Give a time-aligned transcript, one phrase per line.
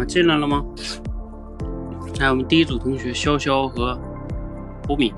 [0.00, 0.64] 啊，进来了吗？
[2.20, 3.98] 来，我们第一组同学潇潇和
[4.88, 5.12] 欧敏，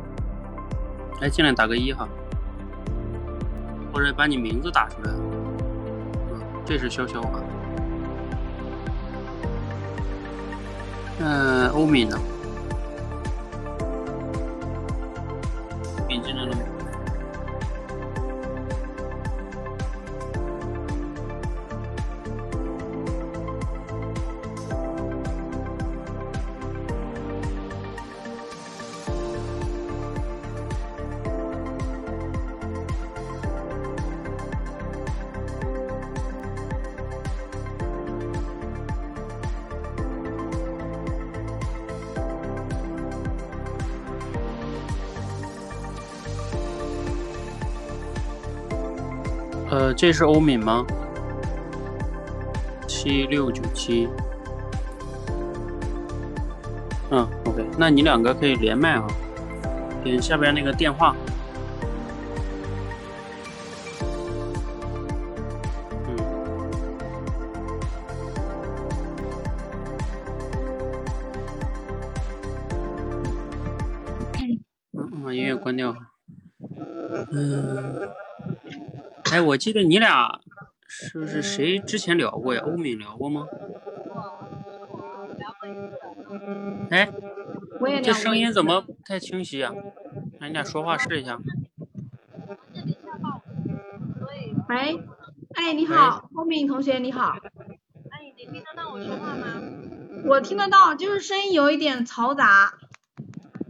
[1.20, 2.08] 来进来打个一哈，
[3.92, 5.10] 或者把你名字打出来。
[5.10, 7.40] 啊，这是潇潇啊。
[11.20, 12.18] 嗯，欧敏呢？
[50.02, 50.84] 这是欧敏吗？
[52.88, 54.08] 七六九七。
[57.12, 59.06] 嗯，OK，那你两个可以连麦啊，
[60.02, 61.14] 点下边那个电话。
[79.62, 80.40] 记得你俩
[80.88, 82.60] 是不是谁之前聊过呀？
[82.66, 83.46] 欧敏聊过吗？
[86.90, 87.08] 哎，
[88.02, 89.72] 这声音怎么不太清晰啊？
[90.40, 91.38] 那你俩说话试一下。
[94.68, 95.00] 喂，
[95.54, 97.36] 哎，你好，欧敏同学，你好。
[98.10, 99.62] 哎，你听得到我说话吗？
[100.24, 102.74] 我听得到，就是声音有一点嘈杂。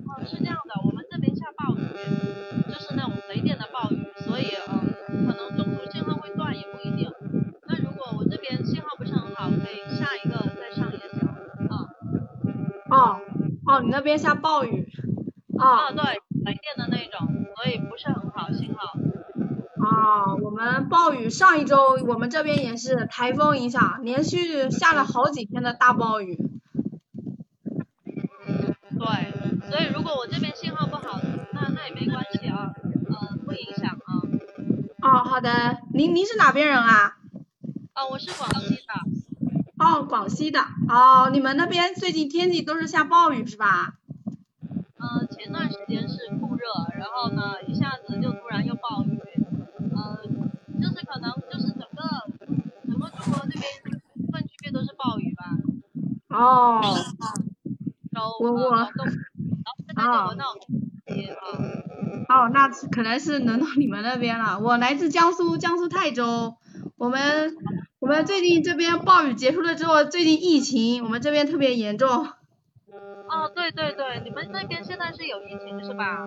[0.06, 1.82] 哦，是这样的，我们这边下暴雨，
[2.72, 4.88] 就是那种雷电的暴雨，所以嗯。
[5.26, 7.10] 可能中途信号会断也不一定。
[7.68, 11.28] 那如果我这边信号不是很好，可以下一个再上也行。
[11.68, 11.92] 啊。
[12.90, 13.20] 哦
[13.72, 14.86] 哦，你那边下暴雨。
[15.58, 16.02] 啊，对，
[16.44, 18.92] 雷电的那种，所以不是很好信号。
[19.80, 26.36] 哦，我们暴雨上一周我们这边也是台风影响，连续下了好几天的大暴雨。
[28.98, 31.18] 对，所以如果我这边信号不好，
[31.52, 34.20] 那那也没关系啊，嗯，不影响啊。
[35.00, 37.16] 哦，好的，您您是哪边人啊？
[37.94, 39.11] 哦，我是广西的。
[39.82, 43.94] 哦，广西的，哦，你们那边最近天气都是下暴雨是吧？
[44.96, 49.18] 嗯，前段时间是酷热，然后呢，一下子就突然又暴雨，
[49.80, 52.30] 嗯，就是可能就是整个
[52.86, 53.62] 整个中国这边
[54.14, 55.46] 部分区域都是暴雨吧。
[56.28, 56.80] 哦。
[58.40, 58.70] 我我。
[58.70, 58.92] 然后
[59.86, 60.44] 在就轮到
[61.06, 61.34] 你啊。
[62.28, 64.60] 哦，那可能是轮到你们那边了。
[64.60, 66.54] 我来自江苏，江苏泰州。
[66.96, 67.52] 我们
[68.02, 72.08] 我们最近这边暴雨结束了之后，最近疫情我们这边特别严重。
[72.10, 76.26] 哦，对对对，你们那边现在是有疫情是吧？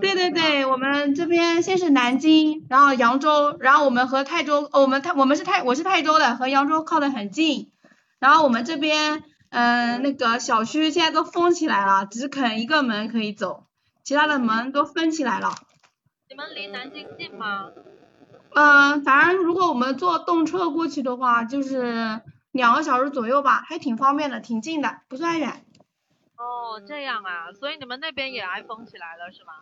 [0.00, 7.70] 对对对，我们这边先是南京，然后扬州，然后我们和泰州，我们泰我们是泰我是泰州的，和扬州靠得很近。
[8.18, 13.66] 然后我们这边嗯那个小区现在都封起来了，只肯一个门可以走。
[14.02, 15.54] 其他的门都封起来了。
[16.28, 17.70] 你们离南京近吗？
[18.54, 22.20] 嗯，反正如果我们坐动车过去的话，就是
[22.52, 25.64] 两个小时左右吧，还挺方便的，挺近的，不算远。
[26.36, 29.52] 哦，这样啊，所以你们那边也挨封起来了是吗？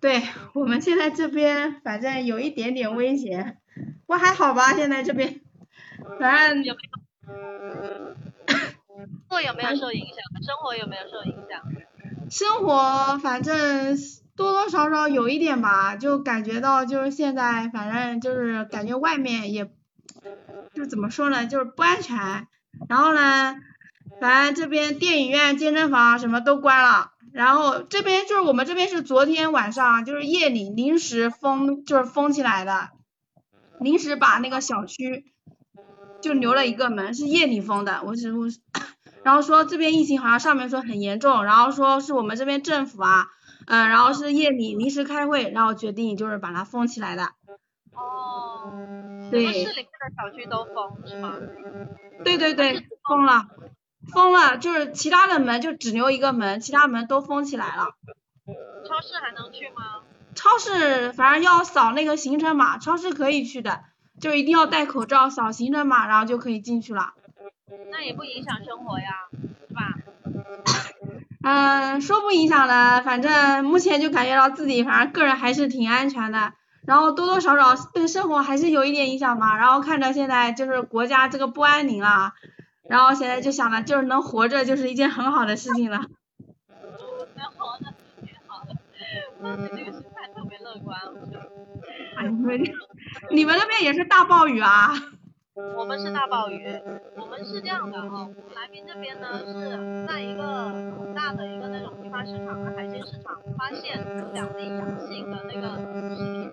[0.00, 0.22] 对，
[0.52, 3.58] 我们现在这边反正有一点点危险，
[4.06, 5.40] 不过还好吧，现在这边，
[6.20, 6.64] 反正。
[6.64, 6.98] 有没有？
[8.86, 10.16] 工作有没有受影响？
[10.42, 11.62] 生活有没有受影响？
[12.30, 13.96] 生活反正
[14.38, 19.68] 多多少少有一点吧，就感觉到就是现在反正就是感觉外面也，
[20.72, 22.46] 就怎么说呢，就是不安全。
[22.88, 23.56] 然后呢，
[24.20, 27.10] 反正这边电影院、健身房什么都关了。
[27.32, 32.90] 然后这边就是我们这边是昨天晚上就是夜里临时封，就是封起来的，
[33.80, 35.24] 临时把那个小区
[36.22, 38.02] 就留了一个门，是夜里封的。
[38.04, 38.46] 我是我。
[39.24, 43.26] 然后说这边疫情好像上面说很严重，然后说是我们这边政府啊，
[43.68, 47.32] 嗯，然后是夜里临时开会，然后决定就是把它封起来的。
[47.92, 48.72] 哦。
[49.30, 49.52] 对。
[49.52, 51.34] 市里面的小区都封是吗？
[52.24, 53.46] 对对对，封了，
[54.10, 57.94] 封了，就是其他的门就只留一个门，其他门都封起来了。
[58.88, 60.00] 超市还能去吗？
[60.34, 63.84] 超市反正要扫那个行程码，超市可以去的，
[64.18, 67.12] 就一定要戴口罩，扫行程码，然后就可以进去了。
[67.90, 69.28] 那也不影响生活呀，
[69.68, 69.94] 是吧？
[71.50, 76.52] 嗯，说不影响的，反正目前就感觉到自己反正个人还是挺安全的，
[76.86, 79.56] 然后多多少少对生活还是有一点影响嘛。
[79.56, 82.34] 然后看着现在就是国家这个不安宁啊，
[82.86, 86.02] 然后现在就想了，就是能活着就是一件很好的事情了。
[87.34, 91.48] 能活着挺好的，这个心态特别乐观，我觉得。
[92.18, 92.60] 哎，你们
[93.32, 94.92] 你们那边也是大暴雨啊？
[95.76, 96.66] 我们是大暴雨，
[97.16, 106.50] 我们是这样的哦，来宾这边呢是在一个很大的一个那种批发市场的海鲜市场，发现有两例阳性的那个食品，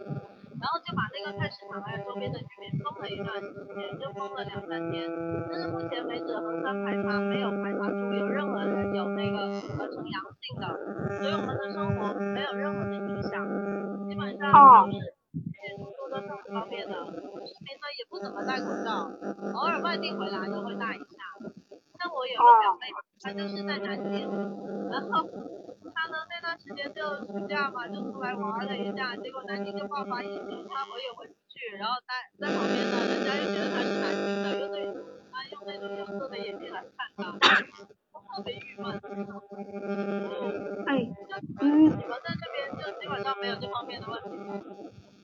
[0.57, 5.05] 然后就把那个菜市场还有周边的居民封了一段时间，就封了两三天。
[5.51, 9.37] 但是目前为止，核酸排查没有排查出有任何人有那个
[9.77, 10.65] 核呈阳性的，
[11.17, 13.45] 所以我们的生活没有任何的影响，
[14.09, 15.13] 基本上都是接
[16.53, 16.93] 方便的。
[16.93, 19.09] 市民呢也不怎么戴口罩，
[19.53, 21.37] 偶尔外地回来就会戴一下。
[21.95, 24.27] 像我有个表妹，她就是在南京，
[24.91, 25.23] 然后
[25.93, 34.85] 她呢那段时间就暑假嘛，就出来玩了一下，结果南京就爆发疫情，她回也回不去，然后在在旁边呢，人家又觉得她是南京的，又对
[35.31, 36.83] 她用那种有色的眼镜来
[37.15, 37.55] 看她，
[38.35, 38.91] 特别郁闷。
[40.85, 40.89] 哎，
[41.61, 44.61] 嗯你们在这边就基本上没有这方面的问题吗？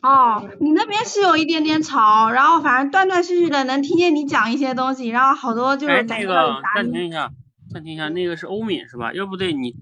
[0.01, 6.91] 哦，你那边是有一点点吵，然后反正断断续续的能听见你讲一些东西，然后好多就哎，是感那个暂。
[6.91, 7.31] 停一下，
[7.71, 9.13] 暂停一下，那个是欧敏是吧？
[9.13, 9.75] 要不对，你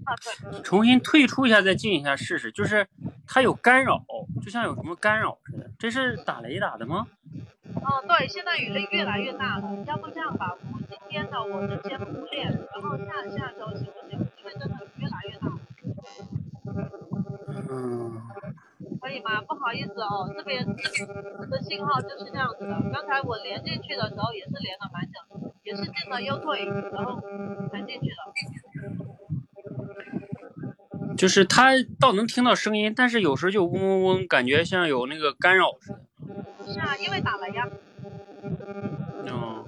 [0.62, 2.86] 重新退出一下再进一下试试，就是
[3.26, 4.02] 它有干扰，
[4.44, 5.70] 就像有什么干扰似的。
[5.78, 7.06] 这是打雷打的吗？
[7.76, 14.18] 哦，对，现在雨力越来越大了，要不这样吧，我今天的我就先不练，然后下下周行不行？
[14.38, 15.58] 因为真的雨越来越大了，
[17.70, 18.20] 嗯，
[19.10, 19.40] 可以吗？
[19.42, 22.80] 不好意思哦，这边的信号就是这样子的。
[22.92, 25.18] 刚才我连进去的时候也是连了蛮久，
[25.64, 27.20] 也是进了又退，然后
[27.72, 28.14] 才进去的。
[31.16, 35.98] 就是他倒能听到声音，但是有时候就嗡嗡嗡，感觉像有那个干扰似的。
[36.72, 37.68] 是啊，因为打了呀。
[39.26, 39.64] 嗯，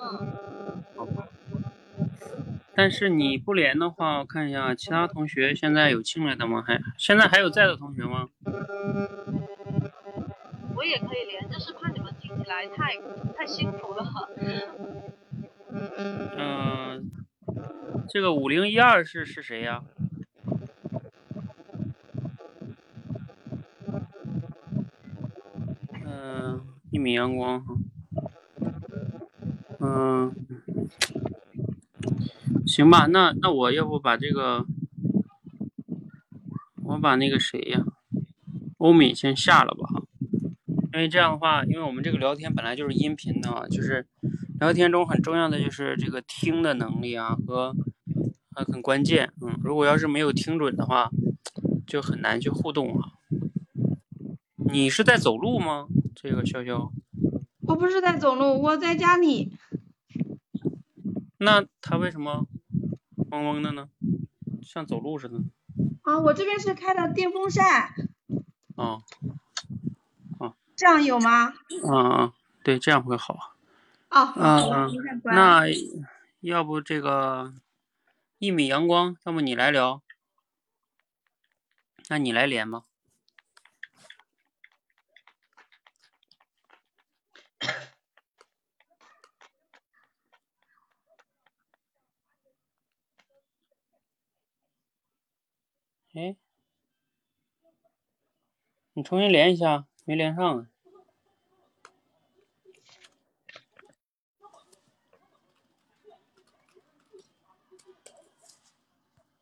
[0.00, 1.26] 嗯，好吧。
[2.80, 6.64] 但是你不连的话，我看一下其他同学现在有进来的吗？
[6.66, 8.26] 还现在还有在的同学吗？
[10.74, 12.96] 我也可以连，就是怕你们听起来太
[13.36, 14.30] 太辛苦了。
[16.38, 17.10] 嗯、
[18.08, 19.82] 这个五零一二是是谁呀？
[26.06, 27.74] 嗯、一米阳光哈。
[29.80, 30.34] 嗯、
[32.66, 34.64] 行吧，那那我要不把这个，
[36.84, 37.84] 我把那个谁呀，
[38.78, 40.02] 欧敏先下了吧哈。
[40.92, 44.06] 因为这样的话，因为我们这个聊天本来就是音频的啊，就是
[44.58, 47.74] 聊天中很重要的就是这个听的能力啊和
[48.56, 51.10] 呃很关键，嗯，如果要是没有听准的话，
[51.86, 53.12] 就很难去互动啊。
[54.56, 55.86] 你是在走路吗？
[56.14, 56.90] 这个潇潇，
[57.62, 59.52] 我不是在走路，我在家里。
[61.38, 62.46] 那他为什么
[63.30, 63.88] 嗡嗡的呢？
[64.62, 65.38] 像走路似的。
[66.02, 67.94] 啊，我这边是开的电风扇，
[68.76, 69.02] 哦，
[70.76, 71.54] 这样有吗？
[71.84, 72.32] 嗯嗯，
[72.64, 73.54] 对，这样会好。
[74.10, 75.66] 哦，嗯好电风扇关了那
[76.40, 77.52] 要不这个
[78.38, 80.02] 一米阳光，要不你来聊？
[82.08, 82.82] 那你来连吧。
[96.12, 96.36] 哎，
[98.94, 100.66] 你重新连一下，没连上啊。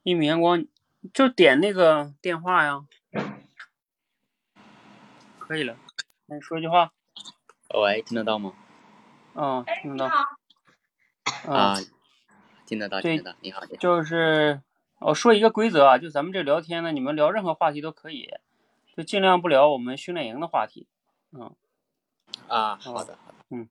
[0.03, 0.67] 一米阳光，
[1.13, 2.87] 就点那个电话呀。
[5.39, 5.79] 可以了，
[6.27, 6.93] 那你说句话。
[7.75, 8.55] 喂，听得到吗？
[9.33, 10.15] 哦，听得到。
[11.47, 11.77] 嗯，啊，
[12.67, 13.39] 听得到，听得到。
[13.41, 13.77] 你好，你好。
[13.77, 14.63] 就是
[15.01, 18.29] 我说一个规则啊，就咱们这聊天呢，你们聊任何话题都可以，
[18.97, 20.89] 就尽量不聊我们训练营的话题。
[21.31, 21.55] 嗯，
[22.49, 23.69] 啊，好的，好的。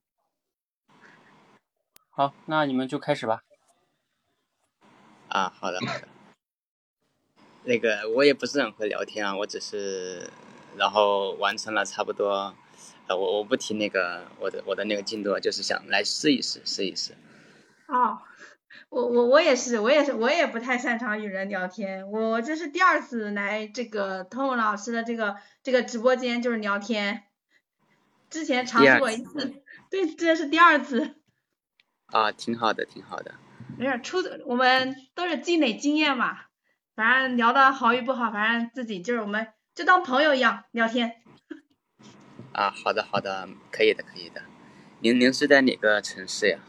[2.10, 3.44] 好，那你们就开始吧。
[5.28, 6.08] 啊，好的，好的。
[7.66, 10.32] 那个我也不是很会聊天啊，我只是
[10.78, 12.56] 然后完成了差不多，
[13.08, 17.18] 呃，我我不提那个我的我的那个进度，就是想来试一试，试一试。
[17.88, 18.22] 哦，
[18.90, 22.10] 我我我也是，我也是，我也不太擅长与人聊天。
[22.10, 27.24] 我这是第二次来这个 Tom 老师的这个这个直播间，就是聊天。
[28.30, 31.16] 之前尝试过一次，对，这是第二次。
[32.08, 33.36] 啊，挺好的，挺好的。
[33.78, 36.46] 没事，出我们都是积累经验嘛，
[36.96, 41.22] 反正聊的好与不好，反正自己就是我们就当朋友一样聊天。
[42.54, 44.42] 啊，好的，好的，可以的，可以的。
[45.02, 46.60] 您您是在哪个城市呀？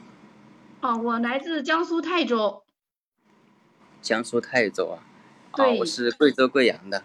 [0.80, 2.62] 哦，我来自江苏泰州。
[4.00, 5.02] 江苏泰州啊？
[5.56, 7.02] 对哦，我是贵州贵阳的。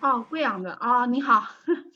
[0.00, 1.46] 哦，贵阳的哦，你好。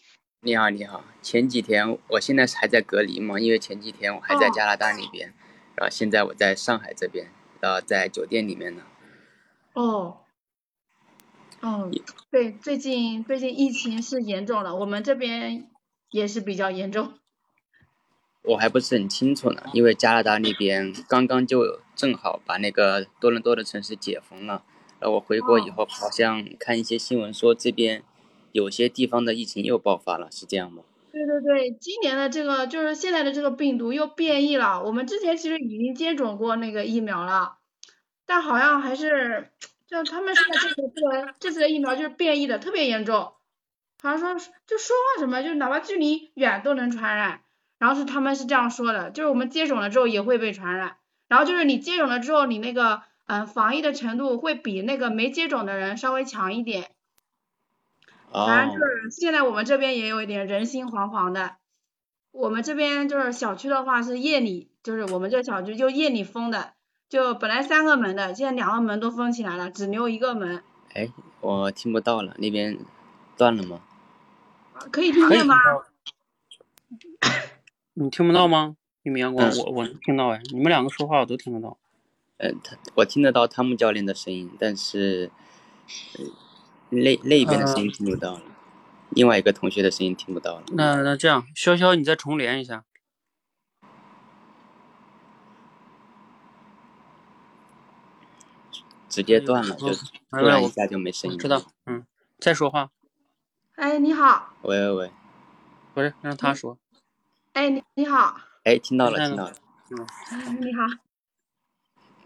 [0.43, 1.03] 你好，你好。
[1.23, 5.33] 前几天，我现在是还在隔离嘛，因为前几天我还在哦加拿大那边，
[5.75, 8.83] 然后现在我在上海这边，然后在酒店里面呢。
[9.73, 10.19] 哦。
[11.61, 11.91] 哦，
[12.31, 15.71] 对，最近最近疫情是严重了，我们这边
[16.11, 17.15] 也是比较严重。
[18.49, 24.65] 我还不是很清楚呢，因为加拿大那边刚刚就正好把那个多伦多的城市解封了，
[24.99, 28.03] 然后我回国以后，好像看一些新闻说这边
[28.53, 30.83] 有些地方的疫情又爆发了，是这样吗？
[31.13, 34.83] 对对对，今年的这个就是现在的这个病毒又变异了。
[34.83, 37.59] 我们之前其实已经接种过那个疫苗了，
[38.25, 39.51] 但好像还是
[39.87, 43.33] 就他们现在这个这个这次的疫苗就是变异的特别严重，
[44.03, 47.41] 好像说就说话什么，就哪怕距离远都能传染。
[47.79, 50.97] 然后是他们是这样说的，就是我们接种了之后也会被传染，
[51.29, 56.91] 然后就是你接种了之后，你那个嗯、呃、防疫的程度会比那个没接种的人稍微强一点。
[58.31, 61.57] 反正就是现在我们这边也有一点人心惶惶的。
[62.31, 66.75] 我们这边就是小区的话是夜里，就是我们这小区就夜里封的，
[67.09, 70.63] 就本来三个门的，现在两个门都封起来了，只留一个门。
[70.95, 72.79] 哎，我听不到了，那边
[73.37, 73.81] 断了吗？
[74.93, 75.57] 可以听见吗？
[78.01, 78.77] 你听不到吗？
[79.03, 81.77] 一鸣，我嗯我我能听到哎，你们两个说话我都听得到。
[82.37, 85.33] 呃，他我听得到汤姆教练的声音，但是、
[86.17, 86.25] 呃、
[86.91, 88.43] 那那边的声音听不到了，
[89.11, 90.63] 另外一个同学的声音听不到了。
[90.75, 92.85] 那那这样，潇潇你再重连一下。
[99.09, 99.93] 直接断了，嗯就
[100.31, 101.37] 突然一下就没声音。
[101.37, 102.07] 知道，嗯，
[102.39, 102.91] 再说话，
[103.75, 104.53] 哎，你好。
[104.63, 105.13] 喂喂喂，
[105.95, 106.79] 不是让他说。
[107.59, 108.37] 哎，你你好。
[108.63, 109.53] 哎，听到了，听到了。
[109.91, 110.87] 嗯，你好。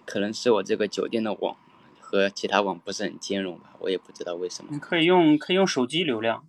[0.05, 1.57] 可能是我这个酒店的网
[1.99, 6.47] 和其他网不是很兼容吧，我也不知道为什么你可以用可以用手机流量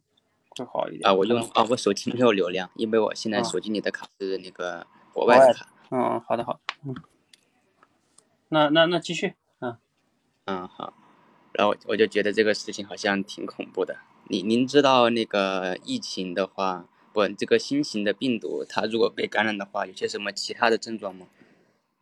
[0.49, 1.09] 会好一点。
[1.09, 1.13] 啊。
[1.13, 5.65] 我用啊，我手机没有流量，因为我现在啊手机里的卡是那个国外的卡。
[5.91, 6.93] 嗯，好的好的，嗯。
[8.49, 9.77] 那那那继续，嗯。
[10.43, 10.93] 嗯，好。
[11.53, 13.99] 然后我就觉得这个事情好像挺恐怖的。
[14.27, 21.27] 您您知道那个疫情的话，不，这个新型的病毒，它如果被感染的话，有些什么其他的症状吗？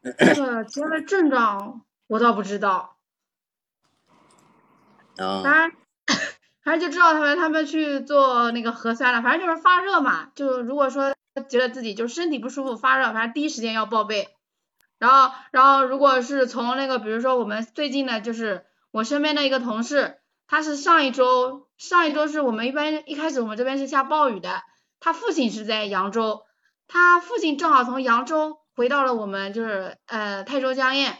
[0.03, 2.95] 这个其他的症状我倒不知道，
[5.17, 5.77] 啊、反正
[6.63, 11.13] 反正就知道他们他们去做那个核酸了，反正就是发热嘛，就如果说
[11.49, 14.29] 觉得自己就身体不舒服发热，反正第一时间要报备。
[14.97, 24.61] 然后然后如果是从那个比如说我们最近的就是我身边的一个同事，他是上一周上一周是我们一般一开始我们这边是下暴雨的，
[25.01, 26.43] 他父亲是在扬州，
[26.88, 31.15] 他父亲正好从扬州回到了我们就是呃泰州江堰，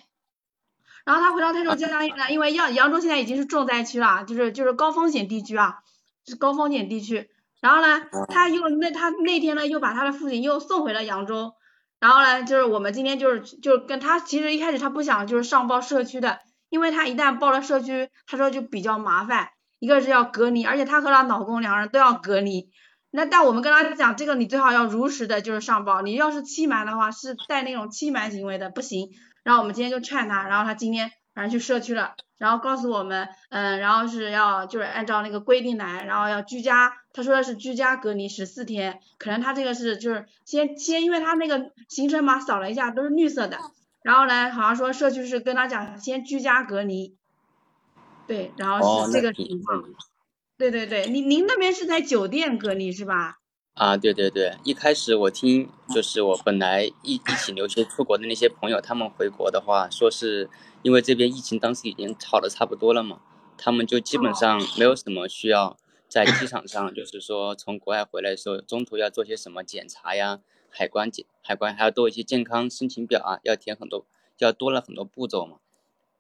[1.04, 5.80] 然后他回到泰州江堰呢，因为扬扬州现在已经是重灾区了，就是就是高风险地区啊，
[6.26, 7.30] 是高风险地区。
[7.60, 11.54] 然后呢，他又那他那天呢又把他的父亲又送回了扬州，
[12.00, 22.70] 然后呢就是我们今天就是就是跟他其实一开始他不想就是上报社区的，因为他一旦报了社区，他说就比较麻烦，一个是要隔离，而且他和她老公两个人都要隔离。
[23.12, 26.02] 那但我们跟他讲，这个你最好要如实的，就是上报。
[26.02, 29.12] 你要是欺瞒的话，是带那种欺瞒行为的，不行。
[29.44, 43.58] 然后我们今天就劝他，然后他今天反正去社区了，然后告诉我们，嗯，然后是要就是按照那个规定来，然后要居家，他说的是居家隔离十四天，可能他这个是就是先先，因为他那个行程码扫了一下都是绿色的，
[44.04, 47.18] 然后呢好像说社区是跟他讲先居家隔离，
[48.28, 49.84] 对，然后哦，是这个情况。
[50.62, 53.40] 对对对，您您那边是在酒店隔离是吧？
[53.74, 60.48] 啊，对对对，一开始我听就是我本来一一起留学出国的那些朋友，他们回国的话，说是
[60.84, 63.22] 因为这边疫情当时已经好的差不多了嘛，
[63.58, 65.76] 他们就基本上没有什么需要
[66.08, 74.06] 在机场上，就是说从国外回来的时候，中途要做些什么检查呀，海关检海关还要多一些健康申请表啊，要填很多，
[74.38, 75.58] 要多了很多步骤嘛。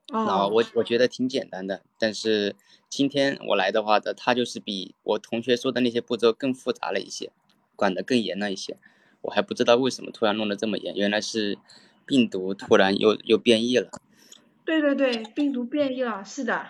[0.07, 2.55] 然后哦，我我觉得挺简单的，但是
[2.89, 7.31] 今天我来的话的，他就是比我同学说的那些步骤更复杂了一些，
[7.75, 8.77] 管得更严了一些。
[9.21, 11.57] 我还不知道为什么突然弄得这么严，原来是
[12.05, 13.89] 病毒突然又又变异了。
[14.65, 16.67] 对对对，病毒变异了，是的。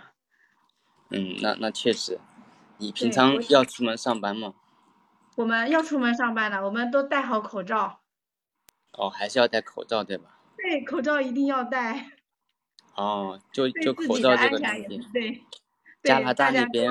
[1.10, 2.20] 嗯，那那确实。
[2.78, 4.56] 你平常要出门上班吗？
[5.36, 8.02] 我们要出门上班了，我们都戴好口罩。
[8.94, 10.40] 哦，还是要戴口罩对吧？
[10.58, 12.12] 对，口罩一定要戴，
[12.96, 15.42] 哦，就就口罩这个东西，对。
[16.04, 16.90] 加拿大那边。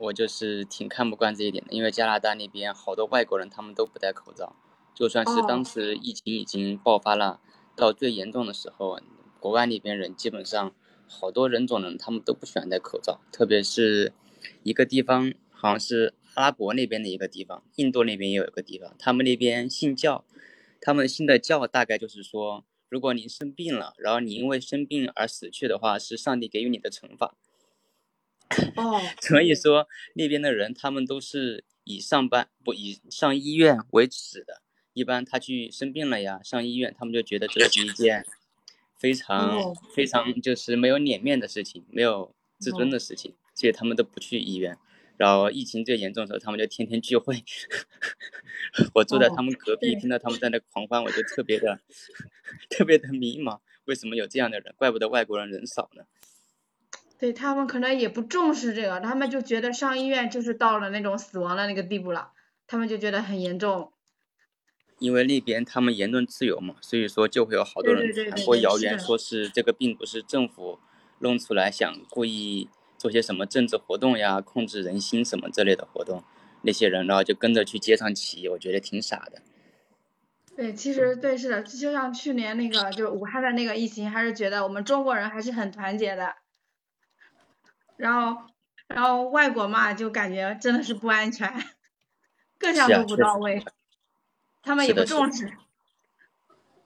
[0.00, 4.54] 我就是挺看不惯这一点的，因为加拿大那边好多外国人他们都不戴口罩，
[4.94, 7.40] 就算是当哦时疫情已经爆发了，
[7.74, 9.00] 到最严重的时候，
[9.40, 10.72] 国外那边人基本上
[11.08, 14.12] 好多人种人他们都不喜欢戴口罩，特别是
[14.62, 20.24] 一个地方，好像是阿拉伯那边的一个地方，印度那边也有一个地方，他们那边信教，
[20.80, 27.36] 他们信的教大概就是说，如果您生病了，然后你因为生病而死去的话，是上帝给予你的惩罚。
[28.76, 34.62] 哦， 所以说那边的人他们都是以上班不以上医院为耻的。
[34.94, 38.26] 一般他去生病了呀，上医院，他们就觉得这是一件
[38.96, 44.76] 非常、哦非常就是没有脸面的事情，没有自尊的事情，所以他们都不去医院。
[45.18, 47.44] 然后疫情最严重的时候，他们就天天聚会。
[48.94, 51.80] 我住在他们隔壁，对听到他们在那狂欢，我就特别的
[52.70, 54.74] 特别的迷茫，为什么有这样的人？
[54.78, 56.04] 怪不得外国人人少呢。
[57.18, 62.30] 对他们可能也不重视这个，他们就觉得上医院就是到了那种死亡的那个地步了，
[62.66, 63.92] 他们就觉得很严重。
[65.00, 70.78] 因为那边他们言论自由嘛，所以说就会有好多人传播谣言，说是这个病不是政府
[71.20, 76.22] 弄出来，想故意做些什么政治活动呀，控制人心什么之类的活动。
[76.62, 79.40] 那些人然后就跟着去街上起义，我觉得挺傻的。
[80.56, 86.34] 对，其实对是的，就像去年那个就是武汉的那个疫情，还是觉得我们中国人还是很团结的。
[87.96, 88.42] 然后，
[88.88, 91.48] 然后外国嘛，就感觉真的是不安全，
[92.58, 93.64] 各项都不到位，
[94.60, 95.52] 他们也不重视。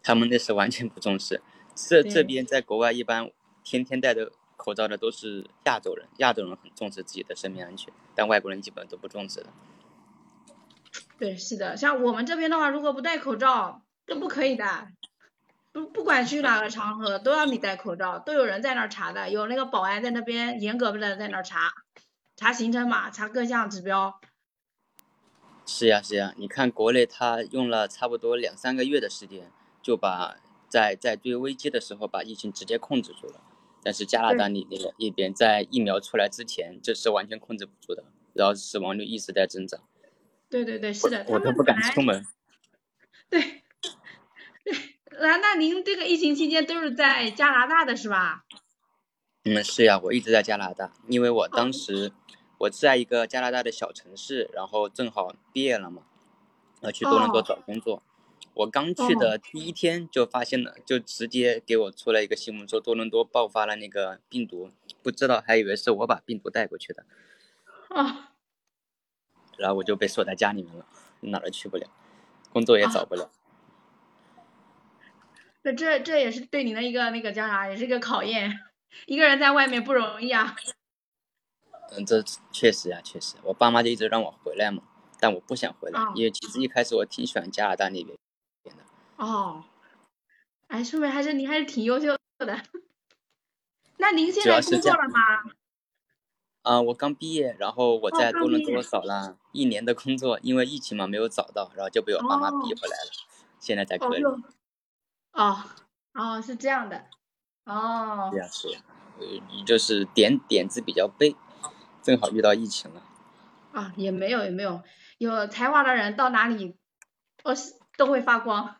[0.02, 1.40] 他们那是完全不重视。
[1.74, 3.30] 这这边在国外一般
[3.64, 9.48] 天天戴着口罩的都是亚洲人，亚洲人很重视自己的生命安全，但外国人基本都不重视的。
[11.18, 14.86] 对，是的，像我们这边的话，如果不戴口罩，都不可以的。
[15.72, 21.72] 不不管去哪个场合，都要你戴口罩，都有人在那儿查的，有那个保安在那边严格的在那儿查，
[22.36, 24.20] 查行程码，查各项指标。
[25.66, 29.50] 是呀是呀，你看国内他用了差不多两三个月的时间，
[29.82, 30.36] 就把
[30.68, 33.40] 在在最危机的时候把疫情直接控制住了。
[33.82, 39.80] 但是加拿大那那个一边在疫苗出来之前，这是完全控制不住的，然后死亡率一直在增长，
[40.48, 42.24] 对对对，是的，他我都不敢出门。
[43.28, 43.40] 对
[44.64, 44.74] 对，
[45.20, 48.44] 那那您这个疫情期间都是在加拿大的是吧？
[49.44, 52.12] 嗯，是呀，我一直在加拿大，因为我哦当时
[52.58, 56.02] 我在一个加拿大的小城市，然后正好毕业了嘛，
[56.82, 58.02] 要去多伦多哦找工作。
[58.54, 64.70] 我刚去的第一天就发现了，就直接给我出了一个新闻，说多伦多爆发了那个病毒，
[65.02, 67.04] 不知道还以为是我把病毒带过去的，
[67.88, 68.32] 啊，
[69.56, 70.86] 然后我就被锁在家里面了，
[71.20, 71.88] 哪儿都去不了，
[72.52, 73.30] 工作也找不了。
[75.62, 78.52] 那这这也是对你的一个那个叫啥，也是一个考验。
[79.06, 80.54] 一个人在外面不容易啊。
[81.92, 84.82] 嗯，这确实呀、确实，我爸妈就一直让我回来嘛，
[85.20, 88.18] 但我不想回来，哦因为其实一开始我挺喜欢加拿大那边的。
[89.16, 89.64] 哦，
[90.68, 92.62] 哎，说明还是您还是挺优秀的。
[93.98, 95.20] 那您现在工作了吗？
[96.62, 103.10] 啊、我刚毕业，然后我在多伦多找了一年的工作，因为疫情嘛没有找到，然后就被我爸妈哦逼回来了，
[103.58, 104.24] 现在在这里。
[104.24, 104.40] 哦，
[105.32, 105.64] 哦
[106.14, 107.06] 哦是这样的，
[107.64, 108.80] 哦是呀是呀，
[109.18, 111.34] 呃，就是点点子比较背，
[112.00, 113.02] 正好遇到疫情了。
[113.72, 114.82] 啊也没有也没有，
[115.18, 116.76] 有才华的人到哪里，
[117.42, 118.76] 哦是都会发光。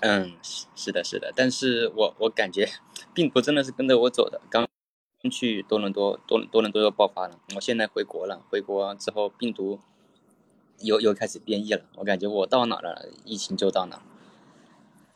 [0.00, 0.32] 嗯，
[0.76, 2.68] 是的，是的，但是我我感觉
[3.12, 4.40] 病毒真的是跟着我走的。
[4.48, 4.66] 刚
[5.30, 9.80] 去多伦多，多多伦多又爆发了，我现在回国了，回国之后病毒
[10.80, 14.00] 又又开始变异了，我感觉我到哪了，疫情就到哪。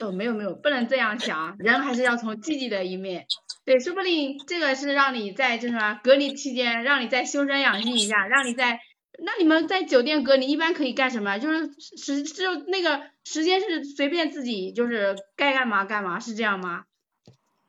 [0.00, 3.24] 哦，没有没有，不能这样想，人还是要从积极的一面。
[3.64, 8.80] 对，说不定这个是让你在就是说隔离期间，让你再修身养性一下，让你在
[9.24, 11.38] 那你们在酒店隔离一般可以干什么？
[11.38, 16.85] 就是时就那个时间是随便自己就是该干嘛干嘛，是这样吗？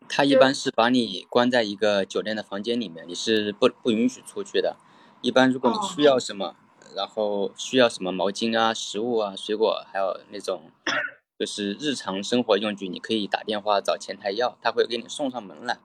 [0.10, 4.76] 他一般是把你关在一个酒店的房间里面，你是不不允许出去的。
[5.22, 6.56] 一般如果你哦需要什么，
[6.96, 10.70] 然后需要什么毛巾啊、食物啊、水果，还有那种
[11.40, 15.80] 就是日常生活用具，你可以打电话找前台要，他会给你送上门来。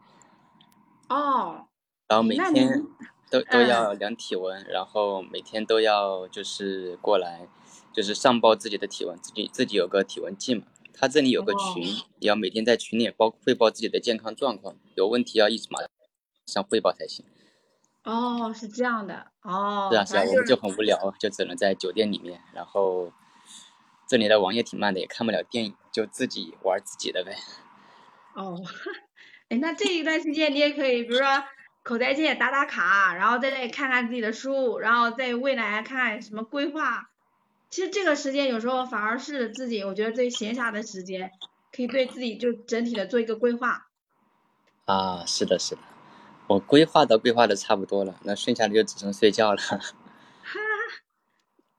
[1.09, 1.69] 哦，
[2.09, 2.87] 然后每天您
[3.31, 7.49] 都都嗯要量体温，然后每天都要就是过来，
[7.93, 10.63] 就是上报自己的体温，自己自己有个体温计嘛。
[10.93, 11.85] 他这里有个哦群，
[12.19, 15.79] 也要每天在群里报汇报自己的健康状况，有问题要一直马
[16.47, 17.25] 上汇报才行。
[18.05, 23.13] 哦，是这样的，哦，是啊是啊，我们就很无聊，就只能在酒店里面，然后
[24.09, 27.37] 这里的网也挺慢的，也看不了电影，就自己玩自己的呗。
[28.35, 28.61] 哦，
[29.51, 31.27] 哎，那这一段时间你也可以，比如说
[31.83, 37.11] 口袋界打打卡，然后在那里看看自己的书，然后在未来看什么规划。
[37.71, 41.31] 其实这个时间有时候反而是自己我觉得最闲暇的时间，
[41.73, 43.89] 可以对自己就整体的做一个规划。
[44.87, 45.81] 啊，是的，是的，
[46.47, 49.59] 我规划都规划的差不多了，那剩下的就只剩睡觉了。
[49.61, 49.81] 哈，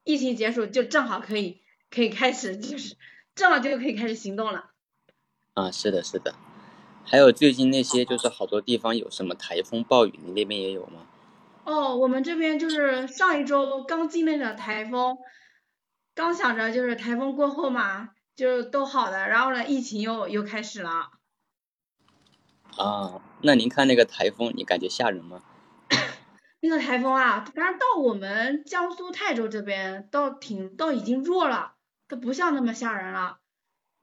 [0.04, 2.96] 疫情结束就正好可以可以开始，就是
[3.34, 4.72] 正好就可以开始行动了。
[5.56, 6.36] 啊，是的，是的。
[7.10, 11.08] 还有最近那些就是好多地方有什么台风暴雨，你那边也有吗？
[11.64, 15.18] 哦，我们这边就是上一周刚经历了台风，
[16.14, 21.10] 刚想着就是台风过后嘛，就都好的，然后呢，疫情又又开始了。
[22.78, 25.42] 啊，那您看那个台风，你感觉吓人吗？
[26.62, 31.74] 那个台风啊，反正到我们江苏泰州这边，倒挺倒已经弱了，
[32.08, 33.39] 它不像那么吓人了。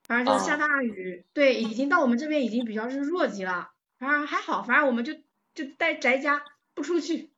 [0.07, 3.71] 反正就下大雨，对，已经到我们这边已经比较是弱级了。
[3.99, 5.14] 反正还好，反正我们就
[5.55, 6.42] 就待宅家
[6.75, 7.31] 不出去。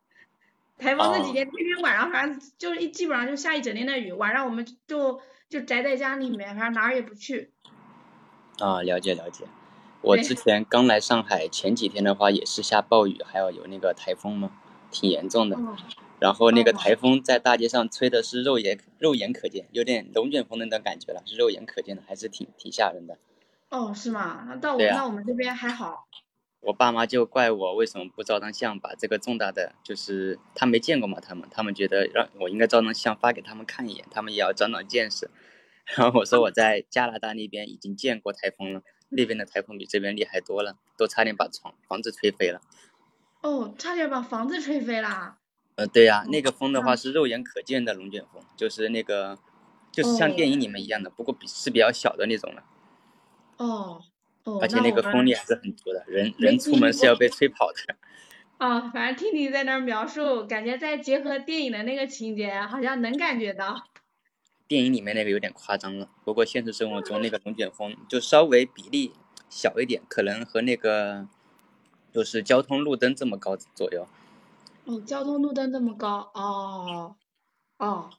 [0.76, 7.50] 台风那几天，天天晚上反正就是一基本上就下一整天的雨，晚上我们就就宅在家里面，反正哪儿也不去。
[8.58, 9.44] 啊，了解了解。
[10.00, 14.52] 我之前刚来上海，前几天的话也是下暴雨，还有有那个台风嘛，
[14.90, 15.56] 挺严重的。
[16.20, 23.18] 然后那个台风在大街上吹的是肉眼肉眼可见，有点龙卷风那种感觉了，是肉眼可见的，还是挺挺吓人的。
[23.70, 24.44] 哦，是吗？
[24.48, 26.06] 那到我那我们这边还好。
[26.60, 35.30] 我爸妈就怪我为什么不照张相，把这个重大的，就是他没见过嘛，他们他们觉得让我应该照张相发给他们看一眼，他们也要长长见识。
[35.96, 42.60] 然后我说我在加拿大那边已经见过台风了，那边的台风比这边厉害多了，都差点把床房子吹飞了。
[43.42, 45.38] 哦，差点把房子吹飞了。
[45.78, 49.38] 呃，对呀，那个风的话是肉眼可见的龙卷风，就是那个，
[49.92, 52.64] 就是像电影里面一样的，不过比是比较小的那种了。
[53.58, 54.02] 哦，
[54.42, 57.94] 哦，而且那个风力还是很足的，人人出门是要被吹跑的。
[58.58, 63.84] 啊，反正听你在那儿描述，感觉再结合电影的那个情节，好像能感觉到。
[64.66, 69.12] 电影里面那个有点夸张了，不过现实生活中那个龙卷风就稍微比例
[69.48, 71.28] 小一点，可能和那个
[72.12, 74.08] 就是交通路灯这么高左右。
[74.88, 77.14] 哦，交通路灯这么高哦，
[77.76, 78.10] 哦，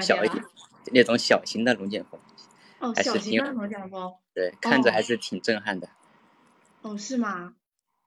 [0.00, 0.42] 小一点，
[0.90, 2.18] 那种小型的龙卷风，
[2.78, 5.90] 哦，小型的龙卷风，对，看着还是挺震撼的。
[6.80, 7.52] 哦，是吗？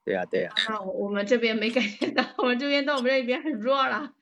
[0.04, 0.52] 对呀，对呀。
[0.68, 4.12] 那我我们这边没感觉到，我们这边到我们这边很弱了。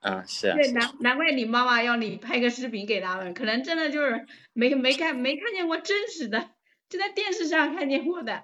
[0.00, 0.56] 啊，是啊。
[0.56, 6.50] 对，难难怪你妈妈要你拍个视频给他们，可能真的就是没没看没看见过真实的，
[6.88, 8.42] 就在电视上看见过的。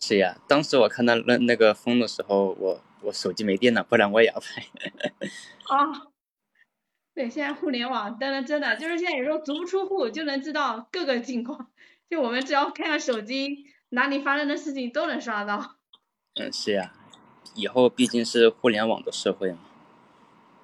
[0.00, 2.80] 是呀，当时我看到那那个风的时候，我。
[3.02, 4.62] 我手机没电了，不然我也要拍。
[5.64, 6.08] 啊，
[7.14, 11.70] 对，现在互联网真的真的就是现在有时候足不出户就能知道各个情况，
[12.08, 15.76] 就我们只要看看手机，哪里发生的事情都能刷到。
[16.34, 16.92] 嗯，是呀，
[17.54, 19.58] 以后毕竟是互联网的社会嘛。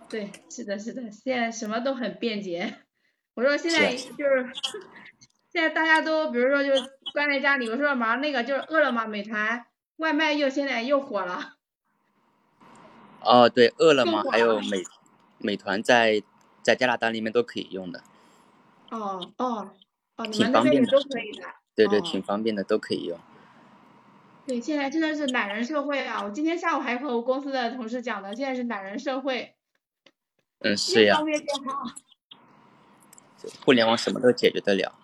[0.09, 2.75] 对，是的，是的，现在什么都很便捷。
[3.35, 4.53] 我说现在就是，
[5.53, 6.71] 现在大家都比如说就
[7.13, 9.67] 关在家里，我说马上那个就是饿了么、美团
[9.97, 11.54] 外卖又现在又火了。
[13.25, 14.83] 哦，对，饿了么还有美
[15.39, 16.23] 美团在
[16.63, 18.03] 在加拿大那边都可以用的。
[18.91, 19.71] 哦哦
[20.17, 21.43] 哦，挺方便的，都可以的。
[21.75, 23.19] 对对，挺方便的，都可以用。
[24.47, 26.23] 对，现在真的是懒人社会啊！
[26.23, 29.55] 我今天下午还和我公司的同事讲的，现在是懒人社会。
[30.61, 31.19] 嗯，是呀。
[33.65, 34.95] 互联网什么都解决得了。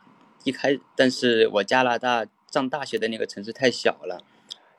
[0.45, 4.23] 一开，但是我加拿大上大学的那个城市太小了，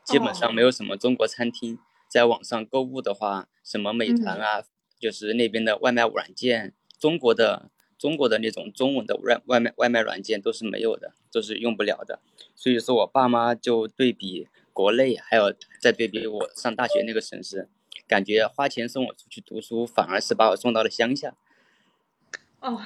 [0.03, 1.77] 基本上没有什么中国餐厅。
[2.11, 4.65] 在网上购物的话，什么美团啊，
[4.99, 12.19] 就是那边的外卖软件，中国的中国的那种中文的外外卖外卖软件都是没有的，都是用不了的。
[12.53, 17.69] 所以说我爸妈就对比国内，还有再对比我上大学那个城市，
[18.05, 21.33] 感觉花钱送我出去读书，反而是把我送到了乡下。
[22.59, 22.81] 哦，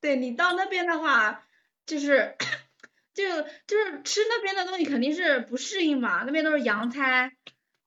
[0.00, 1.44] 对你到那边的话，
[1.84, 2.36] 就是
[3.12, 3.24] 就
[3.66, 7.32] 就是吃那边的东西肯定是不适应嘛，那边都是洋餐。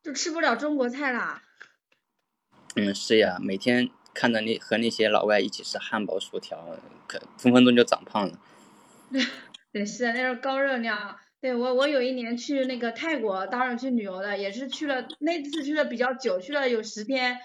[0.03, 1.41] 就吃不了中国菜啦。
[2.75, 8.37] 嗯，是呀，每天看着那和那些老外一起吃汉堡、薯条，可分分钟就长胖了。
[9.71, 11.17] 对，是的，那是高热量。
[11.39, 17.39] 对我，我有一年去那个泰国，当时去旅游的，也是去了那次去了比较久，去了有十天。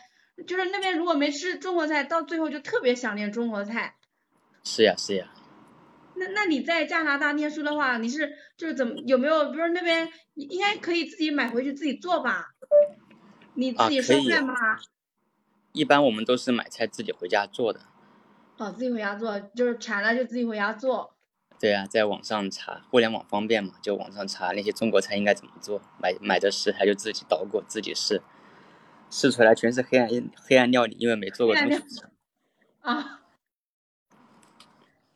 [0.46, 3.96] 就是那边如果没吃中国菜，到最后就特别想念中国菜。
[4.64, 5.26] 是呀，是呀。
[6.18, 9.50] 那那你在加拿大念书的话，你是就是怎么有没有？
[9.50, 12.46] 比如那边应该可以自己买回去自己做吧？
[13.54, 14.54] 你自己烧菜吗？
[15.72, 17.80] 一般我们都是买菜自己回家做的。
[18.56, 21.14] 哦，自己回家做，就是馋了就自己回家做。
[21.60, 28.22] 对啊，在网上查，互联网方便嘛，就网上查那些中国菜应该怎么做，买买的食材就自己捣鼓自己试，
[29.10, 31.80] 试出来全是黑暗黑暗料理，因为没做过东西。
[32.80, 33.17] 啊。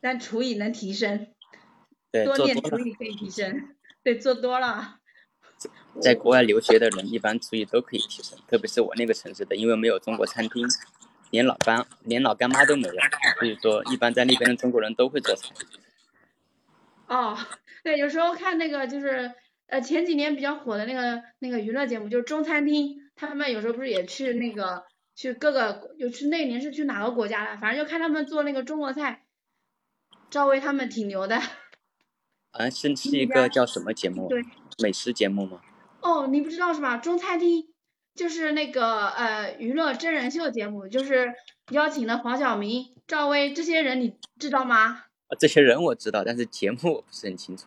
[0.02, 1.28] 但厨艺能提升。
[2.10, 3.70] 对，多练厨艺可以提升。
[4.02, 4.98] 对，做多了。
[6.00, 10.66] 在国外留学的人一般厨艺都可以提升，特别是我那个城市的，因为没有中国餐厅，
[11.30, 12.94] 连老干连老干妈都没有，
[13.38, 15.54] 所以说一般在那边的中国人都会做菜。
[17.06, 17.38] 哦，
[17.84, 19.32] 对，有时候看那个就是
[19.68, 24.84] 呃前几年比较火的那个那个娱乐节目，就是中餐厅，他们有时候不是也去那个
[25.14, 29.22] 去各个，有去那年是去哪个国家了，反正就看他们做那个中国菜，
[30.32, 31.38] 赵薇他们挺牛的。
[31.38, 34.28] 好 像是是一个叫什么节目？
[34.28, 34.42] 对，
[34.82, 35.60] 美食节目吗？
[36.00, 36.96] 哦，你不知道是吧？
[36.96, 37.66] 中餐厅
[38.14, 41.34] 就是那个呃娱乐真人秀节目，就是
[41.70, 45.04] 邀请了黄晓明、赵薇这些人，你知道吗？
[45.28, 47.66] 啊，这些人我知道，但是节目我不是很清楚。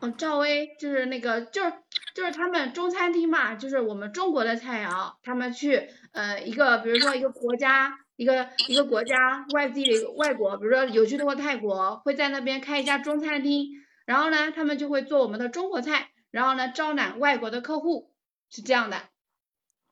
[0.00, 1.72] 哦，赵薇就是那个，就是
[2.16, 13.68] 就是他们中餐厅嘛，就是我们中国的菜肴，他们去呃一个，比如说一个国家，一个一个国家外地的一个外国，比如说有去过泰国，会在那边开一家中餐厅，
[14.06, 18.10] 然后呢，他们就会做我们的中国菜，然后呢招揽外国的客户，
[18.50, 18.96] 是这样的。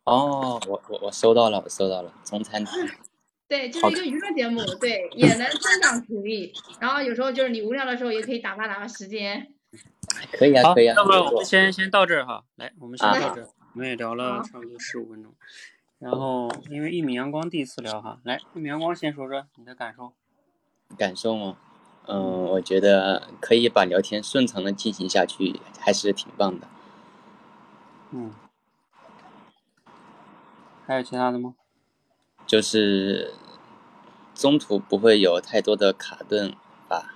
[0.02, 2.74] 哦，我我我收到了，我收到了，中餐厅。
[3.46, 9.54] 对，就是一个娱乐节目，对，也能增长厨艺，然后有时候就是你无聊的时候也可以打发打发时间。
[10.32, 10.94] 可以啊，可以啊。
[10.96, 15.32] 要不然我我们先先到这儿哈，来，我们先啊到这儿，我们也聊了差不多十五分钟。
[15.98, 20.12] 然后因为一米阳光第一次聊哈，来，一米阳光先说说你的感受。
[20.96, 21.56] 感受吗？
[22.06, 26.68] 嗯，我觉得可以把聊天顺畅的进行下去，还是挺棒的。
[28.12, 28.32] 嗯，
[30.86, 31.54] 还有其他的吗？
[32.46, 33.34] 就是
[34.34, 36.54] 中途不会有太多的卡顿
[36.86, 37.14] 吧。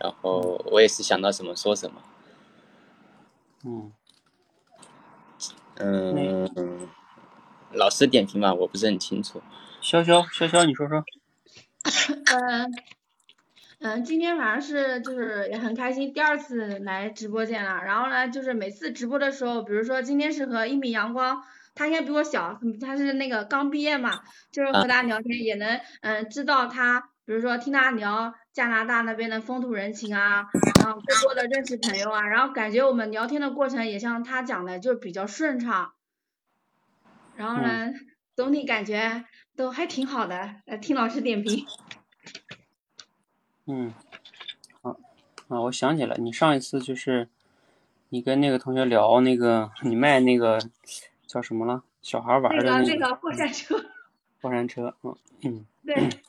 [0.00, 2.02] 然后我也是想到什么说什么。
[3.64, 3.92] 嗯，
[5.76, 6.88] 嗯，
[7.76, 9.42] 老师点评嘛，我不是很清楚。
[9.82, 11.04] 潇潇，潇潇，你说说。
[12.34, 12.72] 嗯
[13.78, 17.82] 嗯，今天反正是就是也很开心，第二次来直播间了。
[17.84, 21.42] 然后呢，就是每次直播的时候，比如说今天是和一米阳光，
[21.74, 30.46] 他应该比我小，嗯他是那个刚毕业嘛，就是和他聊天也能嗯知道他，比如说听他聊加拿大那边的风土人情啊，
[30.82, 35.92] 然后更多的认识朋友啊，然后感觉我们聊天的过程也像他讲的，就比较顺畅。
[37.36, 37.92] 然后呢，
[38.34, 41.64] 总体感觉都还挺好的，呃，听老师点评。
[43.66, 43.92] 嗯，
[44.82, 44.90] 好
[45.48, 47.28] 啊，我想起来，你上一次就是
[48.10, 50.58] 你跟那个同学聊那个，你卖那个
[51.26, 51.82] 叫什么了？
[52.00, 53.84] 小孩玩那的那个那个过山车，
[54.40, 55.66] 过山车， 嗯嗯。
[55.84, 55.94] 对，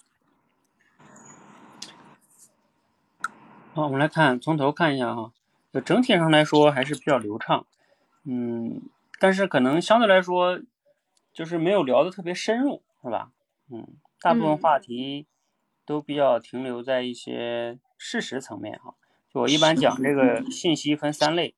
[3.75, 5.31] 好，我们来看，从头看一下哈，
[5.71, 7.65] 就整体上来说还是比较流畅，
[8.23, 8.81] 嗯，
[9.19, 10.59] 但是可能相对来说
[11.37, 13.31] 就是没有聊得特别深入，是吧？
[13.71, 13.87] 嗯，
[14.19, 15.27] 大部分嗯话题
[15.85, 18.95] 都比较停留在一些事实层面哈。
[19.29, 21.53] 就我一般讲这个信息分三类：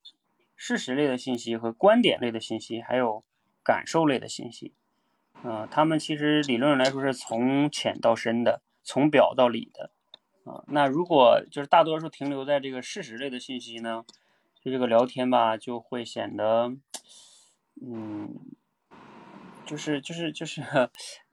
[0.58, 3.24] 事实类的信息和观点类的信息，还有
[3.64, 4.74] 感受类的信息。
[5.46, 9.92] 嗯、他们其实理论上来说是从浅到深的，从表到里的。
[10.44, 14.04] 啊，那如果就是大多数停留在这个事实类的信息呢，
[14.62, 16.74] 就这个聊天吧，就会显得，
[17.82, 18.36] 嗯，
[19.70, 20.64] 就是就是就是，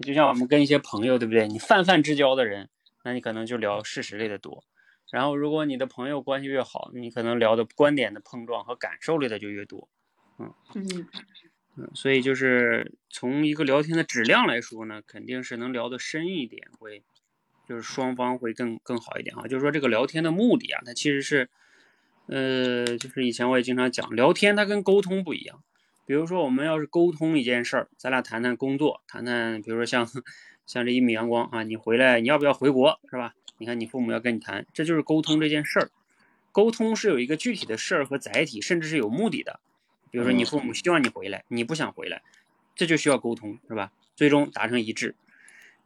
[0.05, 1.49] 就像我们跟一些朋友，对不对？
[1.49, 2.69] 你泛泛之交的人，
[3.03, 4.63] 那你可能就聊事实类的多。
[5.11, 9.89] 然后，如果你的朋友关系越好，你可能聊的观点的碰撞和感受类的就越多。
[10.39, 10.53] 嗯
[11.79, 17.05] 嗯，所以就是从一个聊天的质量来说呢，肯定是能聊得深一点，会
[17.67, 19.47] 就是双方会更更好一点啊。
[19.47, 21.49] 就是说这个聊天的目的啊，它其实是，
[22.27, 25.63] 呃，就是以前我也经常讲，聊天它跟沟通不一样。
[26.07, 30.09] 比如说我们要是沟通一件事儿，咱俩谈谈工作，谈谈比如说像
[30.65, 33.35] 像这一米阳光啊，你回来你要不要回国是吧？
[33.59, 35.91] 你看你父母要跟你谈，这就是沟通这件事儿。
[36.53, 39.61] 沟通是有一个具体的事儿和载体，甚至是有目的的。
[40.11, 42.23] 比如说你父母希望你回来，你不想回来，
[42.75, 43.93] 这就需要沟通，是吧？
[44.15, 45.15] 最终达成一致，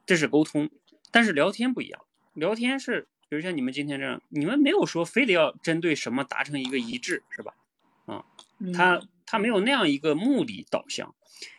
[0.07, 0.71] 这是沟通。
[1.11, 2.03] 但是聊天不一样，
[2.35, 7.55] 聊天是，比如像你们今天这样，你们没有说非得要针对什么达成一个一致，是吧？
[8.07, 8.25] 啊，
[8.59, 9.01] 嗯他
[9.31, 11.15] 他没有那样一个目的导向。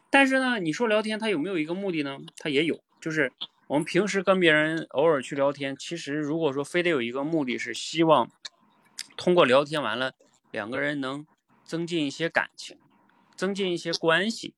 [0.09, 2.17] 但是呢，你说聊天它有没有一个目的呢？
[2.35, 3.31] 它也有，就是
[3.67, 8.29] 我们平时跟别人偶尔去聊天，其实如果说非得有一个目的是希望
[9.15, 10.11] 通过聊天完了，
[10.51, 11.25] 两个人能
[11.63, 12.77] 增进一些感情，
[13.37, 14.53] 增进一些关系，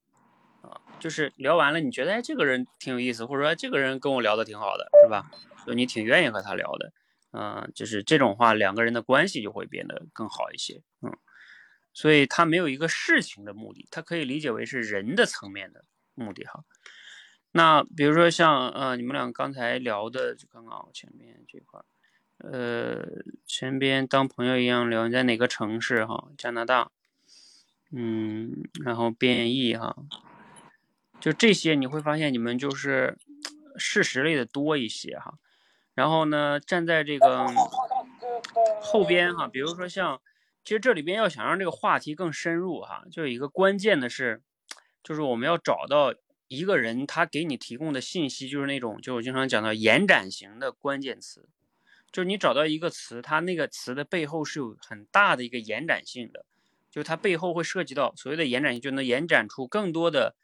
[0.63, 5.29] 啊，就是聊完了，你觉得哎这个人挺有意思，或者说这个人跟我聊的挺好的，是吧？
[5.67, 6.91] 就你挺愿意和他聊的，
[7.31, 11.15] 嗯、就是这种话，两个人的关系就会变得更好一些，嗯，
[11.93, 16.63] 所以他没有一个事情的目的，它可以理解为是人的层面的目的哈。
[17.51, 21.81] 那比如说像呃你们俩刚才聊的，就刚刚前面这块，
[22.39, 23.05] 呃，
[23.45, 26.29] 前边当朋友一样聊，你在哪个城市哈？
[26.35, 26.89] 加拿大，
[27.91, 29.95] 嗯，然后变异哈，
[31.19, 33.19] 就这些你会发现你们就是
[33.77, 35.35] 事实类的多一些哈。
[35.93, 37.45] 然后呢，站在这个
[38.81, 40.19] 后边哈，比如说像，
[40.63, 44.41] 其实这里边要想让这个话题更深入哈，就有一个关键的是，
[45.03, 46.13] 就是我们要找到
[46.47, 51.49] 一个人他给你提供的信息，就是那种就我经常讲到延展型的关键词。
[52.11, 56.45] 就是你找到一个词，它那个词的背后是有很大的一个延展性的，
[56.91, 60.35] 就它背后会涉及到所谓的延展性，就能延展出更多的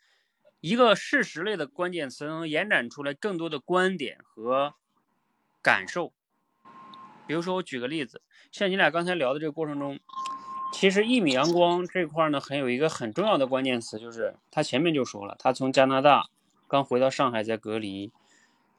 [0.62, 4.74] 一个事实类的关键词，能延展出来更多的观点和
[5.62, 6.12] 感受。
[7.28, 10.00] 比如说，我举个例子，像你俩刚才聊的这个过程中，
[10.74, 16.30] 其实一米阳光这块呢，很有一个很重要的关键词，就是他前面就说了，他从加拿大
[16.68, 18.12] 刚回到上海在隔离。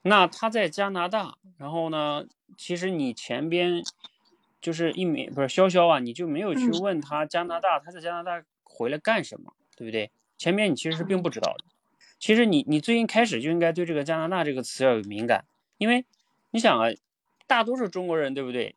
[0.03, 2.25] 那他在加拿大，然后呢？
[2.57, 3.83] 其实你前边
[4.61, 10.11] 就是一米不是潇潇啊，你就没有去问他加拿大，他在加拿大回来干什么，对不对？
[10.37, 11.65] 前面你其实是并不知道的。
[12.19, 15.45] 其实你你最近开始就应该对这个加拿大这个词要有敏感，
[15.79, 16.05] 因为
[16.51, 16.89] 你想啊，
[17.47, 18.75] 大多数中国人对不对？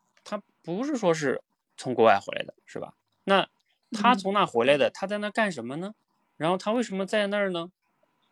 [0.64, 1.42] 他不是说是
[1.78, 2.94] 从国外回来的，是吧？
[3.26, 3.48] 那
[3.92, 5.94] 他从那回来的，他在那干什么呢？
[6.38, 7.72] 然后他为什么在那儿呢？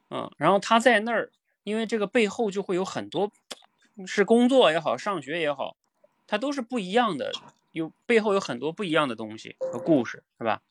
[0.10, 1.32] 嗯，然后他在那儿。
[1.64, 3.32] 因为这个背后就会有很多，
[4.08, 5.76] 是工作也好，上学也好，
[6.26, 7.32] 它都是不一样的，
[7.72, 10.64] 有背后有很多不一样的东西和故事，是吧？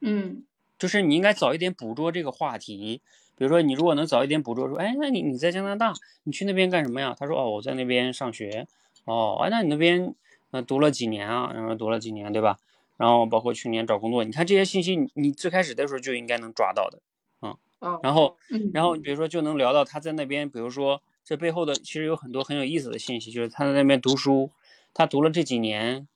[0.00, 0.44] 嗯，
[0.80, 3.00] 就是你应该早一点捕捉这个话题，
[3.36, 5.92] 比如说你如果能早一点捕捉，说，哎，那你你在加拿大，
[6.24, 7.14] 你去那边干什么呀？
[7.16, 8.66] 他说，哦，我在那边上学，
[9.04, 10.12] 哦，哎，那你那边
[10.52, 11.50] 呃读了几年啊？
[11.52, 12.58] 然后读了几年，对吧？
[12.96, 17.02] 然后包括去年找工作，你看这些信息，你你最开始的时候就应该能抓到的。
[17.40, 17.58] 嗯
[18.00, 18.36] 然后，
[18.72, 24.52] 然后比如说就能聊到他在那边，比如说这背后的其实有很多很有意思的信息，就是他在那边读书，
[24.94, 26.06] 他读了这几年，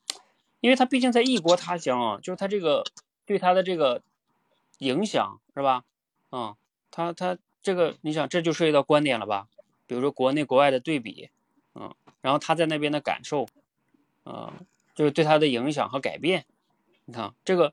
[0.60, 2.84] 因为他毕竟在异国他乡啊，就是他这个
[3.24, 4.02] 对他的这个
[4.78, 5.82] 影响是吧？
[6.30, 6.54] 啊，
[6.92, 9.48] 他他这个你想这就涉及到观点了吧？
[9.88, 11.30] 比如说国内国外的对比，
[11.74, 13.48] 嗯，然后他在那边的感受，
[14.26, 14.52] 啊，
[14.94, 16.44] 就是对他的影响和改变，
[17.06, 17.72] 你看这个。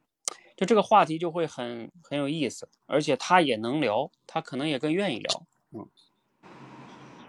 [0.56, 5.48] 就这个话题就会很很有意思，而且他也能聊，他可能也更愿意聊。
[5.72, 5.88] 嗯，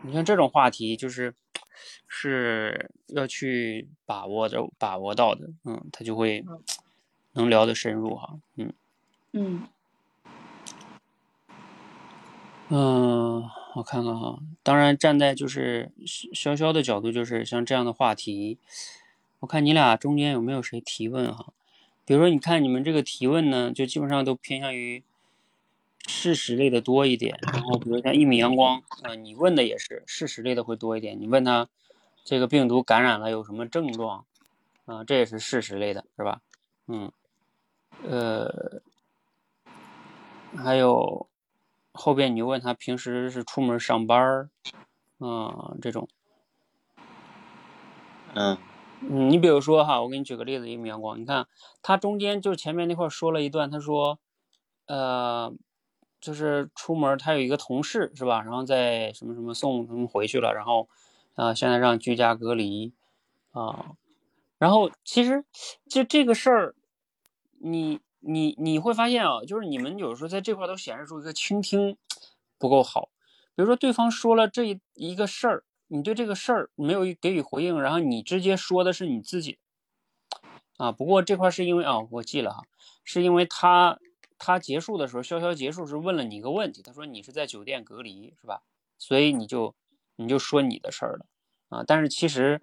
[0.02, 1.34] 你像这种话题，就是
[2.06, 5.48] 是要去把握的、把握到的。
[5.64, 6.44] 嗯，他就会
[7.32, 8.38] 能聊得深入哈。
[8.56, 8.74] 嗯
[9.32, 9.68] 嗯
[12.68, 13.42] 嗯，
[13.74, 14.38] 我看看哈。
[14.62, 18.58] 当然，站在就是潇潇的角度，就是像这样的话题，
[19.44, 21.52] 我看你俩中间有没有谁提问哈？
[22.06, 25.04] 比如说，你看你们这个提问呢，就基本上都偏向于
[26.06, 27.38] 事实类的多一点。
[27.52, 31.20] 然后，比如像一米阳光，啊，你问的也是事实类的会多一点。
[31.20, 31.68] 你问他
[32.24, 34.24] 这个病毒感染了有什么症状，
[34.86, 36.40] 啊，这也是事实类的，是吧？
[36.86, 37.12] 嗯，
[38.02, 38.80] 呃，
[40.56, 41.28] 还有
[41.92, 44.48] 后边你问他平时是出门上班儿，
[45.18, 46.08] 啊，这种，
[48.32, 48.56] 嗯。
[49.06, 51.46] 嗯，你比如说哈，我给你举个例子，一米阳光，你看
[51.82, 54.18] 他中间就是前面那块说了一段，他说，
[54.86, 55.52] 呃，
[56.20, 60.88] 就是出门他有一个同事是吧，然后在什么什么送他们回去了，然后
[61.34, 62.92] 啊现在让居家隔离
[63.52, 63.92] 啊，
[64.58, 65.44] 然后其实
[65.88, 66.74] 就这个事儿，
[67.60, 71.96] 你你你会发现啊，就是你们有时候在这块都显示出一个倾听
[72.58, 73.10] 不够好，
[73.54, 75.64] 比如说对方说了这一个事儿。
[75.94, 79.58] 你对这个事儿没有给予回应，然后你直接说的是你自己
[80.76, 80.90] 啊。
[80.90, 82.64] 不过这块是因为啊，我记了哈，
[83.04, 84.00] 是因为他
[84.36, 88.62] 他结束的时候，潇潇结束是问了你一个问题，他说你是在酒店隔离是吧？
[88.98, 89.76] 所以你就
[90.16, 91.26] 你就说你的事儿了
[91.68, 91.84] 啊。
[91.86, 92.60] 但是其实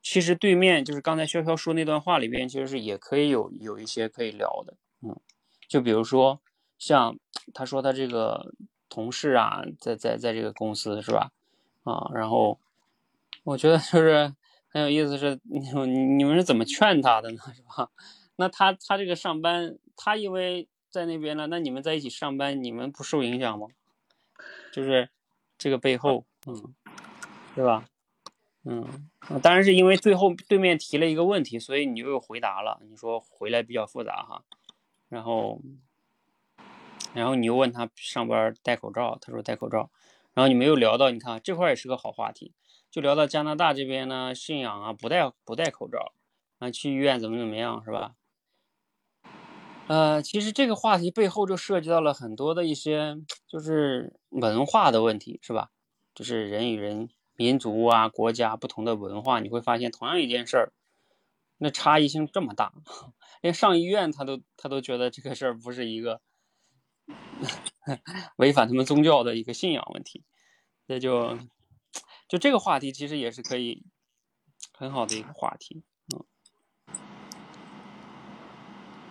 [0.00, 5.20] 其实对面就是刚才潇潇说那段话里边，其实是也可以有有一些可以聊的，嗯，
[5.68, 6.40] 就比如说
[6.78, 7.18] 像
[7.52, 8.54] 他说他这个
[8.88, 11.32] 同事啊，在在在这个公司是吧？
[11.84, 12.58] 啊，然后
[13.44, 14.34] 我觉得就是
[14.68, 15.68] 很有意思，是你
[16.16, 17.38] 你们是怎么劝他的呢？
[17.54, 17.90] 是吧？
[18.36, 23.66] 那他他这个上班，他因为在那边了，那你们在一起上班，你们不受影响吗？
[24.72, 25.10] 就是
[25.58, 26.74] 这个背后，嗯，
[27.54, 27.84] 对吧？
[28.64, 29.10] 嗯，
[29.42, 32.80] 当然是因为最后对面提了一个问题，所以你又回答了。
[32.88, 34.44] 你说回来比较复杂哈，
[35.08, 35.60] 然后
[37.12, 39.90] 然后你又问他上班戴口罩，他说戴口罩。
[40.34, 42.52] 然后你没有聊到，你看这块也是个好话题，
[42.90, 46.12] 就聊到加拿大这边呢，信仰啊，不戴不戴口罩，
[46.58, 48.14] 啊，去医院怎么怎么样，是吧？
[49.88, 53.16] 呃，其实这个话题背后就涉及到了很多的一些，
[53.46, 55.70] 就是文化的问题，是吧？
[56.14, 60.72] 就是人与人民族啊、国家、不同的文化，你会发现同样一件事儿，
[61.58, 62.72] 那差异性这么大，
[63.42, 66.20] 连上医院他都他都觉得这个事儿不是一个
[68.36, 70.22] 违反他们宗教的一个信仰问题，
[70.86, 71.38] 那就
[72.28, 73.82] 就这个话题其实也是可以
[74.72, 75.82] 很好的一个话题，
[76.14, 76.24] 嗯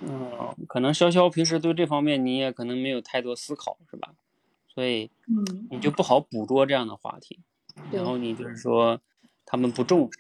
[0.04, 4.16] 嗯，可能潇潇平时对这方面你也可能没有太多思考，是吧？
[4.68, 7.40] 所以嗯，你就不好捕捉这样的话题。
[7.90, 9.00] 对然后你就是说
[9.46, 10.20] 他们不重视，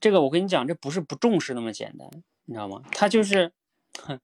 [0.00, 2.08] 这个我跟你讲，这不是不重视那么简单，
[2.44, 2.82] 你知道吗？
[2.92, 3.52] 他就是，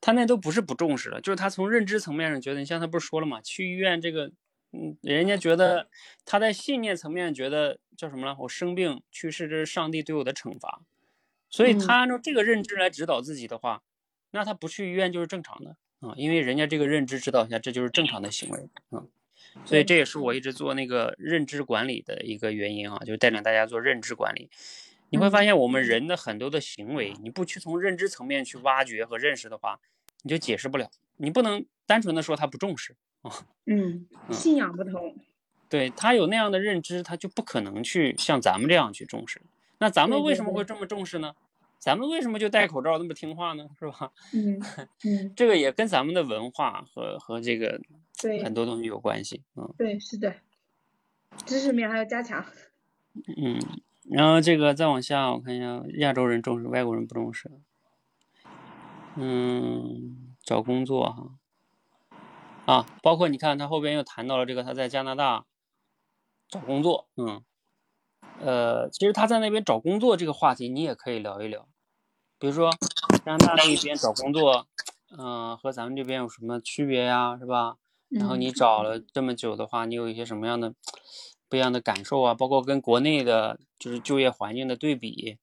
[0.00, 4.30] 他那都不是不重视了，就是他从认知层面上觉得，你像他不是说了嘛，去医院这个，
[4.72, 5.88] 嗯，人家觉得
[6.24, 8.36] 他在信念层面觉得叫什么呢？
[8.40, 10.82] 我生病去世，这是上帝对我的惩罚，
[11.50, 13.82] 所以嗯他按照这个认知来指导自己的话，
[14.30, 19.04] 那他不去医院就是正常的啊，因为人家这个认知指导下，这就是正常的行为啊。
[19.64, 24.50] 所以这也是我一直做那个认知管理的一个原因啊，就是带领大家做认知管理。
[25.10, 29.80] 你会发现，我们人的很多的行为，你不去从认知层面去挖掘和认识的话，
[30.22, 30.90] 你就解释不了。
[31.16, 33.32] 你不能单纯的说他不重视啊，
[33.66, 35.16] 嗯，嗯信仰不同，
[35.68, 39.42] 对他有那样的认知，他就不可能去像咱们这样去重视。
[39.78, 41.34] 那咱们为什么会这么重视呢？
[41.78, 43.68] 咱们为什么就戴口罩那么听话呢？
[43.78, 44.10] 是吧？
[44.32, 44.60] 嗯
[45.04, 47.80] 嗯， 这个也跟咱们的文化和和这个
[48.20, 49.42] 对很多东西有关系。
[49.56, 50.34] 嗯对是的，
[51.46, 52.44] 知识面还要加强。
[53.36, 53.60] 嗯，
[54.10, 57.50] 然后这个再往下，我看一下，亚洲人重视，外国人不重视。
[59.16, 65.44] 嗯，找工作哈，啊，包括你看他后边又谈到了这个他在加拿大
[66.48, 67.42] 找工作，嗯，
[68.40, 71.66] 呃，其实他在那边找工作这个话题你也可以聊一聊，
[72.38, 72.70] 比如说
[73.24, 74.66] 加拿大那边找工作，
[75.18, 77.76] 嗯、和咱们这边有什么区别呀，是吧？
[78.08, 80.74] 然后嗯你找了这么久的话，你有一些什么样的
[81.48, 82.34] 不一样的感受啊？
[82.34, 85.38] 包括跟国内的就是就业环境的对比，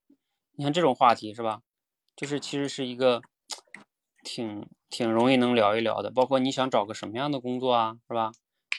[0.52, 1.62] 你看这种话题是吧？
[2.14, 3.20] 就是其实是一个
[4.22, 6.10] 挺挺容易能聊一聊的。
[6.10, 8.32] 包括你想找个什么样的工作啊，是吧？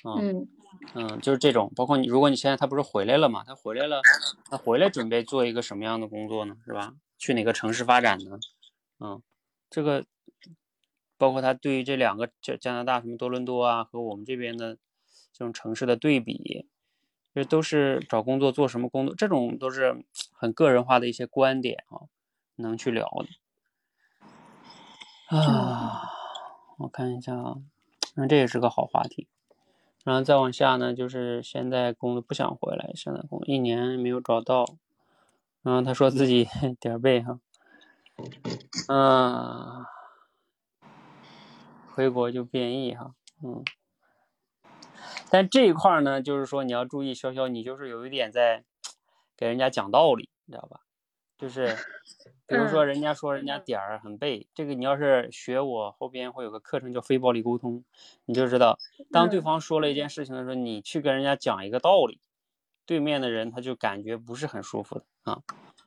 [0.04, 0.48] 嗯嗯
[0.94, 1.72] 嗯，就是这种。
[1.76, 3.44] 包括你，如果你现在他不是回来了嘛？
[3.44, 4.02] 他回来了，
[4.50, 6.56] 他回来准备做一个什么样的工作呢？
[6.66, 6.94] 是吧？
[7.18, 8.40] 去哪个城市发展呢？
[9.00, 9.22] 嗯，
[9.70, 10.06] 这个
[11.18, 14.76] 包括他对于这两个加加拿大什么多伦多啊和我们这边的
[15.34, 16.68] 这种城市的对比，
[17.38, 22.10] 这都是找工作做什么工作，这种都是很个人化的一些观点啊，
[22.56, 23.28] 能去聊的。
[25.38, 26.10] 啊，
[26.80, 27.58] 我看一下啊，
[28.16, 29.28] 那这也是个好话题。
[30.04, 34.66] 然后再往下呢，就是现在工作不想回来，现在工作一年没有找到。
[35.62, 36.48] 然后他说自己
[36.82, 37.40] 点儿背哈，
[38.88, 39.86] 嗯、
[41.94, 43.14] 回国就变异哈，
[43.44, 43.64] 嗯。
[45.30, 48.64] 但这一块儿呢，就是说你要注意，潇潇，你就是有一点在
[49.36, 50.82] 给人家讲道理，你知道吧？
[51.38, 51.76] 就是
[52.48, 57.84] 比如说人家说人家点儿很背，这个你要是学我后边会有个课程叫非暴力沟通，
[58.26, 58.80] 你就知道，
[59.12, 62.20] 当对嗯方说了一件事情的时候，你去跟人家讲一个道理，
[62.88, 65.44] 对面的人他就感觉不是很舒服的啊。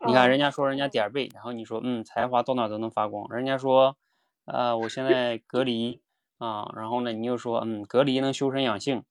[0.07, 3.97] 你看哦人家说人家点儿背，然后你说嗯才华到哪儿都能发光，人家说
[4.45, 6.01] 呃我现在隔离
[6.38, 9.03] 啊，然后呢你又说嗯隔离能修身养性，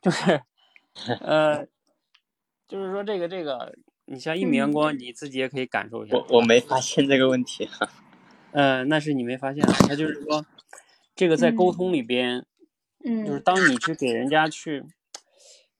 [0.00, 0.40] 就是
[1.20, 1.66] 呃
[2.66, 3.74] 就是说这个这个，
[4.04, 6.16] 你像一米阳嗯光，你自己也可以感受一下。
[6.16, 7.90] 我我没发现这个问题啊。
[8.52, 10.44] 呃，那是你没发现啊，他就是说，
[11.14, 12.44] 这个在沟嗯通里边，
[13.04, 14.84] 嗯就是嗯当你去给人家去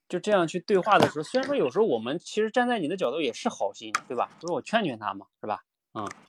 [0.08, 4.30] 就这样去对话的时候，虽然说有时候我们其实站在你的角度也是好心，对吧？
[4.40, 5.64] 就是我劝劝他嘛，是吧？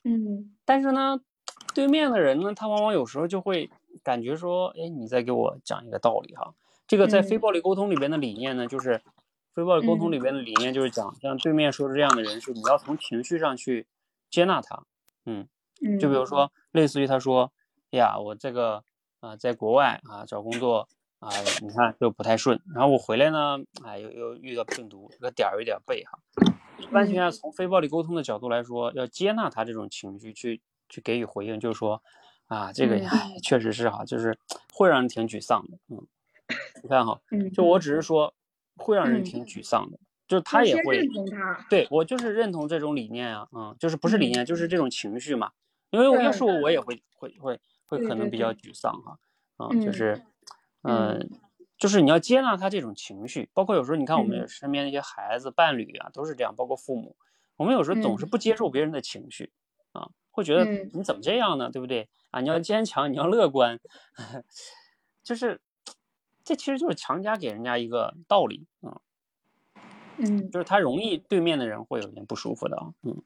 [0.04, 1.20] 嗯但是呢，
[1.74, 3.70] 对面的人呢，他往往有时候就会
[4.02, 6.54] 感觉说，哎，你在给我讲一个道理哈。
[6.92, 7.40] 这个在非嗯。
[7.40, 9.00] 暴力沟通里边的理念呢，就是
[9.54, 10.12] 非暴力沟通嗯。
[10.12, 13.86] 里边的理念就是讲，像对面说的这样的人是你要从情绪上去
[14.28, 14.84] 接纳他，
[15.24, 15.48] 嗯。
[15.80, 17.50] 嗯，就比如说，类似于他说
[17.92, 18.84] ：“哎呀，我这个
[19.20, 20.86] 啊、在国外啊找工作
[21.18, 26.18] 啊、你看就不太顺，然后我回来呢，哎，又又遇到病毒，这个点儿有点背哈。
[26.76, 32.02] 一般情况下从非暴力沟通的角度来说，要接纳他这种情绪，去去给予回应，就是说
[32.48, 33.06] 啊，这个嗯。
[33.08, 34.38] 哎，确实是哈，就是
[34.74, 36.06] 会让人挺沮丧的，嗯，
[36.82, 38.34] 你看哈，嗯，就我只是说
[38.76, 39.62] 会让人嗯挺沮。
[39.62, 41.02] 丧的，就是他也会
[41.68, 45.50] 对我就是认同这种理念啊，嗯，就是不是理嗯念，就是这种情绪嘛。
[45.90, 46.80] 因为我要嗯是我，我也。
[46.80, 49.18] 会会会会可能比较沮丧哈，
[49.58, 50.22] 啊，嗯就是，
[50.82, 51.30] 嗯嗯，
[51.76, 54.48] 就是你要接纳他这种情绪，包括有时候你看我们嗯。
[54.48, 57.16] 身边那些孩子、伴侣啊，都是这样，包括父母，
[57.56, 59.52] 我们有时候总是嗯不接受别人的情绪，
[59.92, 60.90] 啊，会觉得嗯。
[60.94, 61.70] 你怎么这样呢？
[61.70, 62.08] 对不对？
[62.30, 63.78] 啊，你要坚强，你要乐观，
[65.22, 65.60] 就是，
[66.44, 69.00] 这其实就是强加给人家一个道理，啊，
[70.18, 72.92] 嗯，就是他容易对面的人会有点不舒服的啊。
[73.02, 73.22] 嗯，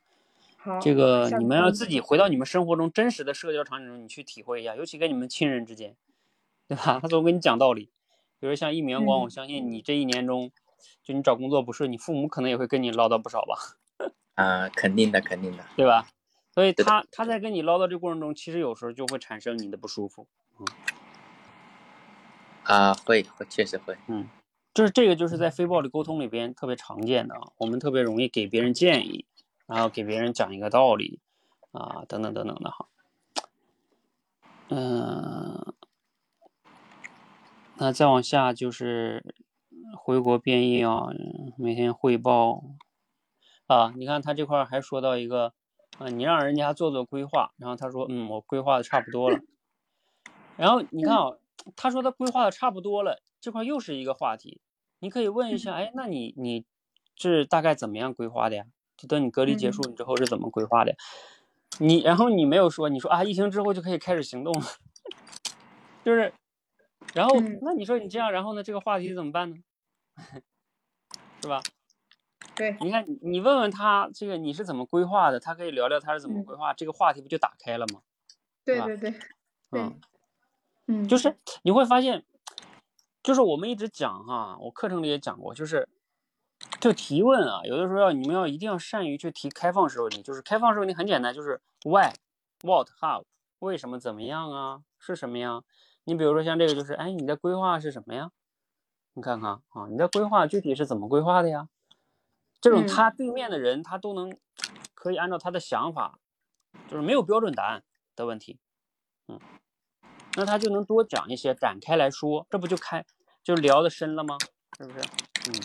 [0.59, 5.97] 好，这个你们要自己回到你们生活中真实的社交场景中，你去体会一下，尤其跟你们亲人之间，
[6.69, 6.99] 对吧？
[7.01, 7.91] 他总跟你讲道理。
[8.39, 10.51] 比如像一米阳光，嗯我相信你这一年中，
[11.03, 13.57] 就你找工作不顺，你父母可能也会跟你唠叨不少吧，
[14.37, 15.65] 啊、肯定的，肯定的。
[15.75, 16.07] 对吧？
[16.53, 20.27] 所以他他在跟你唠叨这过程中，其实有时候就会产生你的不舒服。
[22.67, 23.97] 啊、会会确实会。
[24.09, 24.29] 嗯
[24.75, 29.25] 就是这个，就是在非暴力沟通里边特别常见的啊，我们特别容易给别人建议，
[29.67, 31.19] 然后给别人讲一个道理
[31.73, 32.87] 啊，等等等等的哈。
[34.69, 35.75] 嗯、
[37.77, 39.35] 那再往下就是
[39.97, 41.07] 回国变异啊，
[41.57, 42.63] 每天汇报
[43.67, 43.95] 啊。
[43.97, 45.55] 你看他这块还说到一个
[45.97, 49.39] 啊，你让人家做做规划，然后他说嗯，我规划的差不多了。
[50.59, 51.31] 然后你看啊，
[51.75, 54.61] 他说他规划的差不多了，这块又是一个话题。
[55.01, 56.65] 你可以问一下，哎，那你你
[57.17, 58.65] 是大概怎么样规划的呀？
[58.97, 60.97] 就等你隔离结束你之后是怎么规划的呀？
[61.79, 64.67] 你然后你没有说，你说啊，疫情之后就可以开始行动了，
[66.03, 66.33] 就是，
[67.13, 69.57] 然后嗯那你说你这样，然后呢，这个话题怎么办呢？
[71.43, 71.61] 是吧？
[72.55, 78.01] 对，你看你你问问他这个你是怎么规划的，他可以聊聊他是怎么嗯规划，这个话题不就打开了吗？
[78.65, 79.21] 对对对对
[79.73, 80.01] 嗯，，
[80.87, 82.25] 嗯，就是你会发现，
[83.23, 85.89] 就是我们一直讲哈，我课程里也讲过，就是
[86.81, 92.13] 就提问啊，有的时候要你们要一定要善于去提开放式问题，就是开放式问题很简单，就是 why、
[92.63, 93.25] what、how，
[93.59, 95.63] 为什么、怎么样啊，是什么呀？
[96.05, 98.31] 你比如说像这个就是，哎，你的规划是什么呀？
[99.15, 101.69] 你看看啊，你的规划具体是怎么规划的呀？
[102.61, 104.37] 这种嗯他对面的人他都能
[104.95, 106.19] 可以按照他的想法，
[106.89, 107.83] 就是没有标准答案
[108.15, 108.59] 的问题，
[109.29, 109.41] 嗯，
[110.37, 113.05] 那他就能多讲一些，展开来说，这不就开
[113.43, 114.37] 就聊得深了吗？
[114.79, 115.01] 是不是？
[115.49, 115.61] 嗯。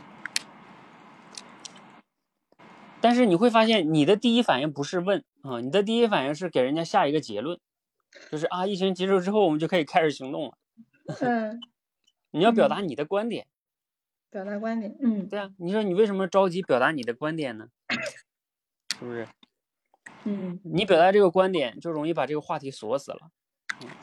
[3.02, 7.60] 但是你会发现，你的第一反应不是问啊，你的第一反应是给人家下一个结论，
[8.32, 10.58] 就是啊，疫情结束之后我们就可以开始行动了。
[11.20, 11.60] 嗯，
[12.32, 13.48] 你要表嗯达你的观点，
[14.30, 17.68] 表达观点，嗯对啊，你说你为什么着急表达你的观点呢？
[19.00, 19.28] 是不是？
[20.24, 23.32] 嗯你表达这个观点，就容易把这个话题锁死了。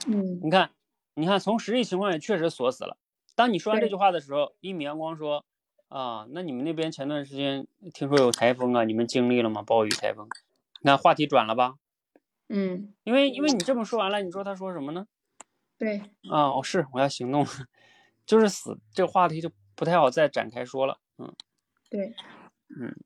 [0.07, 0.71] 嗯你看，
[1.15, 2.97] 你看，从实际情况也确实锁死了。
[3.35, 5.45] 当你说完这句话的时候，一米阳光说
[5.89, 9.63] ：“啊，那你们那边前段时间听说有台风啊，你们经历了吗？
[9.63, 10.29] 暴雨、台风？”
[10.81, 11.75] 你看话题转了吧？
[12.49, 15.07] 嗯，因为因为你这么说完了，你说他说什么呢？
[15.77, 15.99] 对，
[16.31, 17.51] 啊，哦，是我要行动了，
[18.27, 20.99] 就是死，这个话题就不太好再展开说了。
[21.19, 21.33] 嗯，
[21.91, 22.15] 对，
[22.81, 22.97] 嗯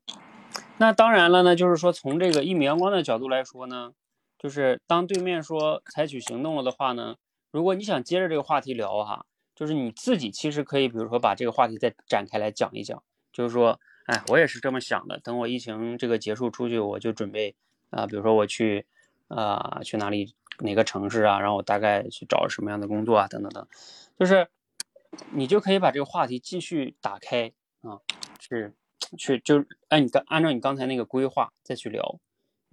[0.77, 3.93] 那当然了呢，就是说从这个一米阳光的角度来说呢，
[4.43, 7.15] 就是当对面说采取行动了的话呢，
[7.49, 9.25] 如果你想接着这个话题聊哈，
[9.55, 17.55] 就是你自己其实可以，比如说把这个话题再展开来讲一讲，就是说，哎，我也是这么想的，等我疫情这个结束出去，我就准备
[17.89, 18.85] 啊、比如说我去
[19.29, 23.65] 啊、去哪里哪个城市啊，然后我大概去找什么样的工作啊，等等等，
[24.19, 24.49] 就是
[25.31, 28.01] 你就可以把这个话题继续打开啊，
[28.41, 28.73] 是
[29.17, 32.19] 去就按你刚按照你刚才那个规划再去聊。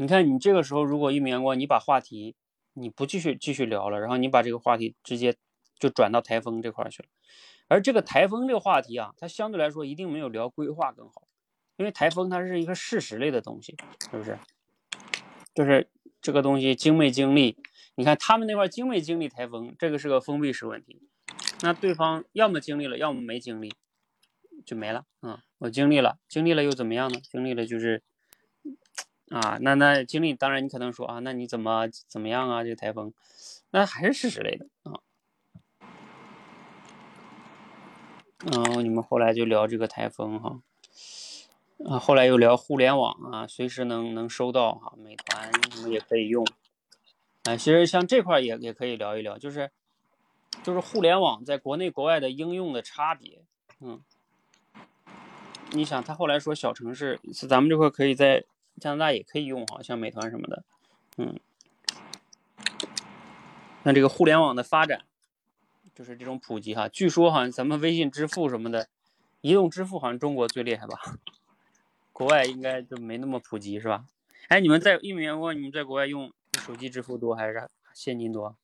[0.00, 2.34] 你看你这个时候如果一米阳光，你把话题
[2.72, 5.36] 你不继续继续聊了，然后你把这个话题直接
[5.78, 7.08] 就转到台风这块去了，
[7.68, 11.28] 而这个台风这个话题啊，它相对来说一定没有聊规划更好，
[11.76, 13.76] 因为台风它是一个事实类的东西，
[14.10, 14.38] 是不是？
[15.54, 15.90] 就是
[16.22, 17.58] 这个东西经没经历，
[17.94, 21.02] 你看他们那块经没经历台风，这个是个封闭式问题。
[21.60, 23.74] 那对方要么经历了，要么没经历，
[24.64, 25.04] 就没了。
[25.20, 27.20] 嗯，我经历了，经历了又怎么样呢？
[27.20, 28.02] 经历了就是，
[29.30, 32.64] 啊，那那经历，当然你可能说啊，那你怎么怎么样啊？
[32.64, 33.14] 这个台风，
[33.70, 35.00] 那还是事实类的啊。
[38.52, 40.60] 然后你们后来就聊这个台风哈，
[41.86, 46.44] 啊，后来又聊互联网啊，随时能能收到哈，美团你们也可以用。
[47.44, 49.70] 啊，其实像这块也也可以聊一聊，就是
[50.62, 53.42] 就是互联网在国内国外的应用的差别。
[53.80, 54.02] 嗯，
[55.70, 58.44] 你想他后来说小城市，咱们这块可以在
[58.80, 60.64] 加拿大也可以用哈，像美团什么的。
[61.18, 61.38] 嗯，
[63.82, 65.04] 那这个互联网的发展，
[65.94, 68.88] 就是这种普及哈，据说好像咱们微信支付什么的，
[69.42, 70.98] 移动支付好像中国最厉害吧？
[72.12, 74.06] 国外应该就没那么普及是吧？
[74.48, 78.56] 哎，你们在一名员工，你们在国外用手机支付多还是现金多？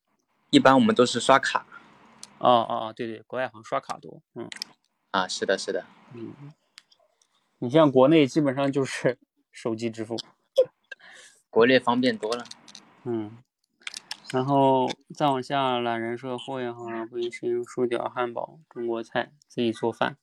[0.50, 1.66] 一般我们都是刷卡
[2.38, 4.20] 哦哦哦，对对，国外好像刷卡多。
[4.34, 4.48] 嗯
[5.10, 6.34] 啊，是的，是的，嗯，
[7.58, 9.18] 你像国内基本上就是
[9.56, 10.16] 手机支付。
[11.48, 12.44] 国内方便多了。
[13.04, 13.38] 嗯，
[14.30, 20.18] 然后再往下，懒人社会哈，微信薯条、汉堡、中国菜，自己做饭。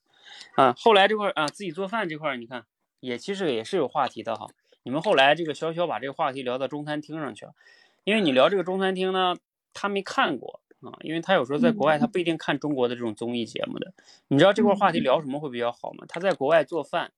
[0.55, 2.65] 啊，后来这块儿啊，自己做饭这块儿，你看
[2.99, 4.47] 也其实也是有话题的哈。
[4.83, 7.55] 你们后来这个潇潇把这个话题聊到中餐厅上去了，
[8.03, 9.35] 因为你聊这个中餐厅呢，
[9.73, 13.93] 他没看过啊，因为他有时候在国外他不一定看中国的这种综艺节目的。
[14.27, 16.05] 你知道这块话题聊什么会比较好吗？
[16.07, 17.11] 他在国外做饭，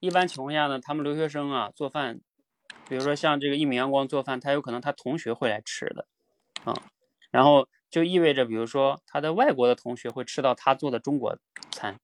[0.00, 2.20] 一般情况下呢，他们留学生啊做饭，
[2.88, 6.06] 比如说像这个一米阳光做饭，他有可能他同学会来吃的
[6.64, 6.74] 啊，
[7.30, 11.36] 然后就意味着比如说他的外国的同学会吃到他做的中国
[11.70, 11.98] 餐，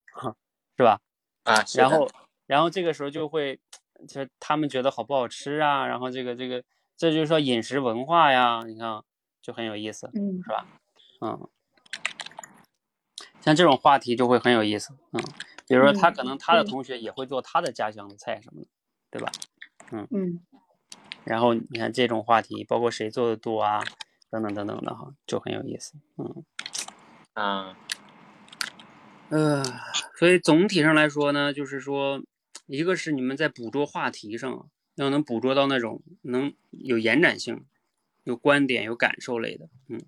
[0.76, 1.00] 是吧？
[1.44, 2.08] 啊，然后，
[2.46, 3.60] 然后这个时候就会，
[4.08, 6.64] 就他们觉得好不好吃啊，然后这个这个，
[6.96, 9.02] 这就是说饮食文化呀，你看
[9.42, 10.66] 就很有意思，嗯是吧？
[11.20, 11.48] 嗯，
[13.40, 15.22] 像这种话题就会很有意思，嗯，
[15.66, 18.68] 比如说他嗯可能他的同学也会做他的家乡的菜什么的，
[19.10, 19.30] 对吧？
[19.92, 20.40] 嗯
[21.24, 23.82] 然后你看这种话题，包括谁做的多啊，
[24.30, 26.44] 等等等等的哈，就很有意思，嗯。
[27.32, 27.76] 啊，
[29.30, 29.64] 呃，
[30.16, 32.22] 所以总体上来说呢，就是说，
[32.66, 37.64] 一个是你们在捕捉话题上啊，要能捕捉到那种能有延展性、
[38.22, 40.02] 有观点、有感受类的，嗯，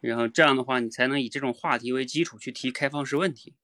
[0.00, 3.54] 然后这样的话，你才能以这种话题为基础去提开放式问题，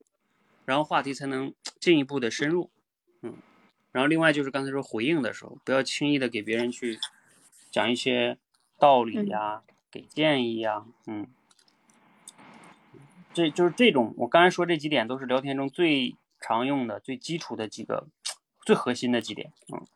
[0.64, 2.70] 然后话题才能进一步的深入，
[3.22, 3.34] 嗯，
[3.92, 6.98] 然后另外就是刚才说回应的时候，不要轻易的给别人去
[7.70, 8.38] 讲一些
[8.78, 11.26] 道理呀、给建议呀，嗯。
[13.32, 18.08] 这就是这种，我刚才说这几点都是聊天中最常用的、最基础的几个、
[18.66, 19.52] 最核心的几点。
[19.72, 19.86] 嗯，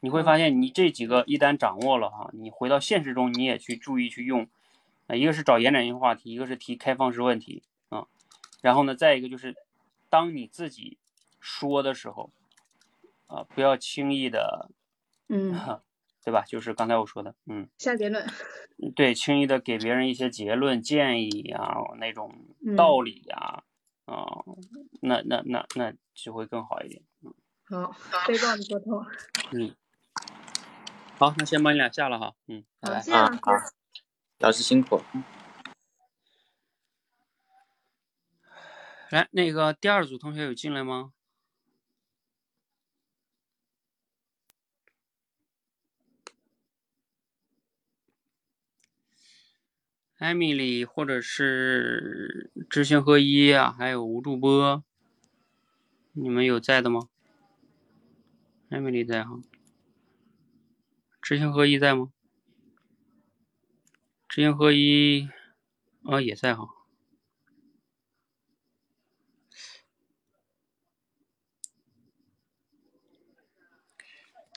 [0.00, 4.46] 你会发现你这几个一旦掌握了哈，你回到现实中你也去注意去用。
[5.06, 8.06] 啊，一个是找延展性话题，一个是提开放式问题啊。
[8.60, 9.56] 然后呢，再一个就是，
[10.08, 10.98] 当你自己
[11.40, 12.30] 说的时候，
[13.26, 14.70] 啊，不要轻易的，
[15.28, 15.52] 嗯，
[16.24, 16.44] 对吧？
[16.46, 17.68] 就是刚才我说的，嗯。
[17.78, 18.26] 下结论。
[18.94, 22.32] 对，轻易的给别人一些结论、建议啊，那种
[22.64, 23.62] 嗯道理呀，
[24.04, 24.44] 啊、
[25.00, 27.02] 那那那那就会更好一点。
[27.64, 27.94] 好，
[28.26, 29.04] 被告你过头。
[29.52, 29.74] 嗯，
[31.18, 32.34] 好，那先把你俩下了哈。
[32.46, 33.10] 嗯，拜好，拜谢。
[33.10, 33.34] 谢老师。
[33.34, 33.52] 啊好，
[34.38, 35.02] 老师辛苦。
[39.10, 41.12] 来，那个第二组同学有进来吗？
[50.18, 54.84] 艾米丽，或者是知行合一啊，还有吴助播，
[56.12, 57.08] 你们有在的吗？
[58.68, 59.40] 艾米丽在哈，
[61.22, 62.12] 知行合一在吗？
[64.28, 65.28] 知行合一，
[66.02, 66.77] 啊也在哈。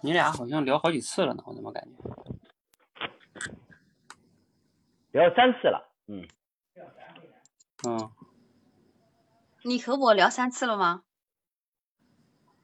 [0.03, 1.97] 你俩好像聊好几次了呢，我怎么感觉？
[5.11, 6.27] 聊三次了，嗯，
[7.87, 8.11] 嗯，
[9.63, 11.03] 你和我聊三次了吗？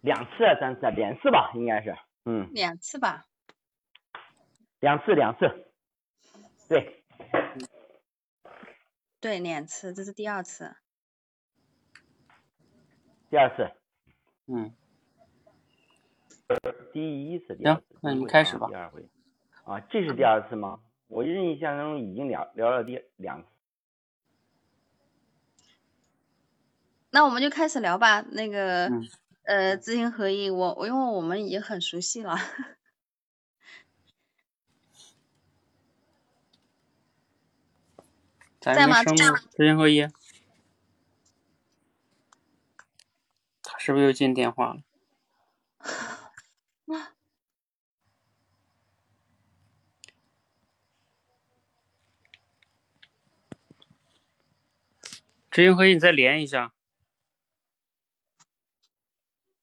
[0.01, 3.25] 两次啊，三次啊，两次吧，应该是，嗯，两次吧。
[4.79, 5.71] 两次两次，
[6.69, 7.03] 对，
[9.19, 10.75] 对，两次，这是第二次。
[13.29, 13.71] 第二次，
[14.45, 14.73] 嗯，
[16.93, 19.09] 第一次，第二次，那你第一回啊开始吧第二回，
[19.65, 20.79] 啊，这是第二次吗？
[21.07, 23.47] 我印象中已经聊聊了第两次，
[27.09, 28.21] 那我们就开始聊吧。
[28.21, 29.07] 那个，嗯
[29.43, 32.37] 呃，知行合一，我我因为我们已经很熟悉了。
[38.59, 39.39] 在吗没声吗？
[39.55, 40.07] 知行合一，
[43.63, 44.81] 他是不是又进电话了？
[55.57, 56.71] 知行合一，你再连一下。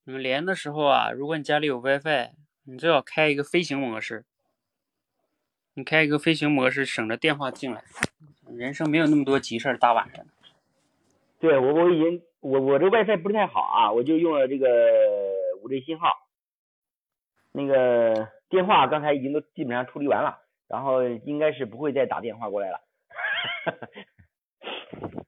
[0.02, 2.32] 你们连的时候啊，如果你家里有 WiFi，
[2.64, 4.24] 你最好开一个飞行模式。
[5.74, 7.84] 你开一个飞行模式，省着电话进来。
[8.50, 10.32] 人生没有那么多急事儿，大晚上的。
[11.38, 14.66] 对我我已经我我这 WiFi 不是太好啊，我就用了这个
[15.62, 16.08] 五 G 信号，
[17.52, 22.80] 那个电话刚才已经都基本上处理完了，然后应该是不会再打电话过来了。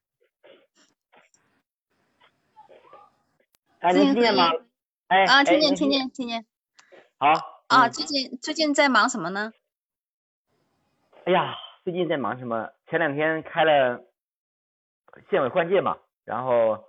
[3.81, 4.51] 能听见吗？
[5.07, 6.45] 哎，听见，听见，听见。
[7.17, 7.27] 好
[7.67, 9.51] 啊，嗯最近最近在忙什么呢？
[11.25, 12.69] 哎呀，最近在忙什么？
[12.87, 14.01] 前两天开了
[15.29, 16.85] 县委换届嘛，然后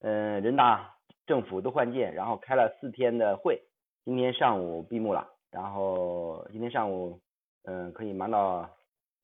[0.00, 0.94] 嗯、呃人大
[1.26, 3.62] 政府都换届，然后开了四天的会，
[4.04, 7.20] 今天上午闭幕了，然后今天上午
[7.64, 8.70] 嗯、可以忙到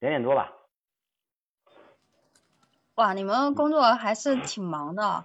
[0.00, 0.52] 两点多吧。
[2.96, 5.24] 哇，你们工作还是挺忙的。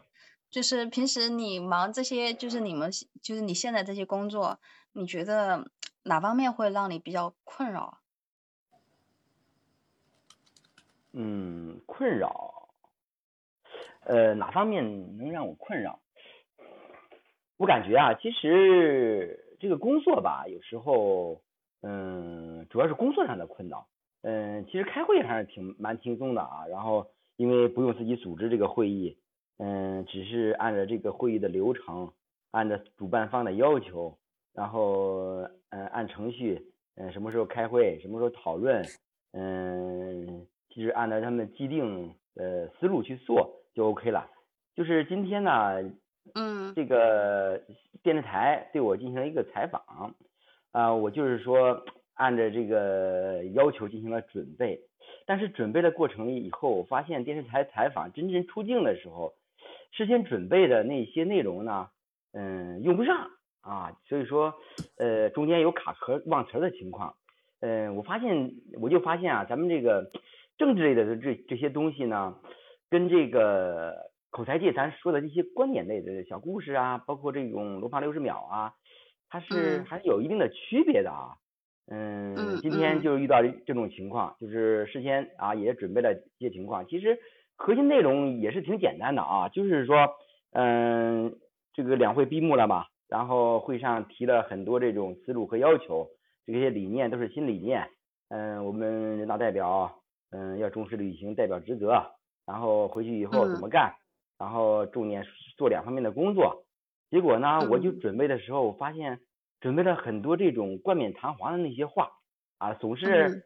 [0.51, 2.91] 就是平时你忙这些，就是你们
[3.21, 4.59] 就是你现在这些工作，
[4.91, 5.71] 你觉得
[6.03, 7.99] 哪方面会让你比较困扰？
[11.13, 12.69] 嗯，困扰，
[14.05, 15.99] 呃，哪方面能让我困扰？
[17.57, 21.41] 我感觉啊，其实这个工作吧，有时候，
[21.81, 23.87] 嗯，主要是工作上的困扰。
[24.21, 26.65] 嗯，其实开会还是挺蛮轻松的啊。
[26.67, 29.17] 然后，因为不用自己组织这个会议，
[29.63, 32.11] 嗯，只是按照这个会议的流程，
[32.49, 34.17] 按照主办方的要求，
[34.53, 36.59] 然后，嗯，按程序，
[36.95, 38.83] 嗯，什么时候开会，什么时候讨论，
[39.33, 40.47] 嗯。
[40.73, 44.25] 其实按照他们既定的思路去做就 OK 了。
[44.73, 45.83] 就是今天呢，
[46.33, 47.61] 嗯，这个
[48.01, 50.15] 电视台对我进行了一个采访，
[50.71, 51.83] 啊，我就是说
[52.13, 54.79] 按照这个要求进行了准备，
[55.25, 59.33] 但是准备的过程以后，我发现电视台采访真正出镜的时候，
[59.91, 61.89] 事先准备的那些内容呢，
[62.33, 63.29] 嗯，用不上
[63.61, 64.53] 啊，所以说，
[64.97, 67.15] 呃，中间有卡壳忘词的情况，
[67.59, 70.11] 嗯，我发现我就发现啊，咱们这个。
[70.57, 72.35] 政治类的这这些东西呢，
[72.87, 78.73] 跟这个口才界咱说的这些观点类的小故事啊，包括这种罗盘六十秒啊，
[79.27, 81.33] 它是还是有一定的区别的啊。
[81.87, 87.17] 嗯，今天就遇到这种情况，就是事先啊也准备了一些情况，其实
[87.63, 90.09] 核心内容也是挺简单的啊，就是说，
[90.51, 91.35] 嗯，
[91.73, 96.07] 这个两会闭幕了嘛，然后会上提了很多这种思路和要求，
[96.45, 97.87] 这些理念都是新理念，
[98.29, 99.97] 嗯，我们人大代表。
[100.33, 102.01] 嗯，要重视履行代表职责，
[102.47, 103.93] 然后回去以后怎么干，
[104.39, 105.25] 然后重点
[105.57, 106.63] 做两方面的工作。
[107.09, 109.19] 结果呢，我就准备的时候，我发现
[109.59, 112.11] 准备了很多这种冠冕堂皇的那些话
[112.59, 113.43] 啊，总是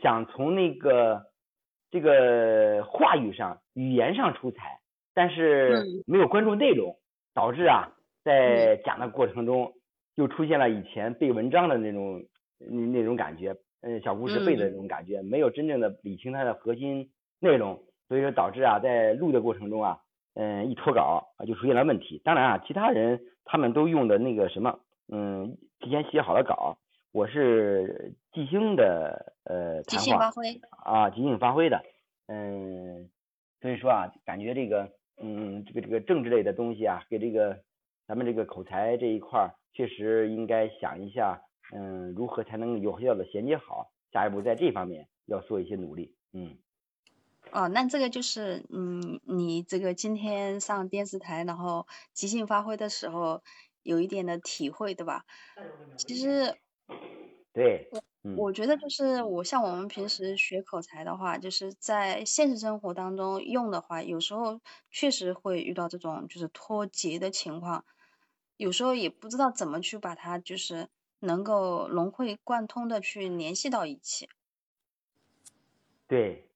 [0.00, 1.24] 想从那个
[1.90, 4.80] 这个话语上、语言上出彩，
[5.14, 6.96] 但是没有关注内容，
[7.34, 7.92] 导致啊，
[8.24, 9.72] 在讲的过程中
[10.16, 12.22] 就出现了以前背文章的那种
[12.92, 13.56] 那种感觉。
[13.80, 20.00] 嗯，小故事背的那种感觉，没有真正的理清它的核心内容，所以说导致啊，在录的过程中啊，
[20.34, 22.20] 嗯，一脱稿啊就出现了问题。
[22.24, 24.80] 当然啊，其他人他们都用的那个什么，
[25.12, 26.76] 嗯，提前写好了稿，
[27.12, 31.82] 我是即兴的呃即兴发挥啊，即兴发挥的，
[32.26, 33.08] 嗯，
[33.60, 37.62] 所以说啊，感觉这个嗯，这个这个政治类的东西啊，给这个
[38.06, 41.42] 咱们这个口才这一块儿，确实应该想一下。
[41.70, 43.90] 嗯，如何才能有效的衔接好？
[44.12, 46.14] 下一步在这方面要做一些努力。
[46.32, 46.56] 嗯。
[47.52, 53.42] 哦，那这个就是嗯，你这个今天上电视台，然后即兴发挥的时候，
[53.82, 55.24] 有一点的体会，对吧？
[55.96, 56.56] 其实。
[57.58, 57.90] 对。
[58.36, 67.84] 我觉得就是我像我们平时学口才的话，就是在现实生活当中用的话，有时候确实会遇到这种就是脱节的情况，
[68.56, 70.88] 有时候也不知道怎么去把它就是。
[71.20, 74.28] 能够融会贯通的去联系到一起，
[76.06, 76.46] 对，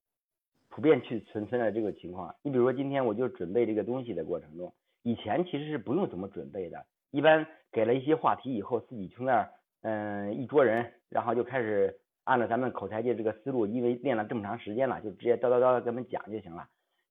[0.68, 2.32] 普遍去存存在这个情况。
[2.42, 4.72] 你比如说今天我就准备这个东西的过程中，
[5.02, 9.52] 以前其实是不用怎么准备的，一般给了一些话题以后，自己从那儿
[9.82, 16.68] 嗯一桌人，然后就开始按照咱们口才界这个思路，因为练了这么长时间了，就直接叨叨叨给他们讲就行了。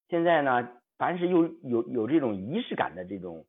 [0.09, 0.67] 现在呢，
[0.97, 3.45] 凡是有有有这种仪式感的这种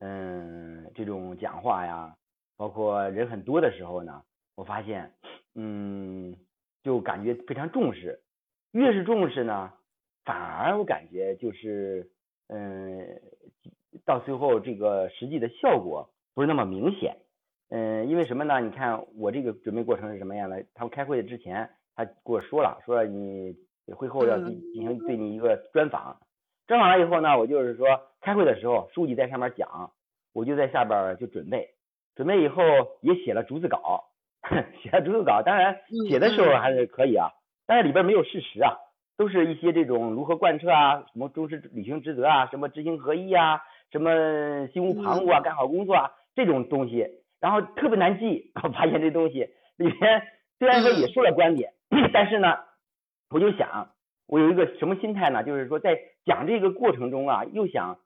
[0.00, 2.16] 嗯这种讲话呀。
[2.58, 4.22] 包括人很多的时候呢，
[4.54, 5.12] 我发现，
[5.54, 6.34] 嗯，
[6.82, 8.22] 就感觉非常重视，
[8.72, 9.74] 越是重视呢，
[10.24, 12.10] 反而我感觉就是，
[12.48, 13.20] 嗯，
[14.06, 17.18] 到最后这个实际的效果不是那么明显，
[17.68, 18.60] 嗯，因为什么呢？
[18.60, 20.64] 你看我这个准备过程是什么样的？
[20.74, 23.56] 他们开会之前，他跟我说了，说你
[23.94, 26.16] 会后要进进行对你一个专访，
[26.66, 27.86] 专访了以后呢，我就是说
[28.20, 29.90] 开会的时候，书记在上面讲，
[30.32, 31.70] 我就在下边就准备。
[32.14, 32.62] 准备以后
[33.02, 34.04] 也写了逐字稿，
[34.82, 35.76] 写了逐字稿，当然
[36.08, 37.28] 写的时候还是可以啊，
[37.66, 38.72] 但是里边没有事实啊，
[39.18, 43.60] 都是一些这种如何贯彻啊，什么忠实履行职责啊，什么知行合一啊，
[43.92, 47.06] 什么心无旁骛啊，干好工作啊这种东西，
[47.40, 50.22] 然后特别难记，我发现这东西里边
[50.58, 51.72] 虽然说也说了观点，
[52.12, 52.56] 但是呢，
[53.30, 53.90] 我就想
[54.26, 55.42] 我有一个什么心态呢？
[55.42, 57.98] 就是说在讲这个过程中啊，又想。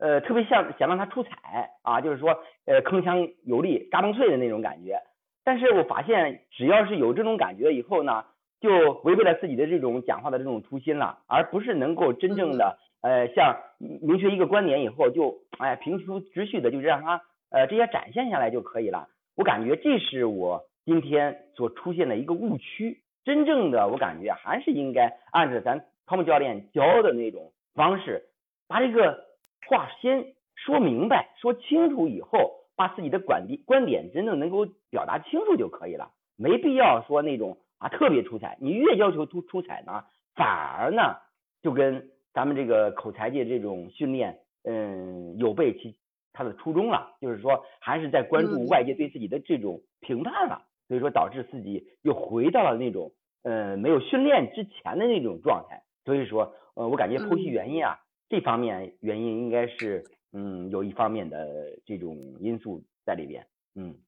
[0.00, 2.30] 呃，特别像想让它出彩啊，就是说，
[2.66, 5.02] 呃，铿锵有力、嘎嘣脆的那种感觉。
[5.42, 8.24] 但是我发现，只要是有这种感觉以后呢，
[8.60, 17.20] 就违背了自己的这种讲话的这种初心了，而不是能够真正的，呃，像明确一个观点以后就，哎，平铺直叙的就让他，
[17.50, 19.08] 呃，这些展现下来就可以了。
[19.36, 23.02] 我感觉这是我今天所出现的一个误区。
[23.24, 28.24] 真正的，我感觉还是应该按照咱汤姆教练教的那种方式，
[28.66, 29.26] 把这个。
[29.66, 30.24] 话先
[30.54, 38.56] 说明白、说清楚以后，把自己的观点观点真正能够表达清楚就可以了，没必要说那种啊特别出彩。
[38.62, 41.16] 你越要求出出彩呢，反而呢
[41.60, 45.94] 就跟咱们这个口才界这种训练，嗯，有悖其
[46.38, 47.16] 他的初衷了。
[47.20, 53.12] 就是说，还是在关注外界对自己的这种评判了，所以说导致自己又回到了那种
[53.42, 55.82] 呃没有训练之前的那种状态。
[56.04, 63.98] 所以说，呃，我感觉剖析原因啊，这方面原因应该是，嗯，有一方面的这种因素在里边，嗯。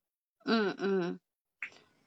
[0.47, 1.21] 嗯嗯，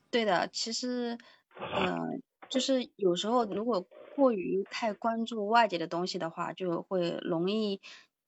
[0.10, 1.18] 对的，其实，
[1.60, 7.80] 嗯，就是有时候如果过于太关注外界的东西的话，就会容易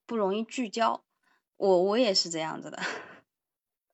[0.05, 1.03] 不容易聚焦。
[1.58, 2.78] 我我也是这样子的。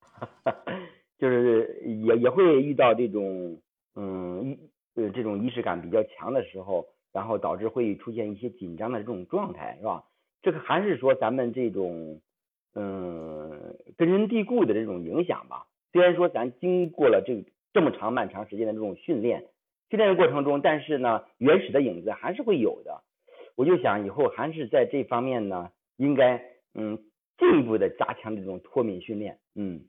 [1.18, 3.60] 就是也也会遇到这种，
[3.94, 4.50] 嗯，
[4.94, 6.86] 仪呃这种仪式感比较强的时候。
[7.14, 10.04] 然后导致会出现一些紧张的这种状态，是吧？
[10.40, 12.22] 这个还是说咱们这种
[12.74, 15.66] 嗯根深蒂固的这种影响吧。
[15.92, 17.44] 虽然说咱经过了这
[17.74, 19.44] 这么长漫长时间的这种训练，
[19.90, 23.02] 训练的过程中，但是呢，原始的影子还是会有的。
[23.56, 26.42] 我就想以后还是在这方面呢，应该
[26.72, 26.98] 嗯
[27.38, 29.38] 进一步的加强这种脱敏训练。
[29.54, 29.84] 嗯，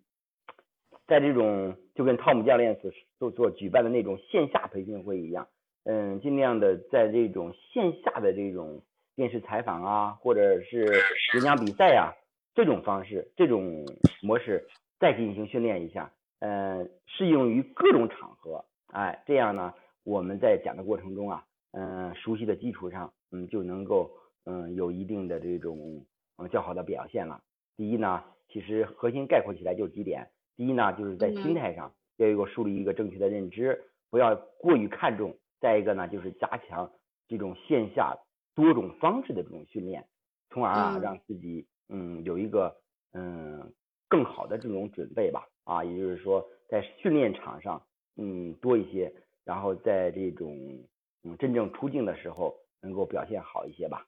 [1.08, 5.48] 在这种就跟汤姆教练所所做举办的那种线下培训会一样。
[5.86, 8.82] 嗯，尽量的在这种线下的这种
[9.16, 10.86] 电视采访啊，或者是
[11.34, 12.16] 演讲比赛啊，
[12.56, 13.86] 这种方式、这种
[14.22, 14.66] 模式
[14.98, 19.74] 再进行训练一下，嗯，适用于各种场合，哎，这样呢，
[20.06, 24.10] 我们在讲的过程中啊，嗯，熟悉的基础上，嗯，就能够
[24.46, 26.06] 嗯有一定的这种
[26.38, 27.42] 嗯较好的表现了。
[27.76, 35.38] 第一呢，其实核心概括起来就几点，第一呢，就是在心态上要有个树立一个正确的认知，不要过于看重。
[35.60, 36.92] 再一个呢，就是加强
[37.28, 38.18] 这种线下
[38.54, 40.06] 多种方式的这种训练，
[40.50, 42.76] 从而啊让自己嗯有一个
[43.14, 43.74] 嗯
[44.10, 47.82] 更好的这种准备吧啊，也就是说在训练场上
[48.18, 49.14] 嗯多一些，
[49.46, 50.84] 然后在这种
[51.24, 54.06] 嗯真正出镜的时候能够表现好一些吧。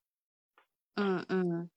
[0.95, 1.69] 嗯嗯，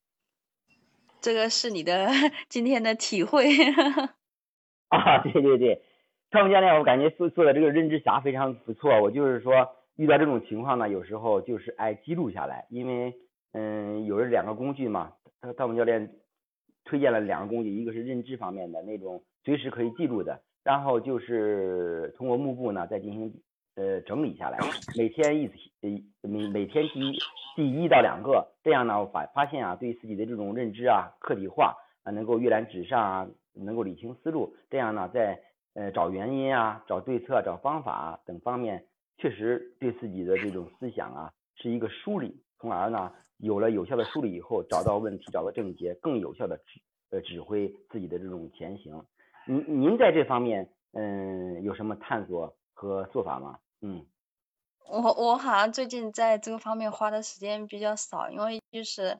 [1.28, 2.08] 这个是你的
[2.48, 3.44] 今天的体会。
[4.88, 5.82] 啊，对对对。
[6.30, 9.02] 汤姆教练，我感觉做做的这个认知侠非常不错。
[9.02, 13.12] 我就是说，遇到这种情况呢，有时候就是爱记录下来，因为
[13.52, 15.12] 嗯，有了两个工具嘛。
[15.58, 16.14] 汤姆教练
[16.86, 23.34] 推荐了两个工具，一个是认知方面的那种随时可以记录的，然后就是通过幕布呢再进行
[23.78, 24.58] 呃整理下来，
[24.96, 25.46] 每天一
[25.80, 27.18] 呃每每天第一
[27.54, 35.40] 第一到两个，这样呢我发发现啊，对自己的这种认知啊客体化啊能够阅览纸上啊，能够理清思路，这样呢在。
[35.74, 38.84] 呃，找原因啊，找对策，找方法等方面，
[39.16, 49.00] 确实对自己的这种思想啊是一个梳理，从而呢有了有效的梳理以后，找到问题，找到症结，更有效的指呃指挥自己的这种前行。
[49.46, 53.56] 您您在这方面嗯有什么探索和做法吗？
[53.80, 54.04] 嗯，
[54.86, 59.18] 我我好像最近在这个方面花的时间比较少，因为就是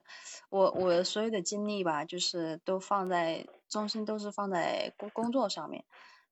[0.50, 5.84] 我我所有的精力吧，就是都放在中心都是放在工工作上面。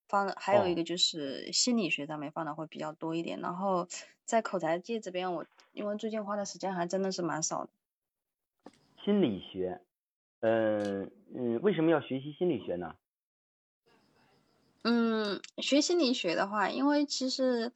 [0.08, 3.88] 放还有一个就是心理学上面放的会比较多一点，然后
[4.24, 7.70] 在口才界这边，我因为最近花的时间还真的是蛮少的。
[9.04, 9.80] 心理学，
[10.40, 12.94] 嗯嗯，为什么要学习心理学呢？
[14.84, 17.72] 嗯，学心理学的话，因为其实，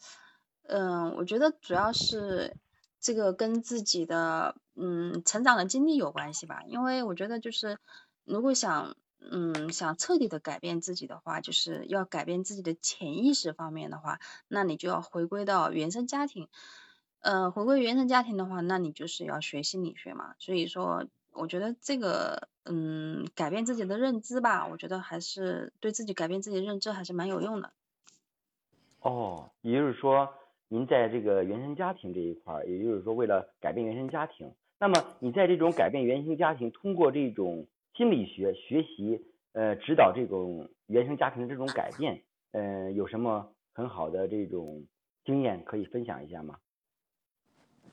[0.70, 2.56] 嗯，我觉得主要是
[3.00, 7.78] 这个跟自己的嗯成长的经历有关系吧，因为我觉得就是
[8.24, 8.96] 如果想。
[9.22, 14.18] 嗯，想彻底的改变自己的话，就是要改变自己的潜意识方面的话，
[14.48, 16.48] 那你就要回归到原生家庭。
[17.20, 20.34] 呃，回归原生家庭的话，那你就是要学心理学嘛。
[20.38, 27.74] 所以说，我觉得这个，嗯，改变自己的认知吧，我觉得还是对自己改变自己的认知还是蛮有用的。
[29.00, 30.32] 哦，也就是说，
[30.70, 37.66] 您在这个原生家庭这一块儿，也就是说，为了改变原生家庭，那么你在这种改变原生家庭，通过这种。
[37.96, 39.20] 心理学学习，
[39.52, 44.86] 呃，指导这种原生家庭的这种改变，呃，有什么很好的这种
[45.24, 46.56] 经验可以分享一下吗？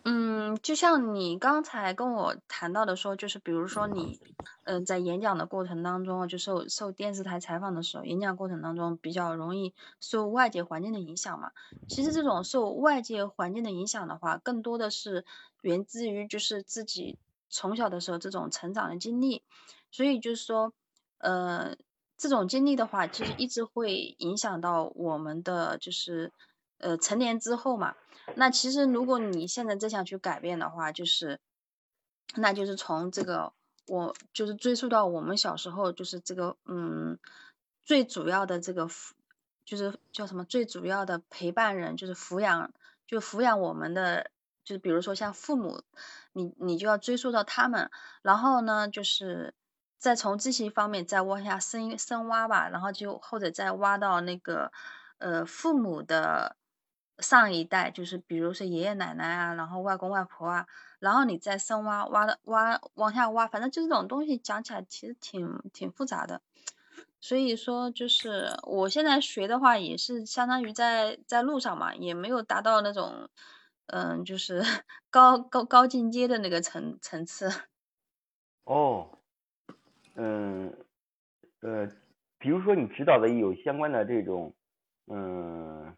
[0.09, 4.21] 嗯，就像你刚才跟我谈到的说，就是比如说你，
[4.63, 11.51] 嗯，在演讲的过程当中，就受受电视台采访的时候，演讲过程当中比较容易受外界环境的影响嘛。
[11.87, 15.25] 其实这种受外界环境的影响的话，更多的是
[15.61, 17.17] 源自于就是自己
[17.49, 19.43] 从小的时候这种成长的经历。
[19.91, 20.71] 所以就是说，
[21.17, 21.75] 呃，
[22.15, 26.31] 这种经历的话，其实一直会影响到我们的，就是
[26.79, 27.95] 呃成年之后嘛。
[28.35, 31.39] 那其实如果你现在真想去改变的话，就是，
[32.35, 33.53] 那就是从这个
[33.87, 37.17] 我就是追溯到我们小时候，就是这个嗯，
[37.85, 38.89] 最主要的这个
[39.63, 40.43] 就是叫什么？
[40.43, 42.73] 最主要的陪伴人就是抚养，
[43.07, 44.29] 就抚养我们的，
[44.65, 45.81] 就是比如说像父母，
[46.33, 47.89] 你你就要追溯到他们，
[48.21, 49.53] 然后呢，就是
[49.97, 54.73] 再从这些方面再往下深深挖吧，然后就或者再挖到那个
[55.17, 56.56] 呃父母的
[57.19, 60.67] 上一代，就是比如说爷爷奶奶啊，然后外公外婆啊。
[60.99, 66.41] 然后你再深挖，挖的挖往下挖，反正就这种东西讲起来其实挺挺复杂的。
[67.21, 73.29] 所以说，就是我现在学的话，也是相当于在在路上嘛，也没有达到那种
[73.87, 74.61] 嗯，就是
[75.11, 77.49] 高高高进阶的那个层层次。
[78.63, 79.19] 哦，
[80.15, 80.73] 嗯，
[81.61, 81.87] 呃，
[82.39, 84.53] 比如说你指导的有相关的这种
[85.05, 85.95] 嗯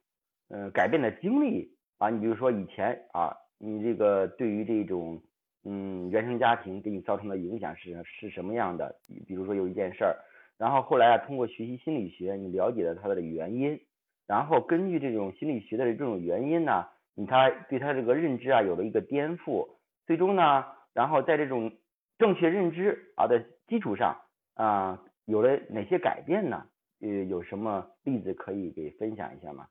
[0.49, 3.35] 嗯改变的经历啊，你比如说以前啊。
[3.61, 5.21] 你这个对于这种
[5.65, 8.95] 嗯原生家庭给你造成的影响是是什么样的？
[9.27, 10.15] 比如说有一件事儿，
[10.57, 13.77] 然后后来啊通过学习心理学，你了解了它的原因，
[14.25, 19.67] 然后根据这种心理学的这种原因呢，你他对他这个认知啊有了一个颠覆，
[20.07, 21.73] 最终呢，然后在这种
[22.17, 24.21] 正确认知啊的基础上
[24.53, 26.65] 啊有了哪些改变呢？
[27.01, 29.67] 呃，有什么例子可以给分享一下吗？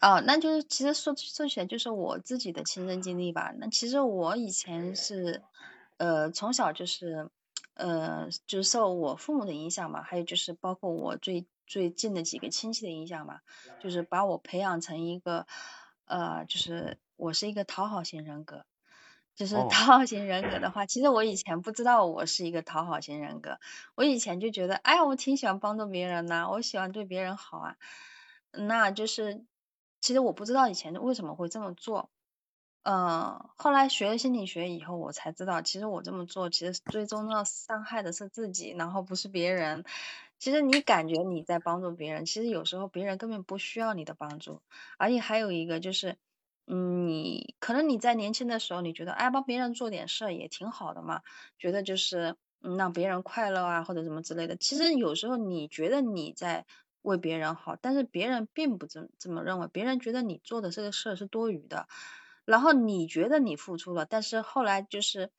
[0.00, 3.52] 哦，那就是其实说说起来就是我自己的亲身经历吧。
[3.58, 5.42] 那其实我以前是，
[5.96, 7.30] 呃，从小就是，
[7.74, 13.40] 呃，就是受我父母的影响嘛，还有就是包括我最最近的几个亲戚的影响嘛，
[13.78, 15.46] 就是把我培养成一个，
[16.06, 18.64] 呃，就是我是一个讨好型人格。
[19.36, 23.58] 就是讨好型人格的话，其实我以前不知道我是一个讨好型人格，
[23.96, 27.76] 我以前就觉得，哎呀，我挺喜欢帮助别人呐，我喜欢对别人好啊，
[28.52, 29.44] 那就是。
[30.04, 32.10] 其实我不知道以前为什么会这么做，
[32.82, 39.82] 嗯，后来学了心理学以后，我才知道，其实我这么做，其实最终要伤害的是自己，然后不是别人。
[40.38, 44.60] 其实你感觉你在帮助别人，其实有时候别人根本不需要你的帮助。
[44.98, 46.18] 而且还有一个就是，
[46.66, 51.22] 嗯，你可能你在年轻的时候，你觉得哎，帮别人做点事也挺好的嘛，
[51.58, 54.54] 觉得就是嗯让别人快乐啊或者什么之类的。
[54.58, 56.66] 其实有时候你觉得你在。
[57.04, 61.86] 为别人好，但是别人并不这这么认为，别人觉得你做的这个事儿是多余的，
[62.46, 65.30] 然后你觉得你付出了，但是后来就是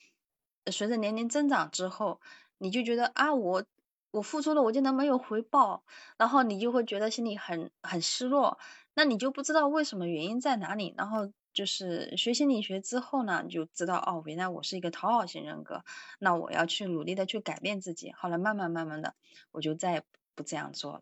[0.72, 2.22] 随着年龄增长之后，
[2.60, 3.66] 你就觉得啊，我
[4.12, 5.84] 我付出了，我竟然没有回报，
[6.18, 8.60] 然后你就会觉得心里很很失落，
[8.94, 15.84] 那你就不知道为什么原因在哪里，然后就是学心理学之后呢，就知道哦，原来我是一个讨好型人格，
[16.20, 19.16] 那我要去努力的去改变自己，后来慢慢慢慢的，
[19.52, 20.04] 我就再也
[20.36, 21.02] 不这样做了。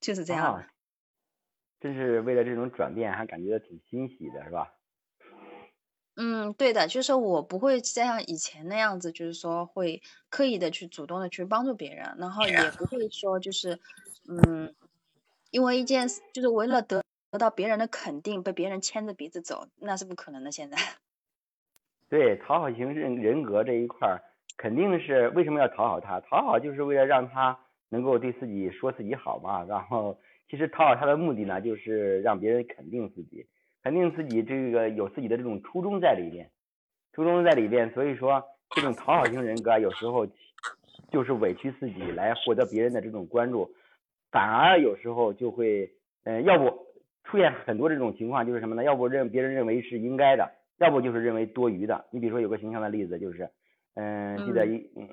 [0.00, 0.64] 就是这样，
[1.80, 4.72] 真是为了这种转变，还感觉到挺欣喜的，是吧？
[6.18, 13.78] 嗯，对的，就是我不会像以前那样子，就是说会刻意的去主动的去帮助别人，然后也不会说就是
[14.26, 14.74] 嗯，
[15.50, 20.50] 因为一件就是为了得得到别人的肯定，被别人牵着鼻子走，那是不可能的。
[20.50, 20.76] 现在，
[22.08, 24.22] 对讨好型人人格这一块儿，
[24.56, 26.20] 肯定是为什么要讨好他？
[26.20, 27.60] 讨好就是为了让他。
[27.88, 30.18] 能够对自己说自己好嘛，然后
[30.48, 33.46] 其实讨好他的目的呢，就是让别人肯定自己，
[33.82, 36.50] 肯定自己这个有自己的这种初衷在里边，
[37.12, 40.26] 初衷在里边，所以说这种讨好型人格有时候
[41.10, 43.70] 就是委屈自己来获得别人的这种关注，
[44.30, 45.90] 反而有时候就会，
[46.24, 46.86] 嗯，要不
[47.24, 48.82] 出现很多这种情况，就是什么呢？
[48.82, 52.06] 要不认别人认为是应该的，要不就是认为多余的。
[52.10, 53.48] 你比如说有个形象的例子就是，
[53.94, 55.08] 嗯，记得一嗯。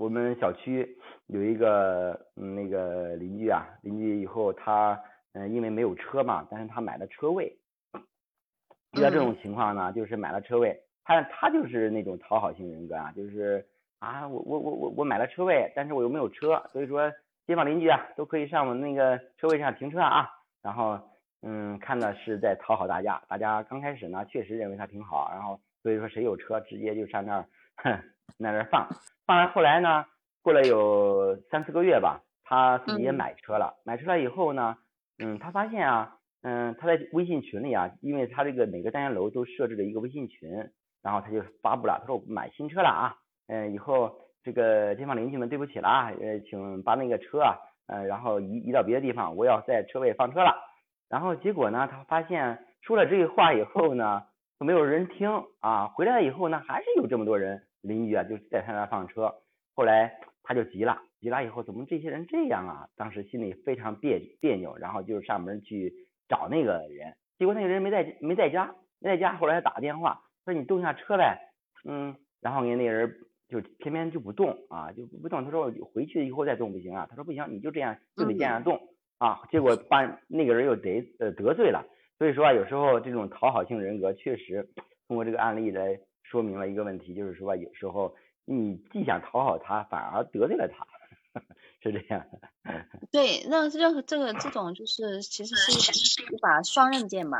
[0.00, 0.96] 我们小区
[1.26, 4.98] 有一个嗯那个邻居啊，邻居以后他
[5.34, 7.54] 嗯因为没有车嘛，但是他买了车位。
[8.96, 10.74] 遇到这种情况呢，就是买了车位，
[11.04, 13.62] 他他就是那种讨好型人格啊，就是
[13.98, 17.12] 啊我我我我我买了车位，但是我又没有车，所以说
[17.46, 20.26] 街坊邻居啊都可以上我那个车位上停车啊，
[20.62, 20.98] 然后
[21.42, 27.44] 嗯看的是在讨好大家，大家刚开始呢确实认为他挺好，然后所以说谁有车直接就上那儿
[27.76, 28.02] 哼
[28.38, 28.88] 那那放。
[29.30, 30.06] 当然，后来呢，
[30.42, 33.76] 过了有三四个月吧，他自己也买车了。
[33.84, 34.76] 买车了以后呢，
[35.22, 40.50] 嗯，他发现啊，嗯，他在微信群里啊，因为他这个每个单元楼都设置了一个微信群，
[41.00, 43.14] 然后他就发布了，他说我买新车了啊，
[43.46, 47.56] 嗯，以后这个街坊邻居们对不起了啊，呃，请把那个车啊，
[47.86, 50.56] 呃，然后移移到别的地方，我要在车位放车了。
[51.08, 54.24] 然后结果呢，他发现说了这个话以后呢，
[54.58, 57.62] 都没有人听啊，回来了以后呢，还是有这么多人。
[57.82, 59.34] 邻居啊，就在他那放车，
[59.74, 60.12] 后来
[60.42, 62.88] 他就急了，急了以后，怎么这些人这样啊？
[62.96, 65.92] 当时心里非常别别扭，然后就上门去
[66.28, 69.36] 找那个人，结果那个人没在没在家，没在家。
[69.36, 71.38] 后来打个电话说你动下车呗，
[71.84, 73.14] 嗯，然后给那人
[73.48, 75.44] 就偏偏就不动啊，就不动。
[75.44, 78.80] 他说我回去以后再动不行啊，他说不行，你就这样就得这样动
[79.18, 79.40] 啊。
[79.50, 81.86] 结果把那个人又得呃得罪了。
[82.18, 84.68] 所以说啊，有时候这种讨好性人格确实
[85.08, 85.98] 通过这个案例来
[86.30, 88.14] 说明了一个问题，就是说有时候
[88.44, 90.86] 你既想讨好他，反而得罪了他，
[91.82, 92.40] 是这样的。
[93.10, 97.38] 对，那任何这个这种就是其实是一把双刃剑嘛。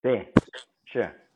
[0.00, 0.32] 对，
[0.86, 1.28] 是，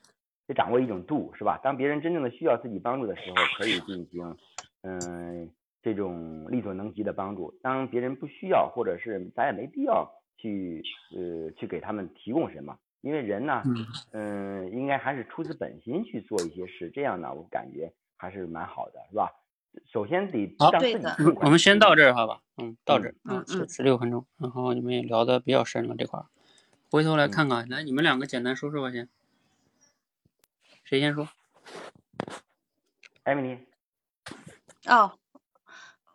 [0.47, 1.61] 得掌握一种度，是吧？
[1.63, 4.37] 当别人真正的需要自己帮助的时候，可以进行
[4.81, 5.51] 嗯
[5.83, 10.83] 这种力所能及的帮助；当别人不需要，或者是咱也没必要去
[11.15, 13.63] 呃去给他们提供什么，因为人呢，
[14.13, 19.31] 嗯，应该还是出自本心去做一些事，这样呢，我感觉还是蛮好的，是吧？
[19.87, 22.41] 首先得好对的我们先到这儿好吧？
[22.59, 26.27] 嗯，到这儿嗯啊，十嗯十六分钟，然后你们也聊的比较深了这块儿，
[26.91, 29.09] 回头来嗯看看，来你们两个简单说说吧，先，
[30.85, 31.29] 谁先说？
[33.25, 33.59] 艾米丽，
[34.87, 35.13] 哦，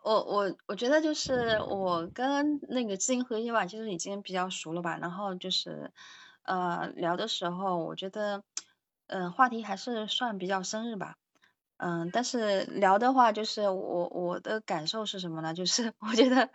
[0.04, 4.98] 我我我觉得就是我跟那个知行合一吧，其实已经比较熟了吧。
[5.00, 5.90] 然后就是
[6.48, 8.42] 呃聊的时候，我觉得
[9.06, 11.16] 嗯、呃话题还是算比较深入吧。
[11.76, 15.52] 嗯，但是聊的话，就是我我的感受是什么呢？
[15.54, 16.48] 就是我觉得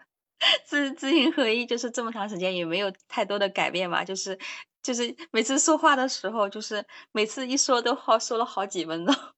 [0.67, 4.03] 知知行合一就是这么长时间也没有太多的改变吧。
[4.03, 4.37] 就是
[4.81, 9.15] 就是每次说话的时候，就是每次一说都好说了好几分钟。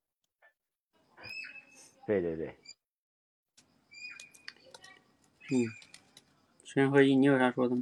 [2.07, 2.47] 对对对，
[5.51, 5.65] 嗯，
[6.63, 7.81] 知行合一，你有啥说的吗？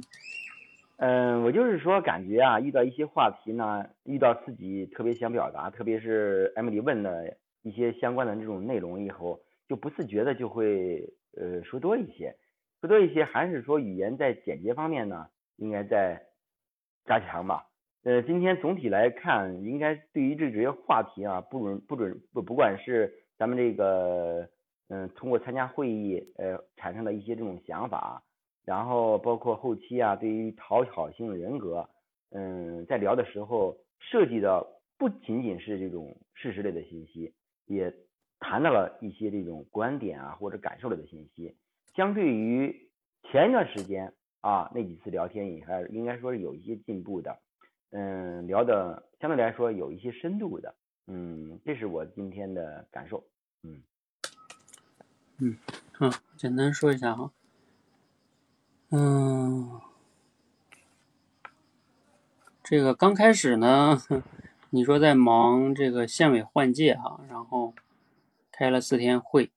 [0.96, 12.36] 嗯，我就是说，感觉啊，遇到一些话题呢，遇到自己特别想表达，特别是 Emily 问的一些相关的这种内容以后，就不自觉的就会呃说多一些，
[12.80, 15.26] 说多一些，还是说语言在简洁方面呢，
[15.56, 16.22] 应该在
[17.04, 17.66] 加强吧。
[18.04, 24.48] 呃，今天总体来看，应该对于这些话题啊，不准不准不不管是咱们这个
[24.88, 28.22] 嗯通过参加会议呃产生的一些这种想法。
[28.64, 31.88] 然后包括后期啊，对于讨好性人格，
[32.30, 34.66] 嗯，在聊的时候涉及的
[34.96, 37.34] 不仅仅是这种事实类的信息，
[37.66, 37.94] 也
[38.40, 41.54] 谈到了一些这种观点啊或者感受类的信息。
[41.94, 42.90] 相对于
[43.30, 47.38] 前一段时间啊那几次聊天，也还应该说是有一些进步的，
[47.90, 50.74] 嗯，聊的相对来说有一些深度的，
[51.06, 53.22] 嗯，这是我今天的感受，
[53.62, 53.82] 嗯。
[55.38, 55.56] 嗯，
[55.92, 57.30] 好，简单说一下哈。
[58.96, 59.80] 嗯，
[62.62, 64.00] 这个刚开始呢，
[64.70, 67.74] 你说在忙这个县委换届哈，然后
[68.52, 69.50] 开了四天会。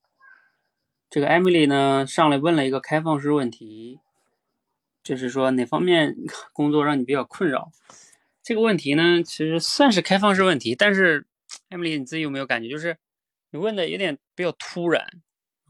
[1.07, 3.99] 这个艾米丽呢上来问了一个开放式问题，
[5.03, 6.15] 就是说哪方面
[6.51, 7.71] 工作让你比较困扰？
[8.41, 11.27] 这个问题呢其实算是开放式问题，但是
[11.69, 12.97] 艾米丽你自己有没有感觉，就是
[13.51, 15.07] 你问的有点比较突然，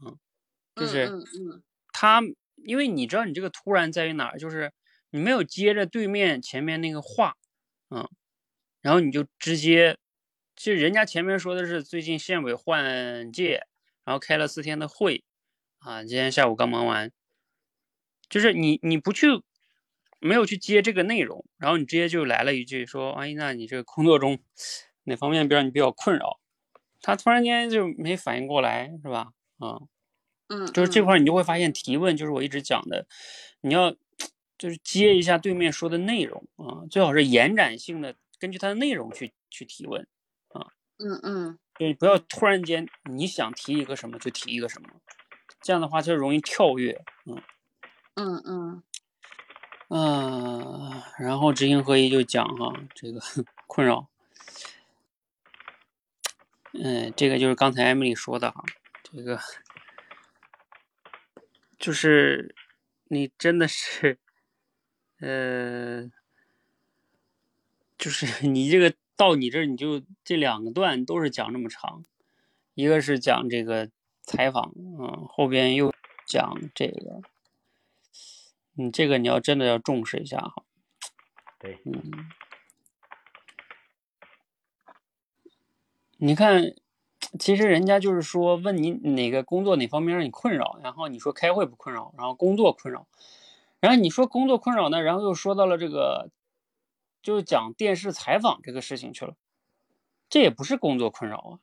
[0.02, 0.16] 嗯，
[0.74, 1.12] 就是
[1.92, 2.22] 他。
[2.64, 4.38] 因为你知道，你这个突然在于哪儿？
[4.38, 4.72] 就是
[5.10, 7.34] 你没有接着对面前面那个话，
[7.90, 8.08] 嗯，
[8.82, 9.96] 然后你就直接，
[10.56, 13.66] 其实人家前面说的是最近县委换届，
[14.04, 15.24] 然后开了四天的会，
[15.78, 17.10] 啊，今天下午刚忙完，
[18.28, 19.26] 就是你你不去，
[20.20, 24.38] 没有去接这个内容，然后你直接就来了一句说，哎，那你这个工作中
[25.04, 26.38] 哪方面比让你比较困扰？
[27.00, 29.28] 他突然间就没反应过来，是吧？
[29.58, 29.78] 啊、
[30.48, 33.06] 嗯，就是这块儿你就会发现提问就是我一直讲的，
[33.60, 33.94] 你要
[34.56, 40.06] 就是接一下对面说的内容啊，最好是延展性的，根据它的内容去去提问
[40.48, 40.72] 啊。
[40.98, 44.88] 嗯嗯，对，不要突然间你想提一个什么就提一个什么，
[45.60, 47.04] 这样的话就容易跳跃。
[47.26, 47.42] 嗯
[48.14, 48.82] 嗯嗯
[49.90, 53.20] 嗯、呃，然后知行合一就讲哈这个
[53.68, 54.08] 困扰，
[56.72, 58.64] 嗯，这个就是刚才艾米丽说的哈，
[59.02, 59.38] 这个。
[61.78, 62.54] 就是
[63.04, 64.18] 你真的是，
[65.20, 66.10] 呃，
[67.96, 72.04] 就是 你这个到你这儿，你就这两个段都是讲这么长，
[72.74, 73.90] 一个是讲这个
[74.22, 75.94] 采访，嗯，后边又
[76.26, 77.22] 讲这个，
[78.72, 80.64] 你，这个你要真的要重视一下哈。
[81.60, 82.28] 对，嗯，
[86.18, 86.74] 你看。
[87.38, 93.06] 其实人家就是说问你哪个工作哪方面让你困扰，然后你说开会不困扰，然后工作困扰，
[93.80, 96.30] 然后你说工作困扰呢，然后又说到了这个，
[97.22, 99.34] 就是讲电视采访这个事情去了，
[100.28, 101.60] 这也不是工作困扰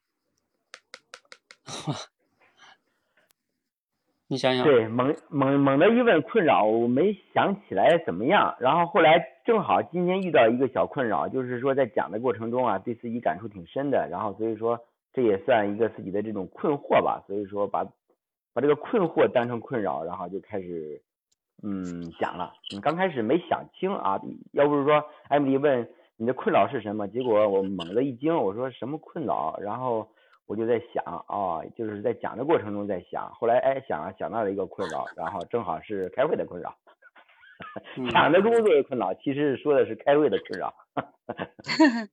[1.65, 1.65] 啊，
[4.27, 14.79] 你想想，对，猛猛猛的一问困扰，我没想起来怎么样，然后后来正好今天遇到一个小困扰，就是说在讲的过程中啊，对自己感触挺深的，然后所以说。
[15.15, 17.85] 这也算一个自己的这种困惑吧，所以说把
[18.53, 21.01] 把这个困惑当成困扰，然后就开始
[21.63, 22.53] 嗯讲了。
[22.71, 24.21] 你刚开始没想清啊，
[24.51, 29.57] 要不是说艾米丽问你的困扰是什么，结果我猛地一惊，我说什么困扰？
[29.61, 30.09] 然后
[30.45, 36.75] 我就在想啊，就是在讲的过程中在想，后来哎想啊想到了一个困扰，然后正好是开会的困扰。
[38.11, 40.73] 抢的工作的困扰，其实说的是开会的困扰。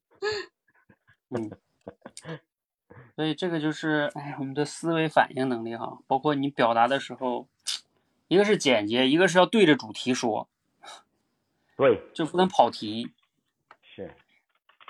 [1.34, 1.50] 嗯，
[3.16, 7.46] 所以这个就是，哎，我们的思维反应能力哈，包括你表达的时候，
[8.28, 10.48] 一个是简洁，一个是要对着主题说，
[11.76, 13.12] 对，就不能跑题。
[13.82, 14.14] 是。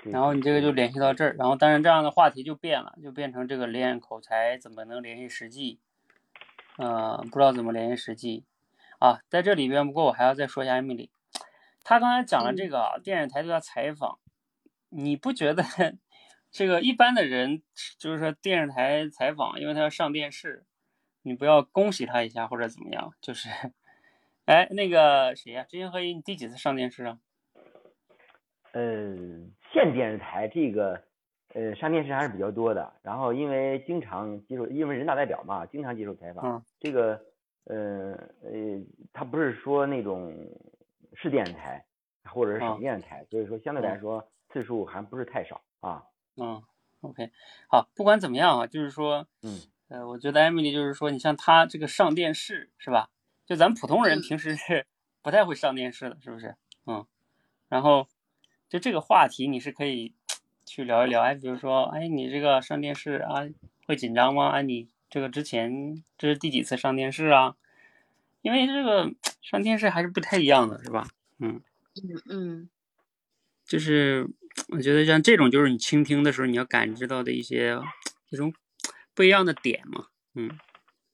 [0.03, 5.79] 然后你这个就联系到这儿，然后当然这样的话题就变了，就变成这个练口才怎么能联系实际？
[6.77, 8.43] 嗯，不知道怎么联系实际。
[8.99, 11.09] 啊，在这里边，不过我还要再说一下艾米丽，
[11.83, 14.19] 她刚才讲了这个电视台对她采访，
[14.89, 15.63] 你不觉得
[16.53, 17.63] 这个一般的人
[17.97, 20.65] 就是说电视台采访，因为他要上电视，
[21.23, 23.11] 你不要恭喜他一下或者怎么样？
[23.19, 23.49] 就是，
[24.45, 27.17] 哎，那个谁呀，知行合一，你第几次上电视啊？
[28.71, 29.15] 呃，
[29.73, 31.03] 县电视台这个，
[31.55, 32.93] 呃，上电视还是比较多的。
[33.01, 37.19] 然后因为经常接受，因为人大代表嘛，经常接受采访，这个。
[37.65, 38.11] 呃
[38.43, 38.51] 呃，
[39.13, 40.35] 他不是说那种
[41.13, 41.85] 市电视台
[42.25, 46.03] 或者是省电视台，所以说相对来说次数还不是太少啊。
[46.35, 46.63] 嗯
[47.01, 47.31] ，OK，
[47.67, 53.09] 好，不管怎么样啊，就是说，嗯，呃，我觉得艾米丽就是说，你像她这个上电视是吧？
[53.45, 54.85] 就咱们普通人平时是
[55.21, 56.55] 不太会上电视的，是不是？
[56.85, 57.05] 嗯，
[57.69, 58.07] 然后
[58.69, 60.13] 就这个话题你是可以
[60.65, 63.43] 去聊一聊，哎，比如说，哎，你这个上电视啊
[63.87, 64.49] 会紧张吗？
[64.49, 64.89] 哎，你。
[65.13, 67.55] 这个之前这是第几次上电视啊？
[68.41, 71.07] 因为这个上电视还是不太一样的，是吧？
[71.37, 71.61] 嗯
[72.01, 72.69] 嗯嗯，
[73.63, 74.27] 就是
[74.69, 77.79] 我觉得像这种就是你倾听的时候你要感知到的一些
[78.29, 78.53] 这种
[79.13, 80.07] 不一样的点嘛。
[80.35, 80.57] 嗯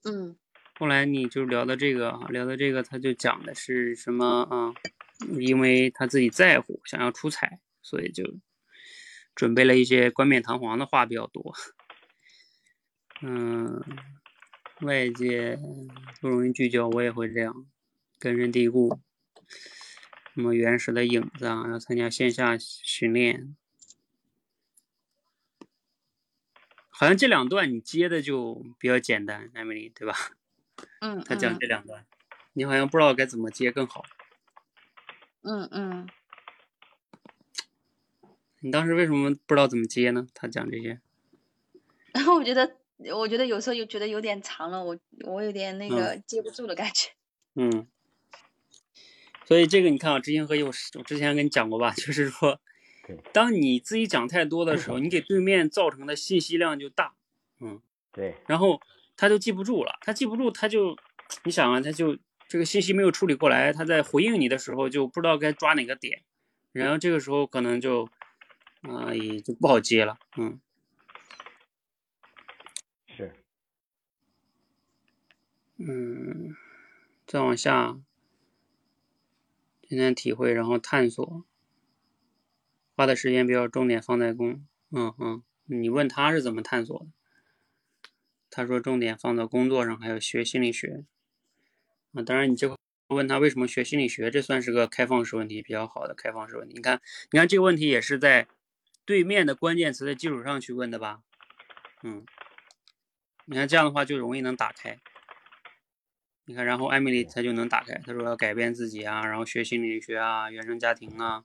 [0.03, 0.37] 嗯。
[0.77, 4.73] 后来你就聊到这个，聊到这个，他就讲的是什么啊？
[5.37, 8.23] 因为他自己在乎，想要出彩，所以就
[9.35, 11.53] 准备了一些冠冕堂皇的话比较多。
[13.21, 13.83] 嗯，
[14.79, 15.59] 外界
[16.21, 17.53] 不容易聚焦，我也会这样
[18.17, 19.01] 根深蒂固。
[20.33, 23.55] 什么原始的影子啊，要参加线下训练，
[26.89, 30.15] 好像这两段你接的就比较简单，Emily 对吧？
[31.01, 31.23] 嗯。
[31.23, 32.05] 他讲这两段，
[32.53, 34.03] 你好像不知道该怎么接更好。
[35.41, 36.07] 嗯嗯。
[38.59, 40.27] 你当时为什么不知道怎么接呢？
[40.33, 40.99] 他讲这些。
[42.13, 42.77] 然后我觉得。
[43.15, 47.11] 我觉得有时候又觉得有点长了，我我有点那个接不住的感觉。
[47.55, 47.87] 嗯，
[49.49, 52.61] 所以这个你看啊，知行合一，我我之前跟你讲过吧， 就是说，
[53.33, 57.15] 当你自己讲太多的时候，你给对面造成的信息量就大。
[57.59, 57.81] 嗯，
[58.11, 58.35] 对。
[58.45, 58.79] 然后
[59.17, 60.95] 他就记不住了，他记不住，他就，
[61.45, 62.15] 你想啊，他就
[62.47, 66.21] 这个信息没有处理过来，他在回应你的时候就不知道该抓哪个点，
[66.71, 68.07] 然后这个时候可能就，
[68.83, 70.19] 啊，也就不好接了。
[70.37, 70.61] 嗯。
[75.81, 76.55] 嗯，
[77.25, 77.97] 再往下，
[79.89, 81.43] 今天体会，然后探索，
[82.95, 87.07] 花的时间比较重点放在工，嗯嗯，你问他是怎么探索的？
[88.51, 91.05] 他说重点放到工作上，还有学心理学。
[92.13, 96.75] 啊，当然你这个问他为什么学心理学，这算是个开放式问题，比较好的开放式问题。
[96.75, 97.01] 你看，
[97.31, 98.47] 你看这个问题也是在
[99.05, 101.23] 对面的关键词的基础上去问的吧？
[102.03, 102.23] 嗯，
[103.45, 104.99] 你看这样的话就容易能打开。
[106.49, 111.43] 你看，然后艾米丽她就能打开，她说要改变自己啊，然后学心理学啊，原生家庭啊，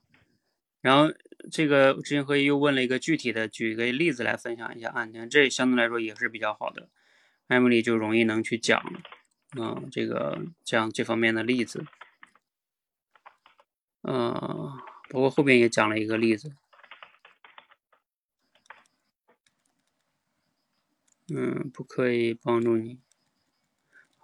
[0.81, 1.13] 然后
[1.51, 6.89] 这个知行合一又问了一个具体的，举一个例子来分享一下啊，你看这相对来说也是比较好的，
[7.45, 8.83] 艾米丽就容易能去讲，
[9.55, 11.85] 嗯，这个这样这方面的例子，
[14.01, 14.71] 嗯，
[15.11, 16.55] 包括后边也讲了一个例子，
[21.31, 22.99] 嗯，不可以帮助你。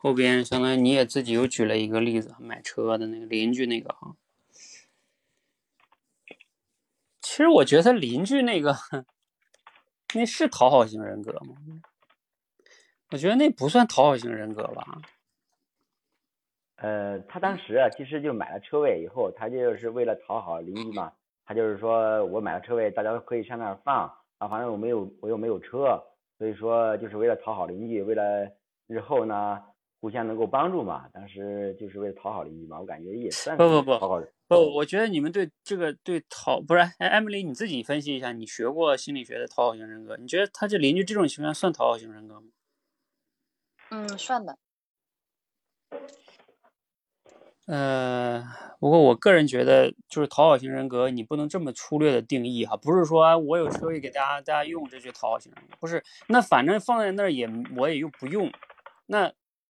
[0.03, 4.15] 后边相当于你也自己又举了一个例子，买车的那个邻居那个哈。
[7.21, 8.75] 其实我觉得邻居那个，
[10.15, 11.55] 那是讨好型人格吗？
[13.11, 15.01] 我觉得那不算讨好型人格吧。
[16.77, 21.13] 呃，他当时啊，其实就买了车位以后，他就是为了讨好邻居嘛。
[21.45, 26.03] 他就是说我买了车位，大家都可以上那儿放啊，反正我没有，我又没有车，
[26.39, 28.51] 所以说就是为了讨好邻居，为了
[28.87, 29.63] 日后呢。
[30.01, 31.07] 互相能够帮助嘛。
[31.13, 34.29] 当时就是为了讨好邻居嘛，我感觉也算不不不讨好人。
[34.47, 42.47] 不，我觉得你们对这个对讨不是，哎，艾米丽你自己分析一下，你学过心理学的讨好型人格，你觉得他这邻居这种情况算讨好型人格吗？
[43.91, 44.57] 嗯，算的。
[47.67, 48.43] 呃，
[48.79, 58.51] 不过我个人觉得，就是讨好型人格，你不能这么粗略的定义哈，不是说啊我有车位给大家大家用，这就讨好型人格，不是，那反正放在那儿也我也又不用，
[59.05, 59.31] 那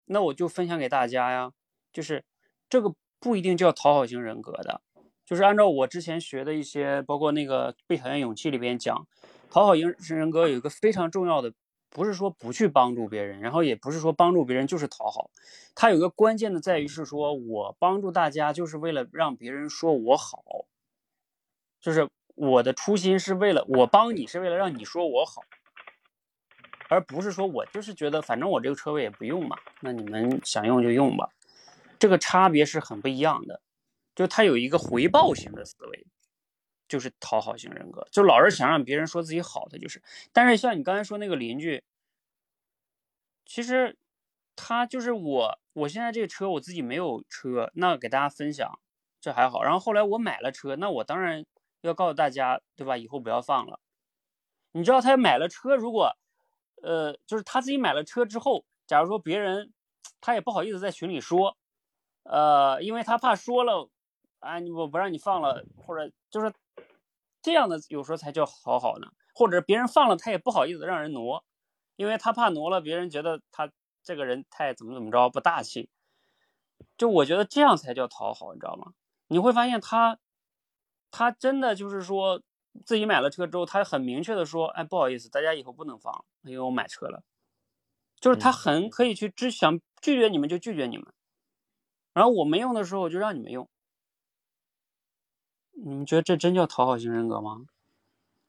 [0.09, 1.53] 那我就分享给大家呀，
[1.93, 2.25] 就是
[2.69, 4.83] 这个不一定叫讨好型人格的，
[5.25, 9.07] 就是按照我之前学的一些，包括那个《被讨厌勇气》里边讲，
[9.51, 11.53] 讨好型人格有一个非常重要的。
[11.91, 15.31] 不是说不去帮助别人，然后也不是说帮助别人就是讨好，
[15.75, 20.67] 他有个关键的在于是说我帮助大家就是为了让别人说我好，
[21.81, 25.41] 就是我的初心是为了我帮你是为了让你说我好，
[26.89, 31.31] 而不是说我就是觉得反正我这个车位也不用嘛，那你们想用就用吧，
[31.99, 33.61] 这个差别是很不一样的，
[34.15, 36.07] 就他有一个回报型的思维。
[36.89, 40.03] 就是讨好型人格，就老是想让别人说自己好的，就是。
[40.33, 41.85] 但是像你刚才说那个邻居，
[43.45, 43.99] 其实
[44.57, 48.81] 他就是我，我现在这个车我自己没有车，那给大家分享，
[49.21, 49.63] 这还好。
[49.63, 51.45] 然后后来我买了车，那我当然
[51.83, 52.97] 要告诉大家，对吧？
[52.97, 53.79] 以后不要放了。
[54.73, 56.17] 你知道他买了车，如果
[56.83, 59.73] 呃，就是他自己买了车之后，假如说别人
[60.21, 61.57] 他也不好意思在群里说，
[62.25, 63.89] 呃，因为他怕说了，
[64.41, 66.53] 啊，我不让你放了，或者就是。
[67.41, 71.45] 这样的有时候才叫好好呢，或者别人放了他也不好意思让人挪，
[71.95, 73.71] 因为他怕挪了别人觉得他
[74.03, 75.89] 这个人太怎么怎么着不大气。
[76.99, 78.93] 就我觉得这样才叫讨好，你知道吗？
[79.29, 80.19] 你会发现他，
[81.13, 82.43] 他真的就是说
[82.85, 87.23] 自己买了车之后，他很明确的说，哎，不好意思，大家以后不能放，因为我买车了。
[88.21, 91.07] 就是他很可以去只想拒绝你们就拒绝你们，
[92.13, 93.69] 然后我没用的时候我就让你们用。
[95.71, 97.67] 你们觉得这真叫讨好型人格吗？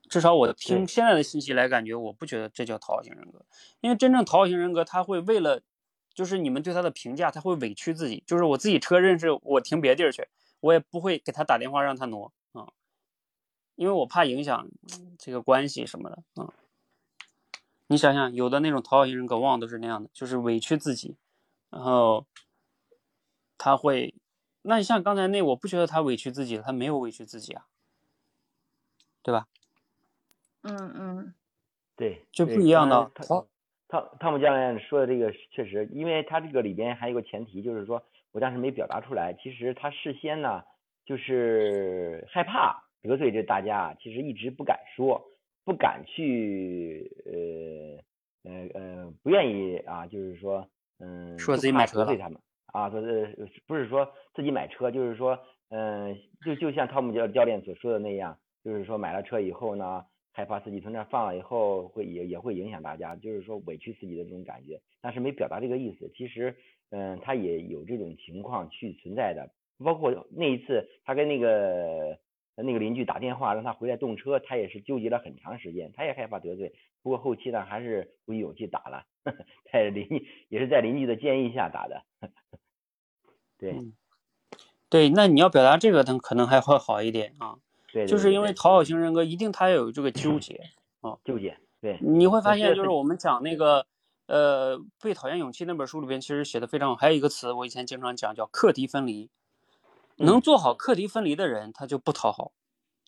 [0.10, 3.45] 至少我听现在的信息来感觉，我不觉得这叫讨好型人格。
[3.80, 5.61] 因为真正讨好型人格，他会为了
[6.15, 8.23] 就是你们对他的评价，他会委屈自己。
[8.26, 10.27] 就是我自己车认识，我停别地儿去，
[10.61, 12.34] 我也不会给他打电话让他挪啊，
[13.80, 14.68] 因为我怕影响
[15.18, 16.53] 这个关系什么的啊。
[17.88, 21.15] 你想想，有的那种讨好型人格往往都是那样的，就是委屈自己，
[21.69, 22.27] 然后
[23.57, 24.14] 他会。
[24.64, 27.68] 那你像刚才那，我不觉得他委屈自己他没有委屈自己啊，
[29.23, 29.47] 对吧？
[30.64, 31.34] 嗯嗯，
[31.95, 33.10] 对，就不一样的。
[33.15, 33.47] 汤
[33.88, 38.03] 汤汤姆教练说的这个确实，因为他这个里边还有个前提，就是说
[38.34, 40.64] 我当时没表达出来，其实他事先呢
[41.06, 45.21] 就是害怕得罪这大家啊，其实一直不敢说，
[45.65, 50.67] 不敢去呃呃呃不愿意啊，就是说
[50.99, 52.41] 嗯，说自己买车了。
[52.71, 53.35] 啊，说是
[53.65, 55.39] 不是说自己买车，就是说，
[55.69, 56.15] 嗯，
[56.45, 66.11] 就就像汤姆教教练所说的那样，就是说买了车以后呢，害怕自己从那放了以后会也也会影响大家，就是说委屈自己的这种感觉，但是没表达这个意思。
[66.15, 66.55] 其实，
[66.91, 69.49] 嗯，他也有这种情况去存在的，
[69.84, 72.19] 包括那一次他跟那个
[72.64, 79.03] 那个邻居打电话让他回来动车，他也是纠结了很长时间，他也害怕得罪，不过后期呢还是鼓起勇气打了，
[79.72, 82.03] 在邻也是在邻居的建议下打的。
[83.57, 83.76] 对，
[84.90, 87.57] 对，那你要表达这个，他可能还会好一点啊。
[87.91, 90.61] 对，就是因为讨好型人格，一定他要有这个纠结
[91.02, 91.18] 啊。
[91.23, 91.98] 纠结，对。
[92.02, 93.86] 你会发现，就是我们讲那个
[94.27, 96.95] 呃《被讨厌勇气》那本书里边，其实写的非常好。
[96.95, 99.30] 还有一个词，我以前经常讲，叫课题分离。
[100.19, 102.51] 能做好课题分离的人，他就不讨好，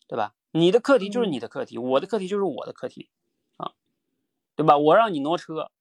[0.07, 0.33] 对吧？
[0.51, 3.09] 你的课题就是你的课题，我的课题就是我的课题
[3.57, 3.71] 啊，
[4.55, 4.77] 对吧？
[4.77, 5.71] 我让你挪车，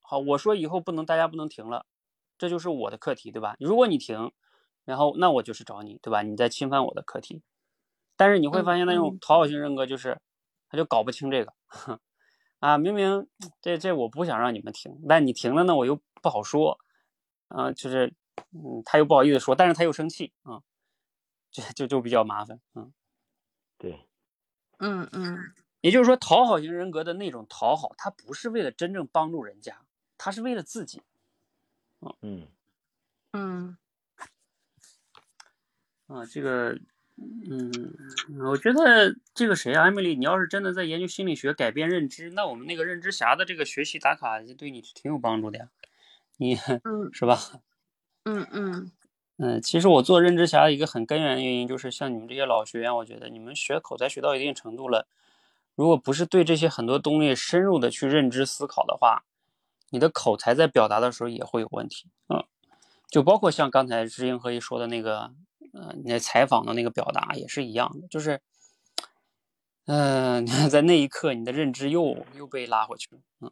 [0.00, 1.86] 好，我说以后不能，大家不能停了。
[2.38, 3.54] 这就是我的课题，对吧？
[3.60, 4.32] 如果你停，
[4.84, 6.22] 然后那我就是找你，对吧？
[6.22, 7.42] 你在侵犯我的课题。
[8.16, 10.20] 但是你会发现，那种讨好型人格就是，
[10.68, 11.52] 他就搞不清这个
[12.58, 13.28] 啊，明明
[13.62, 16.78] 这这我不想让你们停，但你停了呢，我又不好说，
[17.48, 18.12] 啊，就是
[18.52, 20.62] 嗯，他又不好意思说，但是他又生气啊，
[21.50, 22.92] 就就就比较麻烦，嗯，
[23.78, 24.06] 对，
[24.78, 29.82] 嗯嗯，也就是说，讨好型人格的那种讨好，他不是为了真正帮助人家，
[30.18, 31.02] 他是为了自己。
[32.22, 32.48] 嗯。
[33.32, 33.76] 嗯。
[36.06, 36.76] 啊，这个
[37.16, 37.70] 嗯，
[38.40, 45.68] 我觉得这个谁啊，艾米丽，你要是真的在研究心理学改变认知，那我们那个认知侠的这个学习打卡就对你挺有帮助的呀，
[46.38, 46.56] 你
[47.12, 47.38] 是吧？
[48.24, 48.92] 嗯嗯
[49.38, 55.06] 嗯，其实我做认知侠的一个很根源的原因，就是像你们这些老学员，我觉得你们学口才学到一定程度了，
[55.74, 59.24] 如果不是对这些很多东西深入的去认知思考的话。
[59.92, 62.44] 你的口才在表达的时候也会有问题啊。
[63.08, 65.32] 就包括像刚才知行合一说的那个，
[65.72, 68.40] 呃，你采访的那个表达也是一样的，就是，
[69.86, 73.50] 嗯， 在那一刻你的认知又又被拉回去了，嗯，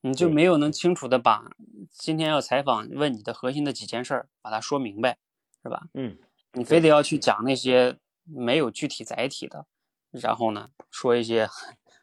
[0.00, 1.50] 你就没有能清楚的把
[1.90, 5.18] 今天要采访问你的核心的几件事儿把它说明白，
[5.62, 5.88] 是吧？
[5.94, 6.18] 嗯，
[6.52, 9.66] 你非得要去讲那些没有具体载体的，
[10.10, 11.48] 然后呢说一些，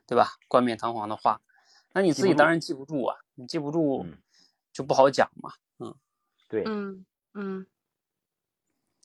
[0.06, 0.28] 对吧？
[0.48, 1.42] 冠冕堂皇的话，
[1.94, 4.06] 那你自己当然记不住啊，你记不住
[4.74, 5.52] 就不好讲嘛。
[5.80, 5.96] 嗯
[6.48, 7.66] 对，嗯嗯，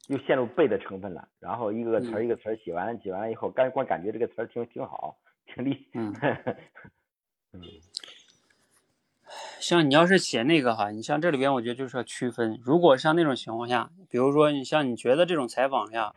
[0.09, 6.13] 又陷入背的成分了，然后一个个词儿一个词儿写完了，写完了以后，干光感觉这个词儿挺挺好，挺厉嗯
[7.53, 7.63] 嗯，
[9.61, 12.61] 像你要是写那个哈，你像这里边，我觉得就是要区分。
[12.63, 16.15] 如果像那种情况下，比如说你像你觉得这种采访下，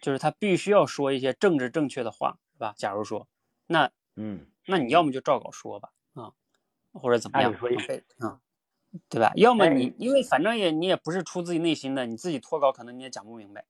[0.00, 2.74] 就是他必须要说一些政治正确的话，是吧？
[2.76, 3.26] 假如说，
[3.66, 6.32] 那嗯，那你要么就照稿说吧，啊，
[6.92, 7.68] 或者怎么样，说
[8.18, 8.40] 啊。
[9.10, 9.32] 对吧？
[9.36, 13.66] 要么你因为反正也你也不是出自己内心的，你自己脱稿可能你也讲不明白，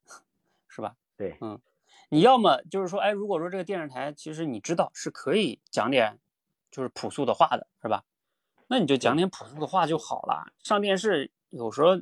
[0.69, 0.95] 是吧？
[1.17, 1.61] 对，嗯，
[2.09, 6.21] 你要么就是说，哎，如果说这个电视台其实你知道是可以讲点
[6.71, 8.05] 就是朴素的话的，是吧？
[8.69, 10.53] 那你就讲点朴素的话就好了。
[10.63, 11.97] 上电视有时候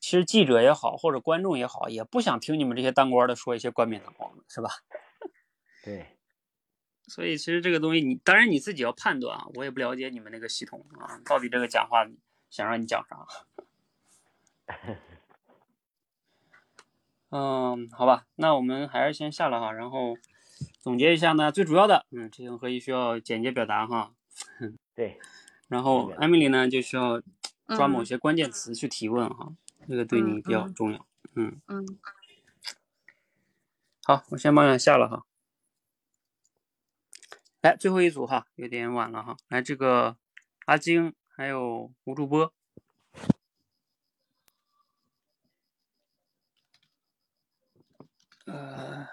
[0.00, 4.70] 其实记者也好或者观众也好，也不想听你们这些当官的说一些冠冕堂皇的，是吧？
[5.84, 6.16] 对。
[7.08, 12.06] 所以其实这个东西，你当然你自己要判断啊，我也不了解你们那个系统啊，到底这个讲话
[12.48, 13.26] 想让你讲啥？
[17.30, 20.16] 嗯，好吧，那我们还是先下了哈，然后
[20.78, 24.14] 总结一下呢，最主要的，嗯，知行合一需要简洁表达哈，
[24.94, 25.18] 对，
[25.72, 27.22] 然后艾米丽呢就需要
[27.68, 29.54] 抓某些关键词去提问哈，
[29.88, 31.98] 这个对你比较重要，嗯嗯，
[34.04, 35.24] 好，我先帮你下了哈。
[37.62, 39.34] 来，最后一组哈，有点晚了哈。
[39.48, 40.18] 来，这个
[40.66, 42.52] 阿晶还有吴主播，
[48.44, 49.08] 呃，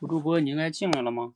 [0.00, 1.34] 吴主播，你应该进来了吗？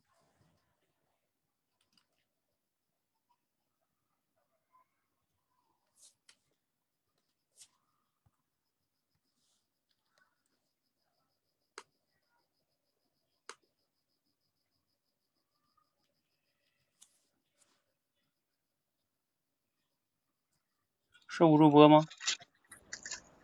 [21.37, 22.07] 是吴主播吗？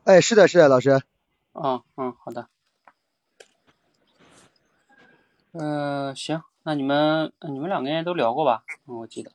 [0.04, 1.02] 哎，是的，是的，老师。
[1.52, 2.48] 嗯嗯，好的。
[5.52, 8.64] 嗯，行，那你们你们两个人都聊过吧？
[8.86, 9.32] 嗯，我记得。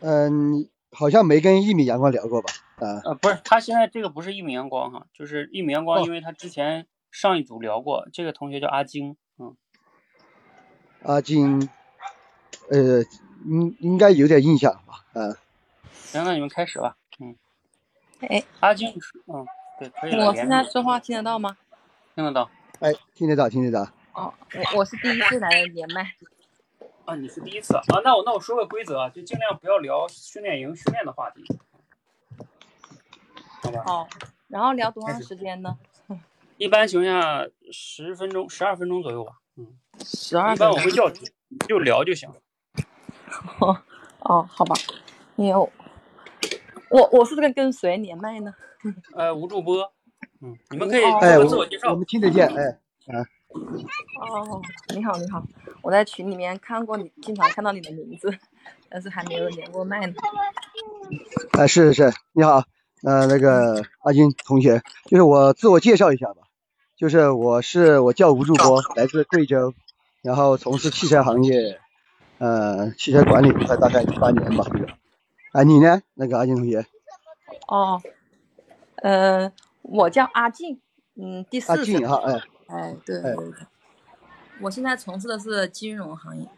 [0.00, 2.52] 嗯，好像没跟一米阳光聊过吧？
[2.76, 3.00] 啊。
[3.06, 9.56] 呃，不是，他现在这个不是一米阳光哈，就是一米阳光，因为他之前上一组聊过，这个同学叫阿晶，嗯。
[11.04, 11.70] 阿晶，
[12.68, 13.02] 呃，
[13.46, 15.06] 应应该有点印象吧？
[15.14, 15.34] 嗯。
[15.94, 16.98] 行，那你们开始吧。
[18.26, 18.88] 哎，阿金，
[19.26, 19.46] 嗯，
[19.78, 21.56] 对，可以我现在说话听得到吗？
[22.14, 22.50] 听得到。
[22.80, 23.90] 哎，听得到，听得到。
[24.14, 24.32] 哦，
[24.72, 26.14] 我我是第一次来连麦。
[27.04, 27.82] 啊，你是第一次啊？
[28.02, 31.44] 那我那我说个规则啊，就尽量不要聊训练营训练的话题，
[33.62, 33.82] 好吧？
[33.86, 34.06] 哦，
[34.48, 35.76] 然后聊多长时间呢？
[36.56, 39.40] 一般情况下十分钟，十二分钟左右吧。
[39.56, 39.66] 嗯，
[40.04, 40.54] 十二。
[40.54, 41.30] 一般我会叫停，
[41.68, 42.30] 就聊就行。
[43.58, 43.76] 哦
[44.20, 44.74] 哦，好吧，
[45.36, 45.70] 因为
[46.94, 47.00] 我。
[47.00, 48.54] 我我是跟跟谁连麦呢？
[49.16, 49.92] 呃，吴主播，
[50.40, 51.02] 嗯，你们可以
[51.48, 51.90] 自我介绍。
[51.90, 52.78] 我们听得见，哎，
[53.12, 53.26] 啊。
[54.20, 54.60] 哦，
[54.94, 55.44] 你好，你好，
[55.82, 58.32] 我在群里面看过你，经常看到你的名字，
[58.88, 60.12] 但是还没有连过麦呢。
[61.52, 62.64] 哎，是是是，你好，
[63.02, 66.42] 呃，那个阿金同学，就是我自我介绍一下吧，
[66.96, 69.72] 就是我是我叫吴主播，来自贵州，
[70.22, 71.78] 然后从事汽车行业，
[72.38, 74.64] 呃，汽车管理这块大概八年吧。
[75.54, 76.02] 啊，你呢？
[76.14, 76.84] 那个阿静同学。
[77.68, 78.02] 哦，
[78.96, 79.52] 呃，
[79.82, 80.80] 我叫阿静，
[81.14, 81.70] 嗯，第四。
[81.70, 82.42] 阿静哈，哎。
[82.66, 83.52] 哎，对对对。
[84.60, 86.48] 我现在从事的是金融行业。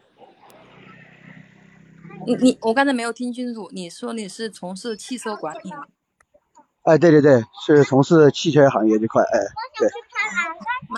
[2.25, 5.71] 你你，我刚才没有听清楚，你说你是从事汽车管理？
[6.81, 9.39] 哎，对对对，是从事汽车行业这块，哎，
[9.77, 9.87] 对。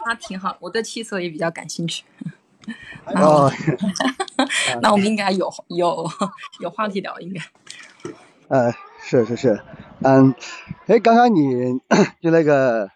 [0.05, 2.05] 那挺好，我对汽车也比较感兴趣。
[3.07, 3.51] 哦。
[4.81, 6.09] 那我们应该有有
[6.61, 7.41] 有话题聊，应该。
[8.49, 9.63] 呃，是是是，
[10.03, 10.33] 嗯，
[10.87, 11.79] 哎，刚刚你
[12.19, 12.89] 就那个，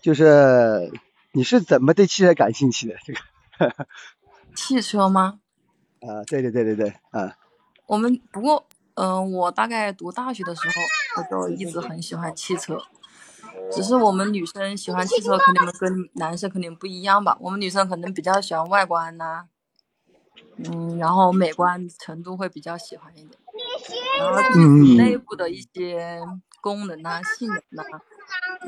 [0.00, 0.90] 就是
[1.32, 2.96] 你是怎么对汽车感兴趣的？
[3.04, 3.86] 这个
[4.56, 5.40] 汽车吗？
[6.00, 7.36] 啊，对对对对对，啊。
[7.86, 12.78] 我们不过，嗯，我大概读大学的时候，我就一直很喜欢汽车，
[13.70, 17.36] 只是我们女生喜欢汽车，肯定跟男生肯定不一样吧？
[17.40, 19.44] 我们女生可能比较喜欢外观呐，
[20.64, 23.38] 嗯，然后美观程度会比较喜欢一点。
[24.18, 26.20] 然后嗯内部的一些
[26.60, 28.00] 功能啊、性能啊，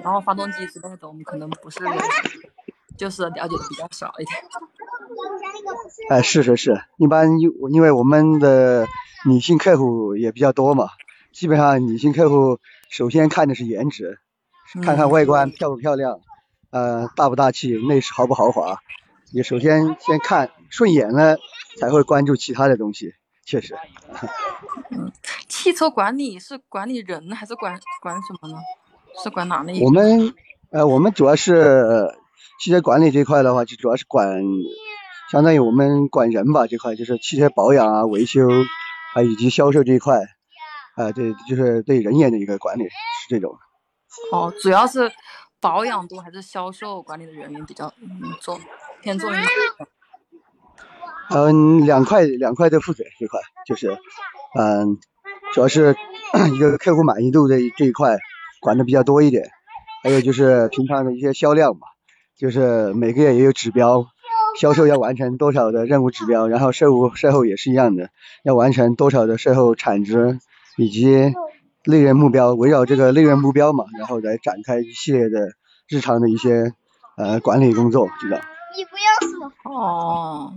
[0.02, 1.78] 然后发动机之类的，我们可能不是，
[2.96, 4.36] 就是了解的比较少一点。
[6.08, 8.86] 哎，是是是，一般因因为我们的
[9.26, 10.88] 女性客户也比较多嘛，
[11.32, 12.58] 基本上女性客户
[12.88, 14.20] 首先看的是颜值，
[14.82, 16.20] 看看嗯外观漂不漂亮，
[16.70, 18.78] 呃，大不大气，内饰豪不豪华，
[19.32, 21.38] 也首先先看顺眼了，
[21.78, 23.14] 才会关注其他的东西。
[23.50, 23.74] 确实，
[24.90, 25.10] 嗯
[25.48, 28.56] 汽车管理是管理人还是管管什么呢？
[29.20, 29.80] 是管哪类？
[29.82, 30.32] 我们
[30.70, 32.14] 呃，我们主要是呃
[32.60, 34.40] 汽车管理这块的话，就主要是管，
[35.32, 38.48] 相当于我们管人吧这块，就是汽车保养啊、维修
[39.14, 40.20] 啊以及销售这一块，
[40.94, 42.90] 啊、对，就是对人员的一个管理是
[43.28, 43.58] 这种。
[44.30, 45.10] 哦，主要是
[45.58, 48.60] 保养多还是销售管理的人员比较嗯重
[49.02, 49.36] 偏重于？
[51.30, 53.96] 嗯，两块两块的负责这块，就是
[54.58, 54.98] 嗯，
[55.54, 55.96] 主要是
[56.54, 58.18] 一个客户满意度的这一块
[58.60, 59.50] 管的比较多一点，
[60.02, 61.86] 还有就是平常的一些销量嘛，
[62.36, 64.06] 就是每个月也有指标，
[64.58, 68.10] 销售要完成多少的任务指标，然后售后售后也是一样的，
[68.42, 70.38] 要完成多少的售后产值
[70.76, 71.32] 以及
[71.84, 75.52] 利润目标，围绕这个利润目标嘛，然后来展开一系列的
[75.88, 76.72] 日常的一些
[77.16, 78.38] 呃管理工作，知道。
[79.64, 80.54] 哦，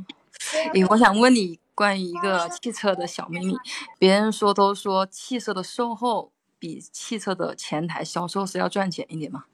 [0.73, 3.55] 诶，我想问你关于一个汽车的小秘密，
[3.97, 9.45] 别人说都说汽车的售后比汽车的前台销售是要赚钱一点吗？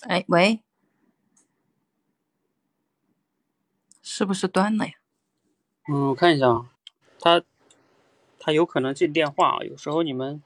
[0.00, 0.60] 哎，喂，
[4.02, 4.92] 是不是断了呀？
[5.88, 6.70] 嗯，我看一下啊，
[7.20, 7.42] 他
[8.38, 10.42] 他有可能进电话啊，有时候你们，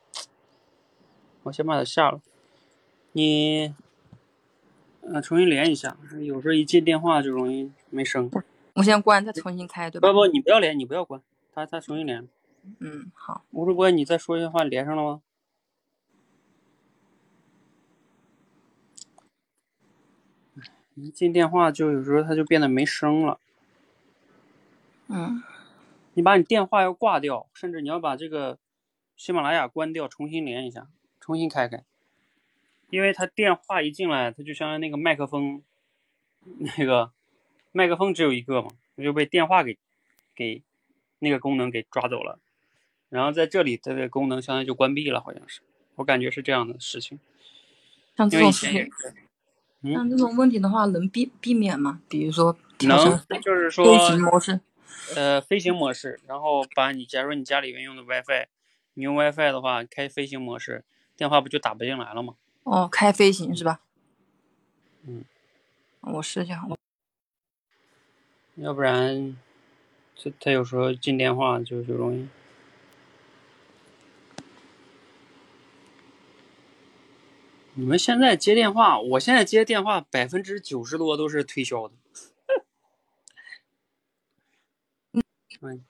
[1.44, 2.20] 我先把它下了，
[3.12, 3.74] 你
[5.12, 8.30] 呃重新连一下，有时候一接电话就容易没声。
[8.74, 10.08] 我先关，再重新开，对吧？
[10.08, 11.20] 不不，你不要连，你不要关，
[11.52, 12.28] 他他重新连。
[12.80, 13.44] 嗯，好。
[13.50, 15.22] 吴主播，你再说一下话，连上了吗？
[20.94, 23.38] 一进电话就有时候它就变得没声了。
[25.06, 25.42] 嗯，
[26.14, 28.58] 你把你电话要挂掉，甚至你要把这个
[29.16, 30.88] 喜马拉雅关掉，重新连一下，
[31.20, 31.84] 重新开开，
[32.90, 35.62] 因为他电话一进来，他就相当于那个麦克风，
[36.76, 37.12] 那个
[37.72, 39.76] 麦克风只有一个嘛，他就被电话给
[40.34, 40.62] 给
[41.18, 42.38] 那个功能给抓走了，
[43.08, 45.60] 然后在这里这个功能相当于就关闭了，好像是，
[45.96, 47.18] 我感觉是这样的事情。
[48.16, 48.90] 像这种事情，
[49.92, 52.00] 像这种问题的话，能避避免吗？
[52.08, 54.60] 比如说能，就是说飞行模式。
[55.14, 58.46] 呃，飞行模式，然后把你假如你家里面用的 WiFi，
[58.94, 60.84] 你用 WiFi 的话，开飞行模式，
[61.16, 62.34] 电话不就打不进来了吗？
[62.70, 63.80] 哦，开飞行是吧？
[65.06, 65.24] 嗯，
[66.02, 66.62] 我试一下。
[68.56, 69.36] 要不然，
[70.16, 72.28] 他他有时候进电话就就容易。
[77.74, 81.94] 你们现在接电话，我现在接电话百分之九十多都是推销的。
[85.60, 85.84] 嗯，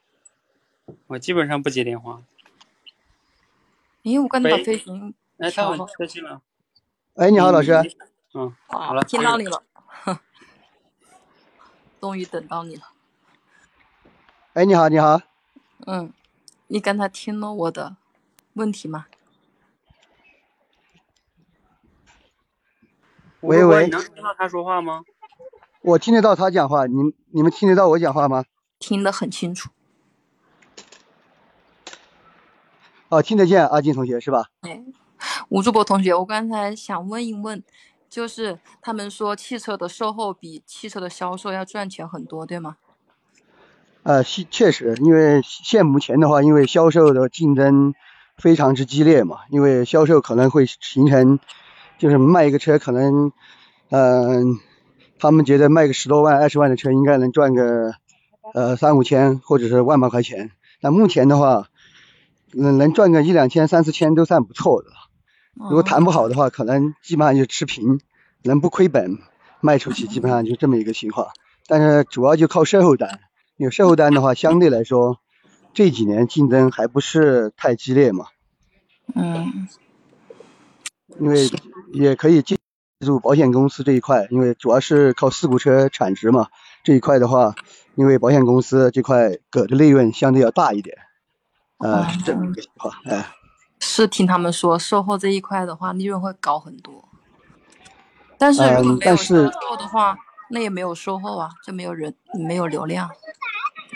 [1.09, 2.22] 我基本上不接电话。
[4.05, 5.86] 咦，我刚才把飞行哎，他好调
[6.22, 6.42] 了。
[7.19, 7.73] 哎，你好，老师。
[8.32, 9.61] 嗯，好啊了，，听到你了，
[12.01, 12.82] 终于等到你了。
[14.53, 15.20] 哎，你好，你好。
[15.85, 16.12] 嗯，
[16.69, 17.97] 你刚才听了我的
[18.53, 19.07] 问题吗？
[23.40, 25.03] 喂喂能听到他说话吗？
[25.82, 26.95] 我听得到他讲话，你
[27.32, 28.45] 你们听得到我讲话吗？
[28.78, 29.70] 听得很清楚。
[33.09, 34.45] 哦，听得见，阿金同学是吧？
[34.61, 34.85] 哎，
[35.51, 37.62] 吴主播同学，我刚才想问一问，
[38.11, 42.77] 就是他们说汽车的售后比汽车的销售要赚钱很多，对吗？
[44.03, 47.95] 呃，确实，因为现目前的话，因为销售的竞争
[48.37, 51.41] 非常之激烈嘛，因为销售可能会形成，
[51.97, 53.33] 就是卖一个车可能，
[53.89, 54.59] 嗯、
[55.19, 57.95] 他们觉得卖个十多万、二十万的车应该能赚个
[58.53, 60.51] 呃三五千或者是万把块钱，
[60.83, 61.69] 但目前的话，
[62.53, 65.07] 能能赚个一两千、三四千都算不错的了。
[65.59, 68.01] 如果谈不好的话，可能基本上就持平，
[68.43, 69.18] 能不亏本
[69.60, 71.28] 卖出去， 基本上就这么一个情况。
[71.66, 73.20] 但是主要就靠售后单，
[73.56, 75.18] 因为售后单的话，相对来说
[75.74, 78.26] 这几年竞争还不是太激烈嘛，
[79.14, 79.68] 嗯，
[81.18, 81.51] 因为
[81.93, 82.56] 也可以借
[83.05, 86.48] 助保险公司这一块，因为主要是靠事故车产值嘛，
[86.85, 87.55] 这一块的话，
[87.97, 90.97] 因为保险公司这块给的利润相对要大一点，
[91.78, 93.26] 呃，是这么一个情况，哎、
[93.80, 97.09] 是听他们说售后这一块的话，利润会高很多。
[98.36, 100.16] 但是如果嗯没有销但是售的话，
[100.50, 102.14] 那也没有售后啊，就没有人
[102.46, 103.10] 没有流量，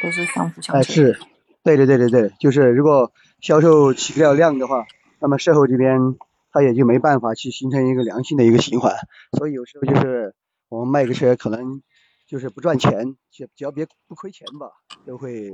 [0.03, 0.95] 都是相辅相哎，成。
[0.95, 1.19] 是，
[1.63, 4.85] 对对对对对，就是如果销售起不了量的话，
[5.21, 6.17] 那么售后这边
[6.53, 8.95] 他也就没办法去形成一个良性的一个循环，
[9.39, 10.35] 所以有时候就是
[10.69, 11.81] 我们卖个车可能
[12.27, 14.67] 就是不赚钱，只只要别不亏钱吧，
[15.07, 15.53] 都会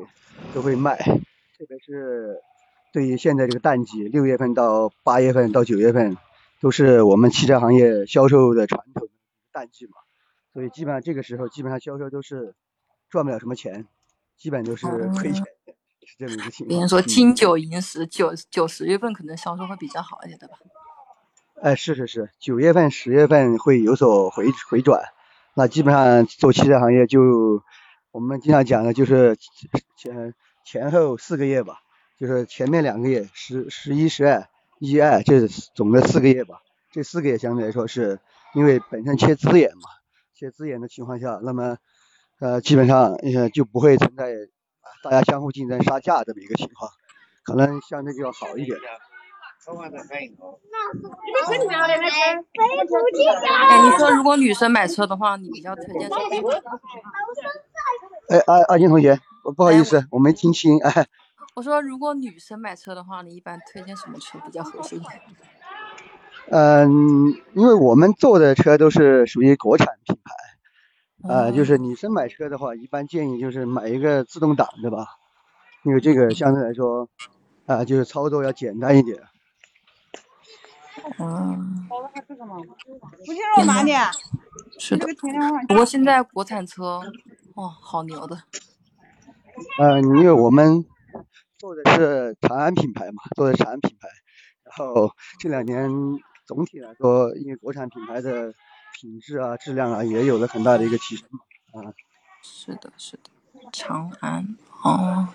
[0.55, 2.41] 都会卖，特别是
[2.99, 6.17] 对于现在这个淡季，六月份到八月份到九月份，
[6.61, 9.09] 都是我们汽车行业销售的传统
[9.53, 9.93] 淡季嘛，
[10.53, 12.57] 所以基本上这个时候基本上销售都是
[13.09, 13.87] 赚不了什么钱，
[14.37, 14.85] 基本都是
[15.15, 15.45] 亏钱，
[16.03, 16.69] 是这么一个情况。
[16.71, 20.57] 别人说嗯金九银十，九九十月份可能销售会比较好一些，对吧？
[21.63, 25.05] 哎，是是是，九月份、十月份会有所回回转，
[25.55, 27.63] 那基本上做汽车行业就
[28.11, 29.37] 我们经常讲的就是
[29.97, 30.35] 前
[30.65, 31.79] 前后四个月吧，
[32.19, 34.49] 就是前面两个月十十一、十二、
[34.81, 36.63] 一二，这总的四个月吧。
[36.91, 38.19] 这四个月相对来说是
[38.55, 39.83] 因为本身缺资源嘛，
[40.35, 41.77] 缺资源的情况下，那么
[42.41, 46.91] 呃基本上呃就不会存在啊大家相互竞争杀价这么一个情况，
[47.45, 48.77] 可能相对就要好一点。
[53.69, 56.63] 哎，你说如果女生买车的话，你比较推荐什么车？
[58.31, 61.07] 哎，阿阿金同学，不不好意思，我没听清，哎。
[61.59, 65.11] 我说如果女生买车的话，你一般推荐什么车比较合适一点？
[66.53, 70.33] 嗯，因为我们做的车都是属于国产品牌，
[71.29, 75.17] 呃，就是女生买车的话，一般建议就是买一个自动挡的吧，
[75.83, 77.09] 因为这个相对来说，
[77.67, 79.21] 啊、就是操作要简单一点。
[81.19, 81.89] 嗯，
[83.27, 83.93] 不进入哪里？
[84.79, 85.09] 是的
[85.67, 87.01] 不过现在国产车，
[87.57, 88.39] 哦，好牛的。
[89.83, 90.85] 嗯，因为我们
[91.59, 94.09] 做的是长安品牌嘛，做的是长安品牌，
[94.63, 95.11] 然后
[95.41, 95.91] 这两年
[96.47, 98.55] 总体来说，因为国产品牌的
[98.95, 101.41] 品质啊、质量啊也有了很大的一个提升嘛，
[101.83, 101.93] 啊、
[102.43, 103.31] 是的，是的，
[103.73, 105.29] 长安哦。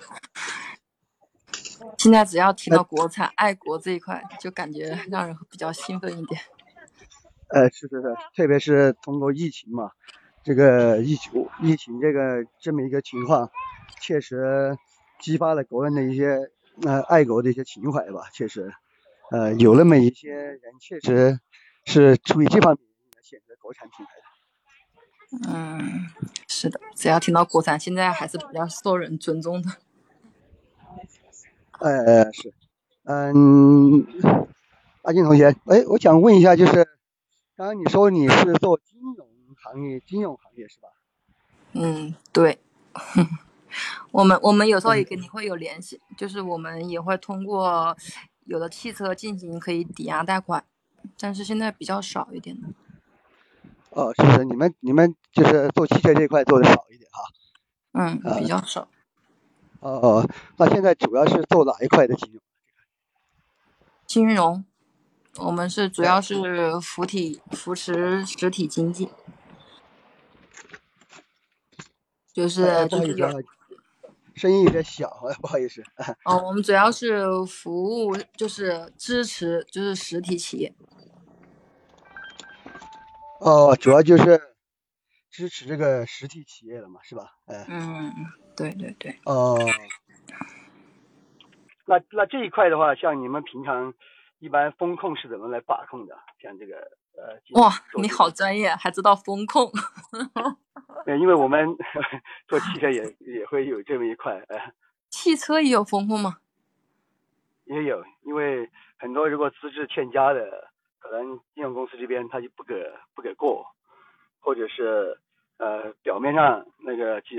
[1.98, 6.40] 现在只要提到国产、爱国这一块，就感觉让人比较兴奋一点。
[7.50, 9.92] 呃，是是是，特别是通过疫情嘛，
[10.42, 13.52] 这个疫情疫情这个这么一个情况，
[14.00, 14.78] 确实
[15.20, 18.74] 激发了国人的一些呃爱国的一些情怀吧，确实，
[19.32, 21.40] 呃，有那么一些人确实
[21.86, 22.84] 是出于这方面
[23.16, 24.24] 来选择国产品牌的。
[25.52, 26.08] 嗯，
[26.48, 29.70] 是的，只要听到国产，现在还是比较受人尊重的。
[31.80, 32.54] 呃，是，
[33.04, 34.06] 嗯，
[35.02, 36.88] 阿金同学，哎，我想问一下，就是
[37.56, 39.28] 刚刚你说你是做金融
[39.64, 40.90] 行业，金融行业是吧？
[41.74, 42.60] 嗯，对。
[44.12, 47.96] 我们我们有时候也跟你会有联系，就是我们也会通过
[48.46, 50.64] 有的汽车进行可以抵押贷款，
[51.20, 52.58] 但是现在比较少一点。
[53.90, 54.44] 哦，是不是？
[54.46, 57.24] 你们你们就是做汽车这一块做的少一点哈？
[57.94, 58.88] 嗯，呃比较少。
[59.80, 62.42] 哦哦，那现在主要是做哪一块的金融？
[64.08, 64.64] 金融，
[65.38, 69.10] 我们是主要是扶体扶持实体经济，
[72.34, 73.46] 就是就是
[74.36, 75.84] 声音有点小，哎， 不好意思。
[76.26, 80.74] 哦，我们主要是服务就是支持就是实体企业，
[83.40, 84.42] 哦，主要就是
[85.30, 87.32] 支持这个实体企业了嘛，是吧？
[87.46, 88.12] 哎，嗯，
[88.56, 89.58] 对对对，哦，
[91.86, 93.94] 那那这一块的话，像你们平常
[94.40, 96.16] 一般风控是怎么来把控的？
[96.42, 96.76] 像这个
[97.16, 97.72] 呃，哇，
[98.02, 99.72] 你好专业，还知道风控，
[101.06, 101.76] 对，因为我们
[102.48, 104.74] 做汽车也 也会有这么一块，呃，
[105.10, 106.38] 汽车也有风控吗？
[107.66, 110.70] 也有，因为很多如果资质欠佳的，
[111.00, 112.74] 可能金融公司这边他就不给
[113.16, 113.66] 不给过，
[114.40, 115.18] 或者是
[115.58, 117.36] 呃表面上那个记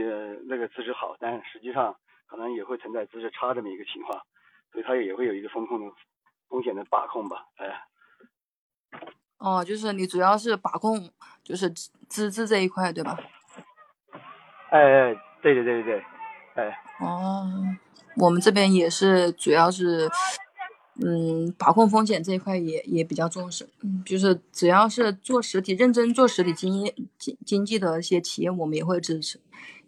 [0.46, 1.94] 那个资质好，但实际上
[2.26, 4.18] 可能也会存在资质差这么一个情况，
[4.72, 5.92] 所以它也会有一个风控的
[6.48, 7.84] 风险的把控吧，哎，
[9.38, 11.10] 哦，就是你主要是把控
[11.42, 13.18] 就是资资质这一块，对吧？
[14.70, 16.02] 哎哎，对对对对
[16.54, 17.46] 对，哎，哦，
[18.16, 20.08] 我们这边也是，主要是，
[21.04, 23.68] 嗯，把控风险这一块也也比较重视。
[23.82, 29.40] 嗯，就是只要是做实体、认真做实体经业经经济的一些企业，我们也会支持。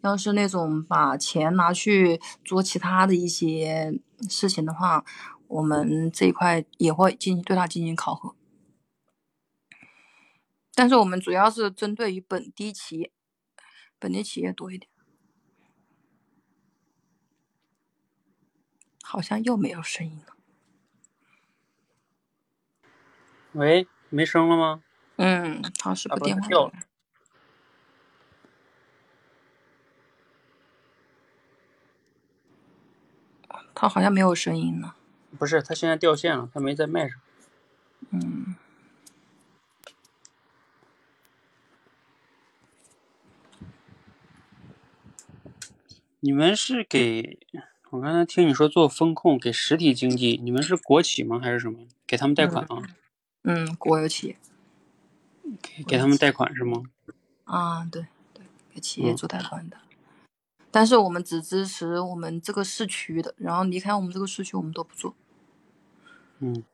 [0.02, 3.98] 要是那种把钱拿去做其他的一些
[4.28, 5.04] 事情的话，
[5.48, 8.34] 我们这一块也会进行对它进行考核。
[10.76, 13.10] 但是我们主要是针对于本地企业，
[13.98, 14.90] 本地企业多一点。
[19.02, 20.36] 好像又没有声音了。
[23.52, 24.82] 喂，没声了吗？
[25.16, 26.70] 嗯，好像是不电话。
[33.74, 34.96] 他好像没有声音了，
[35.38, 37.18] 不是，他现在掉线了，他没在麦上。
[38.10, 38.56] 嗯。
[46.26, 47.38] 你们是给
[47.90, 51.38] 我刚才听你说做风控给实体经济，你们是国企吗？
[51.38, 51.86] 还是什么？
[52.04, 52.82] 给他们贷款啊？
[53.44, 54.36] 嗯，国有企业
[55.62, 56.82] 给给他们贷款是吗？
[57.44, 58.44] 啊，对对，
[58.74, 59.76] 给企业嗯做贷款的。
[60.72, 65.14] 但是我们只支持我们这个市区的，然后离开我们这个市区我们都不做。
[66.40, 66.64] 嗯，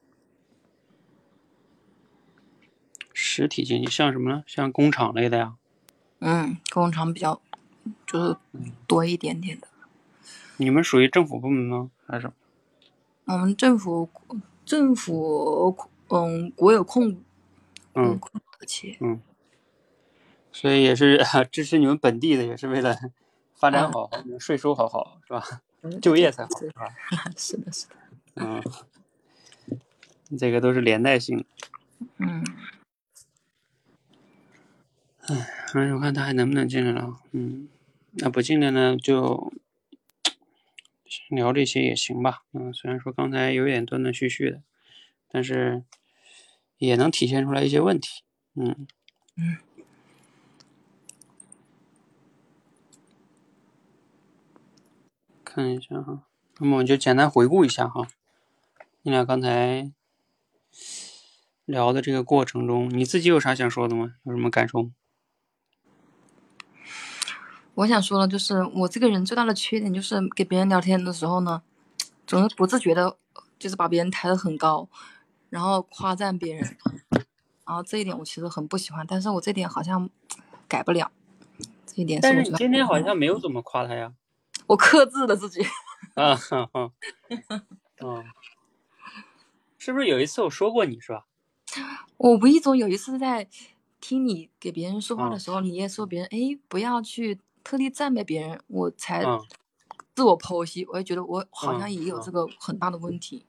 [3.13, 4.45] 实体经济像什么呢？
[4.47, 5.57] 像工厂类的呀？
[6.21, 7.43] 嗯，工厂比较
[8.07, 8.37] 就是
[8.87, 9.69] 多一点点的。
[10.59, 11.91] 你们属于政府部门吗？
[12.07, 12.31] 还是？
[13.25, 14.09] 我们政府
[14.65, 15.77] 政府
[16.09, 17.23] 嗯国有控
[17.95, 19.21] 嗯控的企业，嗯，
[20.53, 22.97] 所以也是 支持你们本地的，也是为了
[23.55, 25.63] 发展嗯好，税收好好是吧？
[25.83, 26.95] 嗯就业才好是吧？
[27.37, 27.95] 是的，是的，
[28.37, 28.63] 嗯，
[30.39, 31.45] 这个都是连带性的。
[32.19, 32.45] 嗯，
[35.29, 37.17] 哎，我看他还能不能进来了。
[37.31, 37.69] 嗯，
[38.13, 39.53] 那不进来呢，就
[41.31, 42.43] 聊这些也行吧。
[42.53, 44.63] 嗯，虽然说刚才有点断断续续的，
[45.29, 45.85] 但是
[46.79, 48.23] 也能体现出来一些问题。
[48.57, 48.87] 嗯
[49.37, 49.59] 嗯，
[55.45, 56.25] 看一下哈，
[56.59, 58.09] 那么我就简单回顾一下哈，
[59.03, 59.93] 你俩刚才
[61.65, 64.17] 聊的这个过程中，你自己有啥想说的吗？
[64.25, 64.91] 有什么感受？
[67.75, 71.63] 我想说的就是我这个人最大的缺点就是给别人聊天的时候呢，
[72.27, 73.17] 总是不自觉的，
[73.59, 74.89] 就是把别人抬得很高，
[75.49, 76.77] 然后夸赞别人，
[77.65, 80.11] 然后这一点我其实很不喜欢，但是我这点好像
[80.69, 81.11] 改不了，
[81.87, 84.13] 这一点是但是今天好像没有怎么夸他呀。
[84.67, 85.61] 我克制了自己。
[86.15, 86.93] 啊哈哈，
[88.03, 88.25] 嗯，
[89.79, 91.25] 是不是有一次我说过你是吧？
[92.19, 93.49] 我无意中有一次在
[93.99, 99.41] 听你给别人说话的嗯时候，你也说别人哎不要去特地赞美别人，我才嗯。
[100.15, 102.31] 自我剖析，我也觉得我好像嗯也有这。
[102.31, 103.47] 个很大的问题。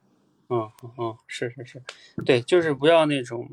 [0.47, 1.83] 嗯嗯嗯，是是是，
[2.25, 3.49] 对，就是不要那种，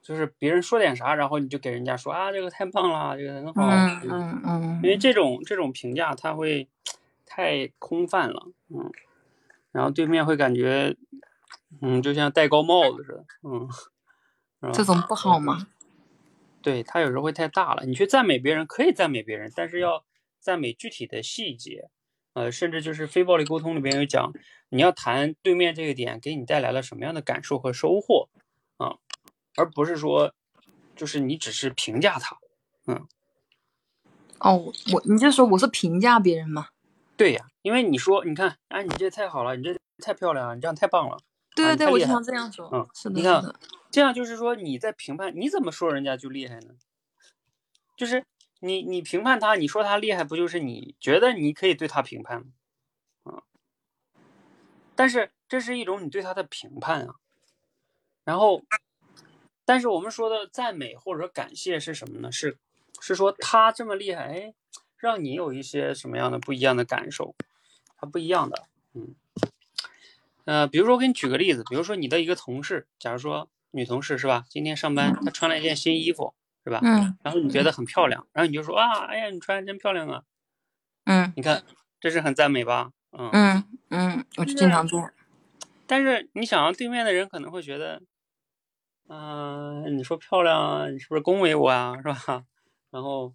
[0.00, 4.96] 就是别人说点啥，然后你就给人家说啊这个太棒了，这个很好，嗯嗯嗯因为。
[4.96, 6.68] 这种这种评价它会
[7.26, 8.90] 太空泛了，嗯，
[9.72, 10.96] 然后对面会感觉，
[11.82, 15.14] 嗯，就像戴高帽子似的，嗯，这种不？
[15.14, 15.66] 好吗？
[16.62, 17.84] 对他有时候会太大了。
[17.84, 20.04] 你去赞美别人可以赞美别人，但是要
[20.40, 21.90] 赞美具体的细节，
[22.34, 24.32] 呃，甚至就是非暴力沟通里边有讲，
[24.70, 28.28] 你要谈对面这个点给你带来了什么样的感受和收获
[28.78, 28.96] 啊，
[29.56, 30.32] 而不是说
[30.96, 32.38] 就是你只是评价他，
[32.86, 33.06] 嗯，
[34.38, 36.68] 哦，我你就说我是评价别人吗？
[37.16, 41.18] 对呀，因为你说你看，哎，你这太好了，你这太漂亮了，你这样太棒了，
[41.54, 42.68] 对对对，我经常这样说。
[42.72, 43.42] 嗯，是的，你看。
[43.90, 46.74] 这样就是说你在评判，你怎么说人家就厉害呢？
[47.94, 48.24] 就是
[48.60, 52.46] 你你评判他，你说他厉害，不就是你觉得你可以对他评判吗？
[53.24, 53.42] 啊，
[54.96, 57.16] 但是这是一种你对他的评判啊。
[58.24, 58.62] 然后，
[59.66, 62.32] 但是我们说的赞美或者说感谢是什么呢？
[62.32, 62.56] 是
[62.98, 64.54] 是说他这么厉害，哎，
[64.96, 67.34] 让你有一些什么样的不一样的感受？
[67.98, 68.64] 他不一样的，
[68.94, 69.14] 嗯。
[70.44, 74.44] 呃，比如说我给你举个例子，比如说你的一个同事，假如说女同事是吧？
[74.48, 76.80] 今天上班她穿了一件新衣服是吧？
[76.82, 80.22] 嗯然后你觉得很漂亮，然后你就说啊，哎呀，你穿的真漂亮啊！
[81.04, 81.62] 嗯你看，
[82.00, 82.92] 这是很赞美吧？
[83.12, 83.28] 嗯。
[83.32, 85.10] 嗯嗯，我就经常做。
[85.86, 88.02] 但是你想要对面的人可能会觉得，
[89.08, 92.44] 嗯、你说漂亮啊，你是不是恭维我啊，是吧？
[92.90, 93.34] 然后，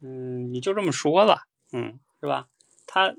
[0.00, 2.46] 嗯，你就这么说吧，嗯，是吧？
[2.86, 3.14] 他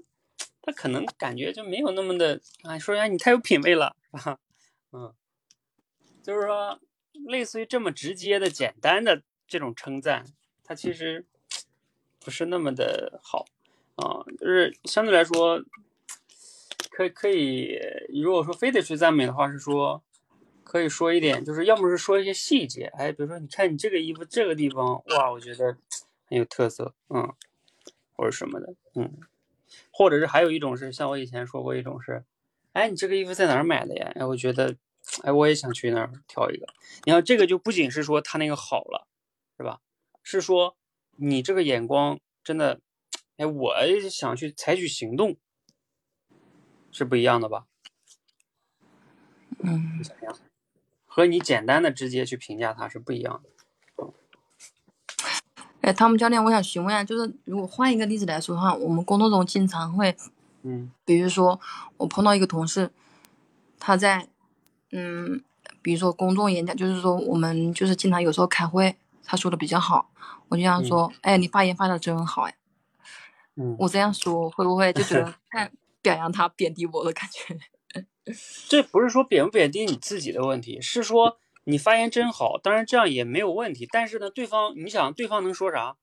[0.62, 4.40] 他可能感觉就没有那么的啊，说呀你太有品位了，是吧？
[4.94, 5.14] 嗯，
[6.22, 6.80] 就是说，
[7.28, 10.26] 类似于这么直接的、简单的这种称赞，
[10.64, 11.26] 它其实
[12.20, 13.46] 不是那么的好
[13.96, 15.64] 啊，就是相对来说。
[16.94, 17.80] 可可以，
[18.22, 20.04] 如果说非得去赞美的话，是说
[20.62, 25.78] 可以说一点，就是要么是说一些细节，哎，比如说你看你这个衣服这个地方，哇，我觉得
[26.28, 27.34] 很有特色，嗯，
[28.14, 29.20] 或者什么的，嗯，
[29.92, 32.24] 或者是还有一种是像我以前说过一种是，
[32.74, 34.12] 哎，你这个衣服在哪儿买的呀？
[34.16, 34.76] 哎，我觉得，
[35.24, 36.68] 哎，我也想去那儿挑一个。
[37.04, 39.08] 你看这个就不仅是说他那个好了，
[39.58, 39.80] 是吧？
[40.24, 40.78] 是说
[41.18, 42.80] 你这个眼光真的，
[43.38, 43.76] 哎，我
[44.10, 45.38] 想去采取行动。
[46.94, 47.68] 是不一样的吧？
[49.64, 50.38] 嗯你想想，
[51.06, 53.50] 和你简单的直接去评价他是不一样的。
[55.82, 60.16] 哎，汤姆教练，我想询问一下，就是如果换一个例子来说的话，我们工作中经常会
[60.64, 60.92] 嗯。
[61.06, 61.60] 比如说
[61.98, 62.92] 我碰到一个同事，
[63.80, 64.28] 他在
[64.92, 65.44] 嗯，
[65.82, 70.10] 比如说公众演讲，就是说我们就是经常有时候开会，他说的比较好，
[70.50, 72.56] 我就想说，哎，你发言发的真好，哎，
[73.56, 75.72] 嗯，我这样说会不会就觉得太
[76.02, 77.58] 表扬他、贬低我的感觉？
[78.70, 83.88] 这不是说贬不贬低你自己的问题，是说你发言真好，当然这样也没有问题。
[83.92, 85.98] 但是呢，对方你想对方能说啥？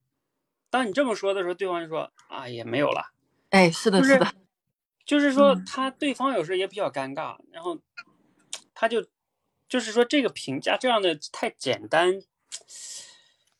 [0.70, 3.12] 当你这么说的时候，对方就说啊也没有了，
[3.50, 4.32] 哎，是的，就是是的，
[5.06, 7.78] 就是说嗯他对方有时候也比较尴尬，然后
[8.74, 9.06] 他就
[9.66, 12.20] 就是说这个评价这样的太简单，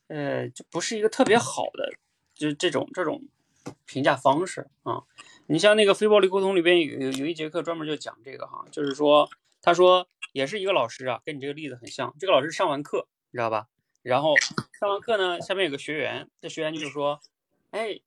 [0.07, 1.93] 呃，就不是一个特别好的，
[2.35, 3.23] 就是这种这种
[3.85, 5.01] 评价方式啊。
[5.47, 9.27] 你像那个非暴力沟通里边有有有一节课专门就讲这个哈，就是说
[9.63, 12.15] 他说也是一个老师啊，跟你这个例子很像。
[12.19, 13.67] 这个老师上完课，你知道吧？
[14.01, 14.35] 然后
[14.79, 17.19] 上完课呢，下面有个学员，这学员就是说
[17.71, 17.99] ：“哎，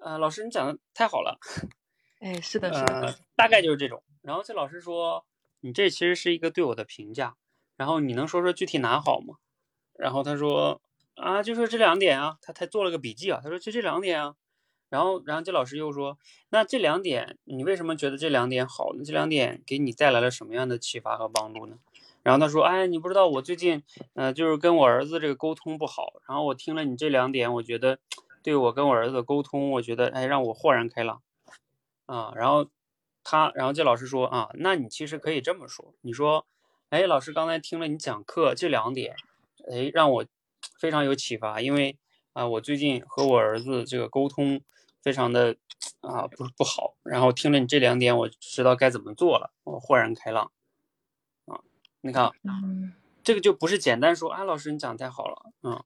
[0.00, 1.38] 呃，老师你讲的太好了。”
[2.20, 4.02] 哎，是的，是的，呃，大概就是这种。
[4.22, 5.26] 然后这老师说
[5.60, 7.36] ：“你这其实是一个对我的评价，
[7.76, 9.36] 然后你能说说具体哪好吗？”
[9.98, 10.80] 然后他说
[11.16, 14.34] ：“啊，就说这两点啊。”他他做了个笔记啊，他说就这两点啊。
[14.88, 16.18] 然后，然后这老师又说
[16.50, 19.02] ：“那这两点，你为什么觉得这两点好呢？
[19.04, 21.78] 这两点给你带来了什么样的启发和帮助呢？”
[22.22, 23.82] 然后他说：“哎，你不知道我最近，
[24.14, 26.14] 呃，就是跟我儿子这个沟通不好。
[26.28, 27.98] 然后我听了你这两点，我觉得
[28.42, 31.22] 对我跟我儿子的沟通，我觉得哎，让我豁然开朗。
[32.06, 32.68] 啊，然后
[33.24, 36.46] 他，然后这老师说啊，那你其实可以这么说，你说，
[36.90, 39.16] 哎，老师刚才听了你讲课这两点，
[39.68, 40.24] 哎，让我
[40.78, 41.96] 非常有启发，因为
[42.32, 44.60] 啊，我最近和我儿子这个沟通
[45.06, 45.54] 非常的
[46.00, 50.50] 啊不不好，然后听了你这两点，我知道该怎么做了，我豁然开朗。
[51.44, 51.60] 啊，
[52.00, 52.92] 你看，嗯
[53.22, 55.84] 这个就不是简单说，啊，老师你讲的太好了，嗯。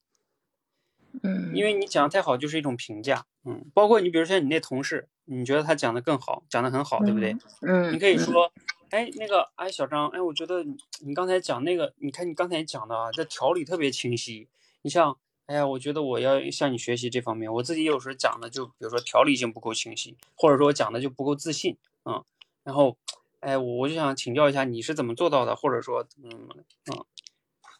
[1.22, 7.36] 嗯，因为你讲的太好，就是一种评价，嗯，包括你比如说你那同事，你觉得他讲的更好，讲的很好，对不对？
[7.60, 8.50] 嗯，你可以嗯说，
[8.88, 14.48] 哎，那个，哎，小张，哎，我觉得你你刚才讲那个，你看你刚才讲的啊，这条理特别清晰。
[14.80, 15.18] 你像，
[15.50, 22.24] 哎呀，我觉得我要向你学习这方面，我自己有时候讲的就，比如说条理性不够清晰，或者说我讲的就不够自信，嗯，
[22.62, 22.96] 然后，
[23.40, 26.48] 哎，我我就想请教一下你是怎么做到的，或者说，嗯
[26.86, 27.04] 嗯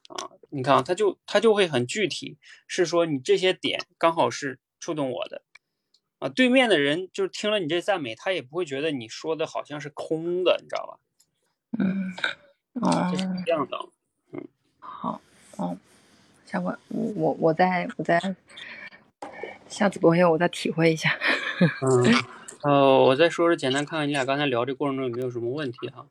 [0.08, 5.42] 啊，你看啊，他就他就会很具体，是说你这些点刚好是触动我的。
[6.18, 10.98] 啊，对面的人就是听了你这赞美，他也不会觉得你说的好像是空的，你知道吧？
[11.78, 12.16] 嗯，
[12.82, 13.78] 哦这，是这样的。
[14.32, 14.44] 嗯
[14.80, 15.20] 好，
[15.56, 15.78] 哦，
[16.50, 18.20] 下回我我我再我再
[19.68, 21.16] 下次播音我再体会一下。
[21.80, 22.12] 嗯，
[22.64, 26.04] 呃， 我再说说，简单看看你俩刚才聊这过程中有没有什么问题哈。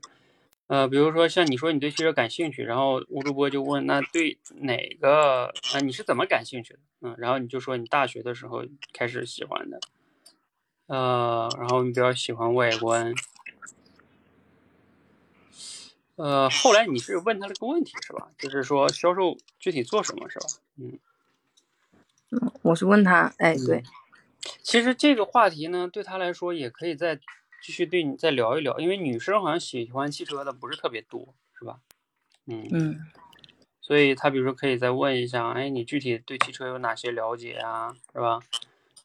[0.68, 6.80] 呃，比如说像你说你对汽车感兴趣，然后吴主播就问，那对哪个啊、你是怎么感兴趣的？
[7.02, 8.64] 嗯，然后你就说你大学的时候
[8.94, 9.82] 开始喜欢的，
[10.88, 13.14] 呃，然后你比较喜欢外观，
[16.20, 18.30] 呃，后来你是问他了个问题是吧？
[18.38, 20.46] 就是说销售具体做什么是吧？
[20.76, 21.00] 嗯。
[22.62, 23.82] 我是问他，哎，对，
[24.62, 27.16] 其实这个话题呢，对他来说也可以再
[27.64, 31.80] 继续对你再聊一聊，因为女生好像喜欢汽车的不是特别多，是吧？
[32.46, 33.00] 嗯，嗯
[33.82, 38.40] 所以他比如说可以再问一下，哎，你具体对汽车有哪些了解啊，是吧？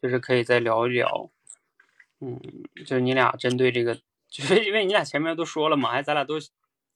[0.03, 1.31] 就是可以再聊一聊，
[2.21, 2.39] 嗯，
[2.77, 3.95] 就是你俩针对这个，
[4.29, 6.35] 就 是因为你俩前面都说了嘛，哎，咱俩都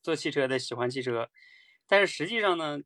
[0.03, 1.29] 做汽车的，喜欢汽车，
[1.87, 2.81] 但是实际上呢，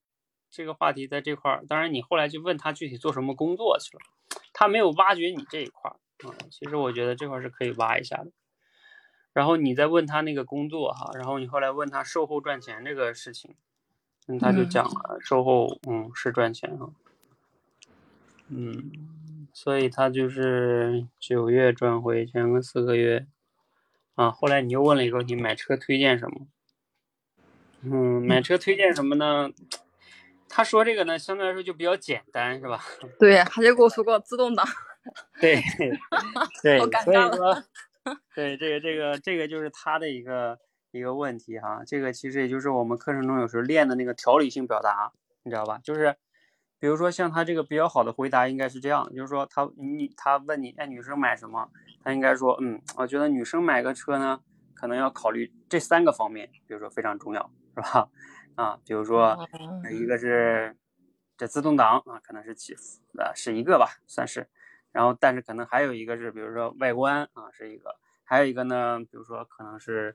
[0.51, 4.03] 这个话题在这块儿，当然你后来就问他具体做什么工作去了，
[4.53, 5.97] 他没有挖掘你这一块儿
[6.29, 8.31] 啊、其实我觉得这块儿是可以挖一下的。
[9.33, 13.57] 然后你再问他那个工作哈，然后你后来问他售后赚钱这个事情，
[14.29, 16.93] 嗯，他就嗯讲了售后，嗯，是赚钱哈，
[18.49, 23.27] 嗯，所以他就是九月转回前个四个月，
[24.15, 26.47] 啊，后来你又问了一个问题，买车推荐什么？
[27.85, 29.51] 嗯，买车推荐什么呢？
[30.49, 32.81] 他说这个呢，相对来说就比较简单，是吧？
[33.19, 34.67] 对，他就跟我说过自动挡，
[35.41, 35.61] 对
[36.63, 37.63] 对，所以说，
[38.35, 40.59] 对这个这个这个就是他的一个
[40.91, 41.83] 一个问题哈。
[41.87, 45.11] 这个其实也就是我们课程中有时候练的那个条理性表达，
[45.43, 45.81] 你知道吧？
[45.83, 46.15] 就是
[46.79, 51.71] 比如说像他这个比较好的回答应该是这样，就是说他你他问你，哎，女生买什么？
[52.05, 54.41] 他应该说，嗯，我觉得女生买个车呢，
[54.75, 58.09] 可能要考虑这三个方面，比如说非常重要，是吧？
[58.57, 59.49] 啊，比如说
[59.85, 60.77] 嗯一个是
[61.37, 62.75] 这自动挡啊，可能是其
[63.19, 64.49] 呃是一个吧，算是。
[64.93, 67.89] 然后，但是可能还有一个是，比如说外观啊，是一个；
[68.25, 70.15] 还有一个呢，比如说可能是，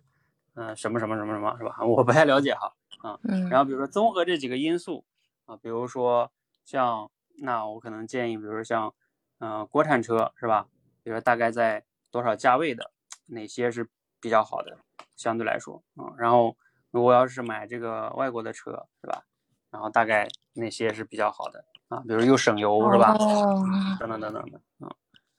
[0.53, 1.77] 嗯、什么什么什么什么，是吧？
[1.85, 3.19] 我不太了解哈啊。
[3.23, 5.03] 嗯，然后，比如说综合这几个因素
[5.45, 6.31] 啊，比如说
[6.63, 7.09] 像
[7.39, 8.93] 那我可能建议，比如说像，
[9.39, 10.67] 嗯、国产车是吧？
[11.03, 12.91] 比如说大概在多少价位的，
[13.25, 13.89] 哪些是
[14.21, 14.77] 比较好的，
[15.15, 16.55] 相对来说啊、然后
[16.97, 18.71] 如果要是买这个外国的车
[19.01, 19.23] 是吧？
[19.69, 21.99] 然后大概哪些是比较好的啊？
[22.07, 23.13] 比如又省油是吧？
[23.13, 23.63] 哦
[23.99, 24.89] 等等等等的啊。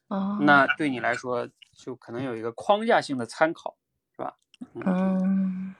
[0.07, 3.77] 哦，那对你来说就可能有一个框架性的参考，
[4.15, 4.37] 是吧？
[4.75, 5.75] 嗯，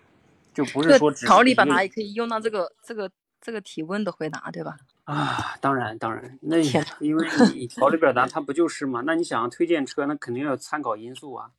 [0.53, 3.09] 就不是说只调理表达也可以用到这个这个
[3.41, 4.77] 这个提问的回答，对吧？
[5.05, 9.03] 啊，当然当然，那天因为你条理表达它不就是嘛？
[9.07, 11.53] 那你想要推荐车，那肯定要有参考因素啊。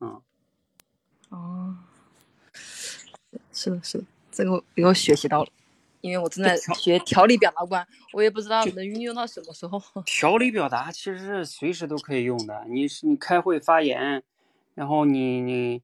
[0.00, 0.20] 嗯，
[1.28, 1.76] 哦，
[3.62, 5.50] 是的，是的，这个我又学习到了，
[6.00, 9.78] 因为我正在学调理表达观，我也不知道能运用到什么时候。
[10.06, 12.64] 条理表达其实是随时都可以用的。
[12.68, 14.22] 你是你开会发言，
[14.74, 15.82] 然后你你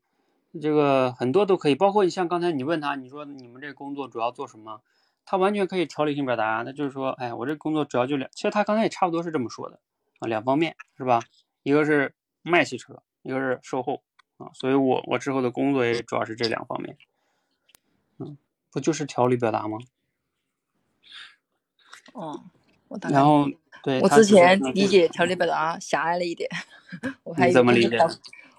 [0.58, 4.80] 这个很多都可以，包括你像刚才你问他，你说你们这工作主要做什么，
[5.26, 6.62] 他完全可以条理性表达。
[6.64, 9.78] 那就是说，哎，我这工作主要就两，其实他刚才也差不多是这么说的
[10.20, 11.20] 啊，两方面是吧？
[11.62, 14.02] 一个是卖汽车，一个是售后
[14.38, 16.96] 啊，所以我我之后的工作也主要是这两方面。
[18.18, 18.36] 嗯，
[18.70, 19.78] 不就是条理表达吗？
[22.12, 22.44] 哦，
[23.10, 23.46] 然后
[23.82, 26.48] 对，我之前理解条理表达狭隘了一点，
[27.24, 27.98] 我还以为怎么理解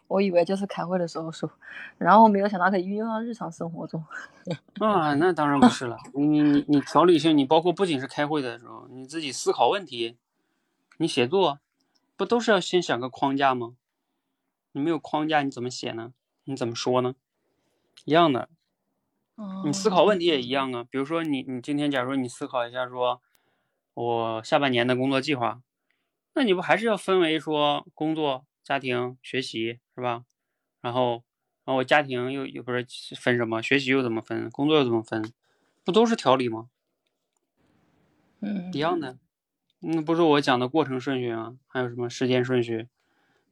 [0.07, 1.51] 我以为就是开会的时候说，
[1.97, 4.01] 然后没有想到可以运用到日常生活中。
[4.79, 5.97] 啊，那当然不是了。
[6.13, 10.15] 你你你你条理性，你包括不仅是开会的时候，你自己思考问题，
[10.97, 11.59] 你写作，
[12.15, 13.75] 不都是要先想个框架吗？
[14.71, 16.13] 你没有框架，你怎么写呢？
[16.45, 17.15] 你怎么说呢？
[18.05, 18.47] 一样的，
[19.65, 20.83] 你思考问题也一样啊。
[20.89, 23.21] 比如说你你今天假如说你思考一下说，
[23.93, 25.61] 我下半年的工作计划，
[26.33, 30.25] 那你不还是要分为说工作、家庭、学习是吧？
[30.81, 31.23] 然后，
[31.65, 32.85] 然后我家庭又又不是
[33.15, 35.31] 分什么，学习又怎么分，工作又怎么分，
[35.83, 36.69] 不都是条理吗？
[38.39, 39.17] 嗯一样的。
[39.79, 41.57] 那，不是我讲的过程顺序吗？
[41.67, 42.87] 还有什么时间顺序，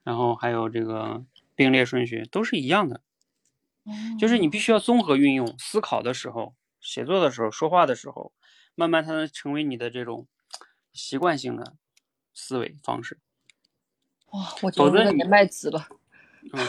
[0.03, 1.23] 然后还有这个
[1.55, 3.01] 并列顺序，都是一样的。
[4.19, 8.33] 就是你必须要综合运用，思考的时候、写作的时候、说话的时候，
[8.75, 10.27] 慢慢它能成为你的这种
[10.91, 11.75] 习惯性的
[12.33, 13.19] 思维方式。
[14.31, 15.87] 哇，我觉得你我的人脉值了。
[16.53, 16.59] 嗯，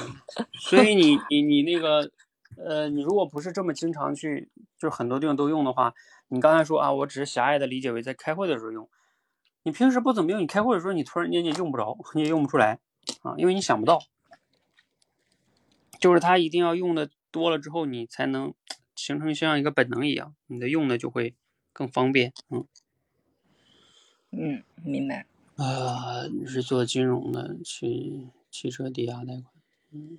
[0.61, 2.11] 所以你你你那个，
[2.57, 5.93] 呃，你如果不是这么经常去，就很多地方都用的话，
[6.29, 8.89] 你刚才说啊，我只是狭隘的理解为在开会的时候用，
[9.65, 12.79] 你平时不怎么用，你开会的时候你突然间你也用不着，你也用不出来
[13.23, 14.01] 啊，因为你想不到，
[16.07, 18.55] 就是它一定要用的多了之后，你才能
[18.95, 21.35] 形成像一个本能一样，你的用的就会
[21.73, 22.65] 更方便，嗯。
[24.31, 25.27] 嗯，明白。
[25.57, 29.47] 啊，你是做金融的，汽汽车抵押贷款，
[29.91, 30.19] 嗯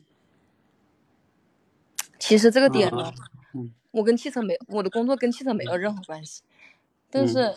[2.19, 3.13] 其实这个点呢啊，
[3.53, 6.43] 嗯我跟汽车没，我的工作跟汽车没有任何关系，
[7.09, 7.55] 但嗯是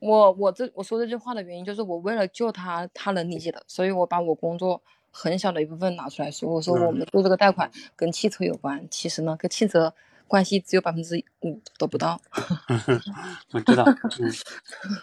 [0.00, 4.82] 我我这我说这句话的原因就是我为了救他，他能理解的，所以我把我工作
[5.12, 9.94] 很小的一部分拿出来说，我说我嗯们做这个贷款跟汽车有关，其实呢跟汽车
[10.26, 12.18] 关系只有百分之五都不到。
[13.52, 13.84] 我知道，
[14.18, 14.32] 嗯，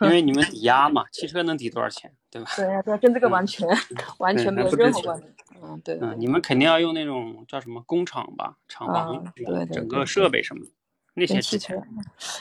[0.01, 2.49] 因为你们抵押嘛，汽车能抵多少钱，对吧？
[2.57, 3.67] 对呀、对呀、跟这个嗯完全、
[4.17, 5.25] 完全没有任何关系。
[5.61, 10.71] 嗯，对对嗯，你们肯定要用那种叫什么工厂吧，厂房对对整个设备什么的，
[11.13, 11.75] 那些跟汽车。，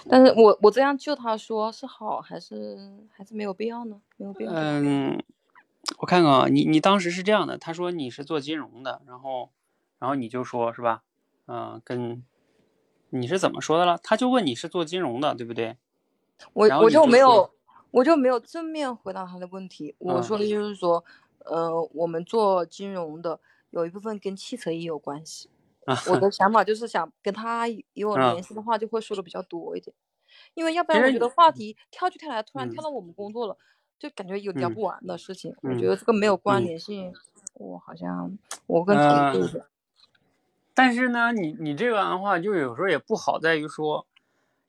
[0.08, 2.78] 但是我我这样救他说是好还是
[3.10, 4.00] 还是没有必要呢？
[4.16, 4.52] 没有必要。
[4.54, 5.20] 嗯，
[5.96, 9.50] 我看看啊，你你当时是这样的，他说你是做金融的，然后
[9.98, 11.02] 然后你就说是吧？
[11.46, 12.22] 嗯、跟
[13.10, 13.98] 你是怎么说的了？
[14.02, 15.78] 他就问你是做金融的，对不对？
[16.52, 17.50] 我我就没有，
[17.90, 19.94] 我就没有正面回答他的问题。
[19.98, 21.02] 我嗯说的就是说，
[21.46, 23.40] 呃，我们做金融的
[23.70, 25.50] 有一部分跟汽车也有关系。
[25.88, 29.96] 啊，我的 想法就是想跟他有啊联系的话，就会说的比较多一点，
[30.52, 33.56] 因为要不然我觉得话题跳就跳来，突然嗯跳到我们工作了，
[33.98, 35.54] 就感觉有聊嗯不完的事情。
[35.62, 37.12] 我嗯觉得这个没有关嗯联性，
[37.54, 39.62] 我好像我更同意这一。
[40.74, 44.06] 但是呢，你你这个的话，就有时候也不好在于说，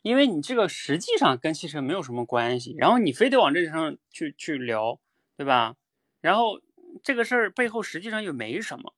[0.01, 4.99] 因为你这个实际上跟汽车没有什么关系，然后你非得往这上去去聊，
[5.37, 5.75] 对吧？
[6.21, 6.59] 然后
[7.03, 8.93] 这个事儿背后实际上又没什么，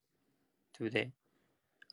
[0.77, 1.11] 对不对？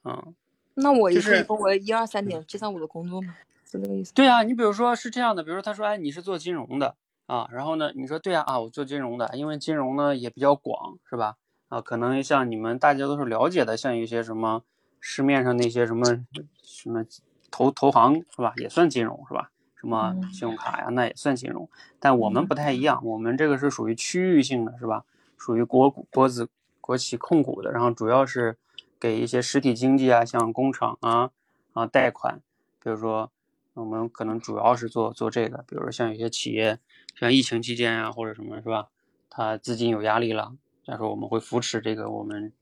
[0.05, 0.35] 嗯，
[0.75, 3.35] 那我也可以就是分为一二三点介绍我的工作嘛？
[3.65, 4.15] 是这个意思？
[4.15, 6.95] 对啊，你比如说是这样的，比如说他说，哎，你是做金融的
[7.29, 11.37] 啊，然后呢，你说对啊啊，我做金融的，因为金融呢也比较广，是吧？
[11.69, 14.63] 啊，可能像你们大家都是了解的，像一些什么
[14.99, 16.25] 市面上那些什么
[16.63, 17.05] 什么
[17.51, 19.51] 投投行是吧，也算金融是吧？
[19.77, 21.69] 什么嗯信用卡呀，那也算金融，
[22.01, 25.05] 但我们不太一样，我们这个是属于区域性的，是吧？
[25.37, 26.49] 属于国国资
[26.81, 28.57] 国企控股的，然后主要是
[28.99, 31.31] 给一些实体经济啊，像工厂啊
[31.75, 32.41] 啊贷款，
[32.83, 33.31] 比如说
[33.75, 36.81] 我们可能主要是做做这个，比如说像有些企业，
[37.19, 38.89] 像疫情期间啊或者什么是吧，
[39.29, 42.53] 他资金有压力了，假如说我们会扶持这个我们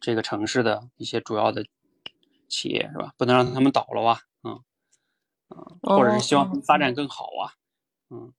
[0.00, 1.66] 这个城市的一些主要的
[2.48, 3.14] 企业是吧？
[3.16, 4.62] 不能让他们倒了啊，嗯
[5.50, 7.52] 嗯，或者是希望他们发展更好啊，
[8.10, 8.32] 嗯，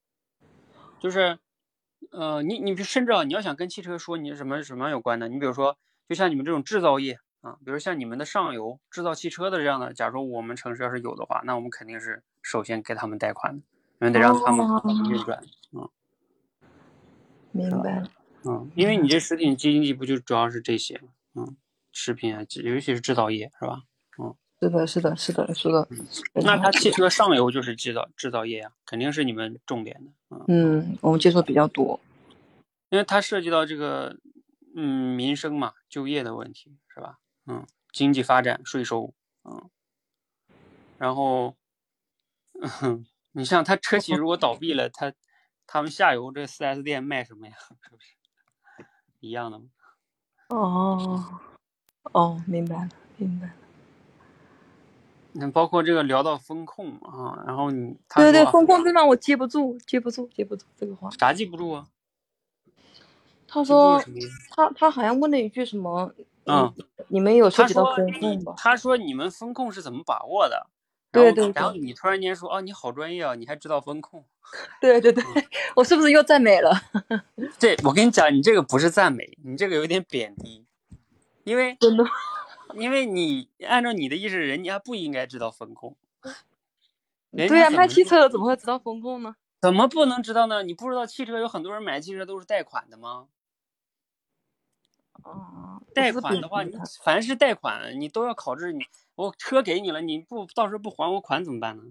[1.00, 1.38] 就是
[2.12, 5.78] 呃，你你甚至啊，你要想跟汽车说你是什么什么有关的，你比如说，
[6.08, 13.64] 就像你们这种制造业啊，比如像你们的上游制造汽车的这样的，假如说我们城市要是有的话，那我们肯定是首先给他们贷款的，
[14.00, 14.66] 因为得让他们
[15.10, 15.90] 运转，嗯。
[17.52, 18.10] 明白了。
[18.44, 21.10] 嗯，因为你这实体经济不就主要是这些吗？
[21.36, 21.58] 嗯，
[21.92, 23.84] 食品啊，尤其是制造业，是吧？
[24.20, 25.88] 嗯，是的，是的，是的，是的。
[26.44, 30.12] 那它汽车上游就是制造制造业呀，肯定是你们重点的。
[30.30, 32.00] 嗯，嗯，我们接触比较多，
[32.90, 34.16] 因为它涉及到这个
[34.76, 37.20] 嗯民生嘛，就业的问题，是吧？
[37.48, 39.14] 嗯，经济发展、税收，
[39.44, 39.70] 嗯，
[40.98, 41.56] 然后，
[42.82, 43.06] 嗯，
[43.38, 45.12] 你像他车企 如果倒闭了，他
[45.68, 47.54] 他们下游这四 S 店卖什么呀？
[47.60, 48.16] 是不是
[49.20, 49.66] 一样的吗？
[50.50, 51.40] 哦，
[52.14, 53.54] 哦，明白了，明白了。
[55.34, 61.10] 那包括这个聊到风控啊，然后你对对，风控这让我接不住，接不住，接不住这个话。
[61.12, 61.88] 啥记不住啊？
[63.46, 64.02] 他说
[64.56, 66.14] 他他好像问了一句什么？
[66.46, 66.74] 嗯，
[67.10, 68.54] 你们有涉及到风控吧？
[68.56, 70.68] 他说你们风控是怎么把握的？
[71.22, 74.24] 对对，然后你突然间说哦，你好专业啊，你还知道风控？
[74.80, 75.24] 对对对，
[75.76, 76.72] 我是不是又赞美了？
[77.60, 80.66] 对，我跟你讲，你这个不是赞美，你这个有点贬低，
[81.44, 82.04] 因为真的，
[82.76, 85.96] 因为你按照你的意思，人家不应该知道风控。
[87.36, 89.36] 对呀，卖汽车的怎么会知道风控呢？
[89.62, 90.62] 怎么不能知道呢？
[90.64, 93.26] 你不知道汽车有很多人买汽车都是贷款的吗？
[95.26, 96.72] 哦，贷款的话，你
[97.04, 98.86] 凡是贷款，你都要考虑你。
[99.16, 101.84] 我车给你了，你不到时候不还我款怎么办呢？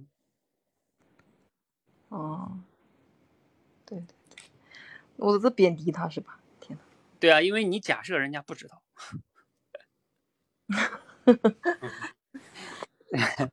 [2.11, 2.61] 哦，
[3.85, 4.45] 对对对，
[5.17, 6.39] 我是贬低他是吧？
[6.61, 6.85] 天呐。
[7.19, 8.81] 对啊，因为你假设人家不知道。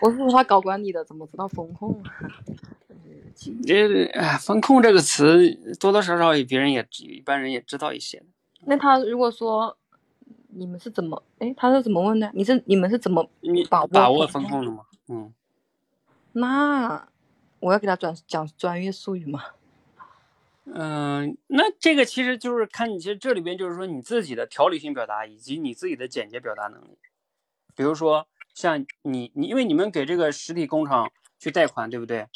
[0.00, 2.10] 我是他搞管理的，怎么知道风控啊？
[3.66, 8.24] 这哎，风控这个词多多少少别人也一般人也知道一些。
[8.66, 9.76] 那他如果说。
[10.52, 11.22] 你们是怎么？
[11.38, 12.28] 哎，他是怎么问的？
[12.34, 13.24] 你是你们是怎么
[13.68, 14.84] 把握把握风控的吗？
[15.06, 15.32] 嗯，
[16.32, 17.06] 那
[17.60, 19.44] 我要给他转讲专业术语吗？
[20.64, 26.98] 嗯，那这个其实就是看你，其实这里边就是说你自己的条理性表达以及你自己的简洁表达能力。
[27.76, 32.26] 比如说像你你，因为你们给这个实体工厂去贷款，对不对？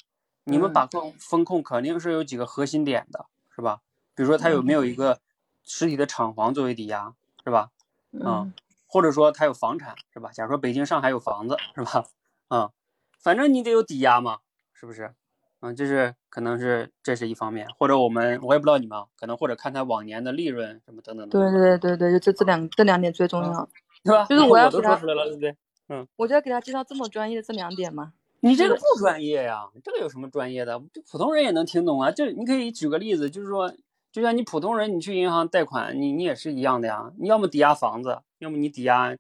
[0.45, 3.27] 你们把控风控肯定是有几个核心点的，
[3.57, 3.81] 是吧？
[4.15, 5.19] 比如说他有没有一个
[5.65, 7.15] 实体的厂房作为抵押，
[7.45, 7.71] 是吧？
[8.13, 8.53] 嗯，
[8.87, 10.31] 或者说他有房产是吧？
[10.33, 12.07] 假如说北京、上海有房子是吧？
[12.49, 12.71] 嗯，
[13.19, 14.39] 反正你得有抵押嘛，
[14.73, 15.15] 是不是？
[15.61, 21.29] 嗯，这是可能是这是一方面，或者我们我也不知道你们可能或者看他往年的利润什么等等。
[21.29, 23.69] 对对对对，就这这两这两点最重要，
[24.05, 24.27] 对吧？
[24.27, 25.57] 就是我要都说出来了，对不对？
[25.89, 28.13] 嗯，我就要给他介绍这么专业的这两点吗？
[28.41, 30.79] 你这个不专业呀，这个有什么专业的？
[31.11, 32.11] 普通人也能听懂啊。
[32.11, 33.75] 就你可以举个例子，就是说。
[34.15, 37.11] 就像你普通人，你去银行贷款，你你也是一样的呀。
[37.19, 39.17] 你要么抵押房子，要么你抵押，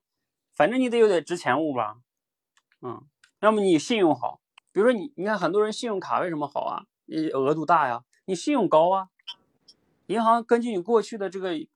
[0.54, 1.96] 反正你得有点值钱物吧，
[2.80, 3.02] 嗯，
[3.40, 4.40] 要么你信用好。
[4.70, 6.84] 比如说你，你看很多人信用卡为什么好啊？
[7.06, 9.08] 你额度大呀，你信用高啊。
[10.06, 11.68] 银行根据你过去的这个，比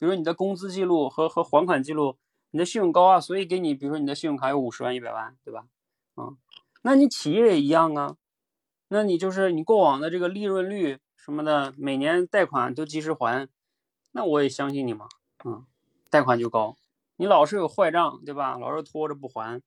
[0.00, 2.18] 如说你的工资记录和和还款记录，
[2.50, 5.64] 你的信用高啊，所以给你，比如说你的信用卡有五十万、一百万，对吧？
[6.18, 6.36] 嗯，
[6.82, 8.16] 那你企业也一样啊，
[8.88, 10.98] 那你就是你过往的这个利润率。
[11.26, 13.48] 什么的，每年贷款都及时还，
[14.12, 15.08] 那我也相信你嘛，
[15.44, 15.66] 嗯，
[16.08, 16.76] 贷款就高。
[17.16, 18.56] 你老是有坏账，对吧？
[18.56, 19.60] 老是拖着不还，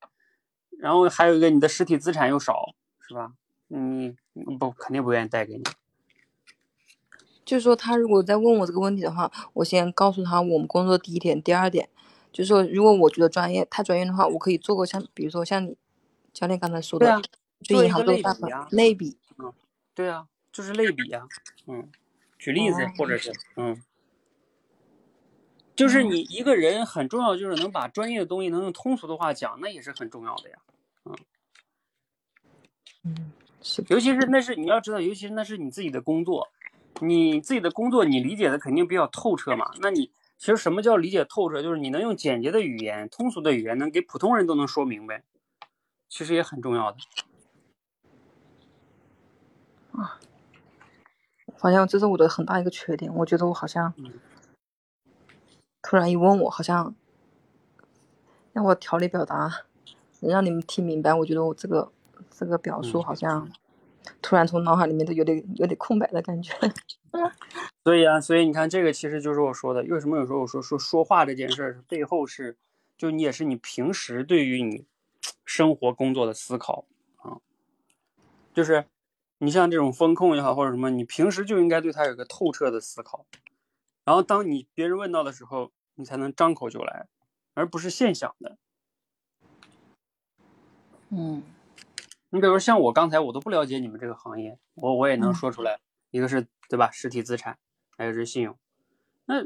[0.80, 2.74] 然后还有一个你的实体资产又少，
[3.06, 3.34] 是吧？
[3.68, 4.16] 你
[4.58, 5.64] 不肯定不愿意贷给你。
[7.44, 11.90] 就是说，他如果再问我这个问题的话，我先告诉他我们工作第一点，第二点，
[12.32, 15.76] 就是说，如果我觉得专业太专业的话，我可以做个像，比如说像你
[16.32, 17.22] 教练刚才说的，
[17.62, 19.52] 就银行做贷款类比，嗯，
[19.94, 20.28] 对啊。
[20.60, 21.26] 就是类比呀，
[21.68, 21.90] 嗯，
[22.38, 23.82] 举例子或者是嗯，
[25.74, 30.58] 就是你一个人很重要，就是能把专业的东西能用通俗的话讲，那也是很重要的呀，
[31.06, 31.16] 嗯，
[33.06, 33.32] 嗯，
[33.88, 36.50] 尤其是那是你要知道，尤其是那是你自己的工作，
[37.00, 39.72] 你自己的工作你理解的肯定比较透彻嘛。
[39.80, 41.64] 那你其实什么叫理解透彻？
[41.64, 45.24] 就是你能用简洁的语言、通俗的语言，能给普通人都能说明白，
[46.10, 46.98] 其实也很重要的。
[49.94, 50.20] 啊。
[51.60, 53.94] 好像这是我的很大一个缺点，我觉得我好像
[55.82, 56.96] 突然一问我，好像
[58.54, 59.66] 让我条理表达，
[60.22, 61.14] 能让你们听明白。
[61.14, 61.92] 我觉得我这个
[62.32, 63.50] 这个表述好像
[64.22, 66.54] 突然从脑海里面都有点有点空白的感觉。
[67.84, 72.56] 所以啊，所以你看，这个其实就是我说的，为什么有时候我说说说话这件事儿背后是，
[72.98, 74.86] 就你也是你平时对于你
[75.44, 76.86] 生活工作的思考
[77.18, 77.40] 啊，
[78.54, 78.86] 就是
[79.42, 83.26] 你像这种风控也好或者什么，你平时就应该对它有个透彻的思考，
[84.04, 87.08] 然后当你别人问到的时候，你才能张口就来，
[87.54, 88.58] 而不是现想的。
[91.10, 91.42] 嗯，
[92.30, 95.34] 你比如像我刚才我都不了解你们这个行业，我我也能嗯。
[95.34, 95.80] 说出来，
[96.12, 97.58] 一个是对吧，实体资产，
[97.98, 98.58] 还有是信用，
[99.26, 99.46] 那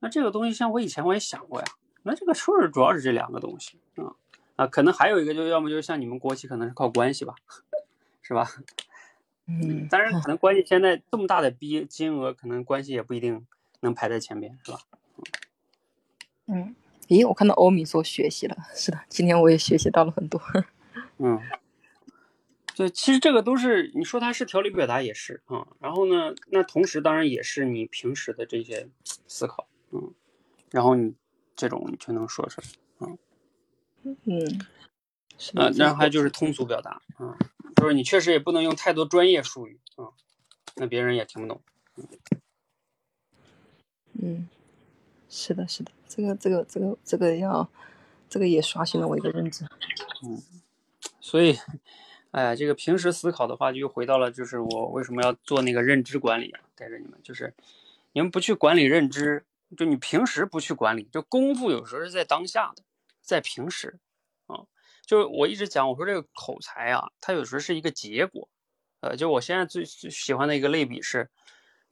[0.00, 1.66] 那这个东西像我以前我也想过呀，
[2.02, 4.16] 那这个事儿主要是这两个东西啊
[4.56, 7.34] 啊，可能还有一个就要么就是像你们国企可能是靠关系吧，
[8.20, 8.46] 是吧？
[9.46, 13.46] 嗯，当然可能关系现在这么大的逼金额，可能关系也不一定
[13.80, 14.80] 能排在前边，是吧？
[16.46, 16.74] 嗯，
[17.08, 20.40] 咦，我看到欧米说学习了，是的，今天我也学习到了很多。
[21.18, 21.40] 嗯，
[22.74, 28.88] 对，其实这个都是你说它是条理表达也是啊、然后呢，那同时当然也是你平时的这些
[29.26, 30.12] 思考，嗯，
[30.70, 31.14] 然后你
[31.54, 32.66] 这种你就能说出来，
[33.00, 33.18] 嗯，
[34.24, 34.66] 嗯，
[35.38, 37.38] 是呃的，，然后还有就是通俗表达，啊、
[37.84, 40.08] 就是你确实也不能用太多专业术语啊、
[40.76, 41.60] 那别人也听不懂。
[44.14, 44.48] 嗯，
[45.28, 47.68] 是的，是的，这个这个这个这个要，
[48.30, 49.66] 这个也刷新了我一个认知。
[50.22, 50.42] 嗯
[51.20, 51.58] 所以，
[52.30, 57.52] 哎呀，这个平时思考的话，就又回到了就是我为什么要做那个认知管理啊，带着你们，就是
[58.12, 59.44] 你们不去管理认知，
[59.76, 62.82] 就你平时不去管理，就功夫有时候是在当下的，
[63.20, 64.03] 在平时啊，
[65.06, 68.48] 就我一直讲，我说这个口才啊，它有时候是一个结果，
[69.00, 71.30] 呃，就我现在最最喜欢的一个类比是，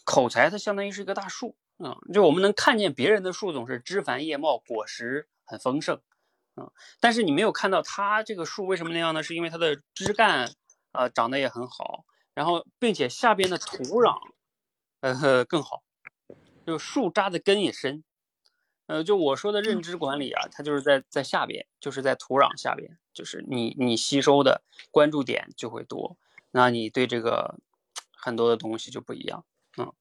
[0.05, 6.01] 口才它相当于是一个大树啊、就我们能看见别人的树总是枝繁叶茂，果实很丰盛。
[6.55, 6.71] 啊、
[7.01, 9.23] 但是你没有看到它这个树为什么那样呢？
[9.23, 10.53] 是因为它的枝干
[10.93, 14.17] 呃长得也很好，然后并且下边的土壤
[15.01, 15.83] 呃更好，
[16.67, 18.05] 就树扎的根也深。
[18.93, 26.19] 呃，就我说的认知管理啊，它就是在在下边，就是在土壤下边，就是你你吸收的关注点就会多，
[26.51, 27.59] 那你对这个
[28.15, 29.47] 很多的东西就不一样。
[29.79, 29.95] 嗯，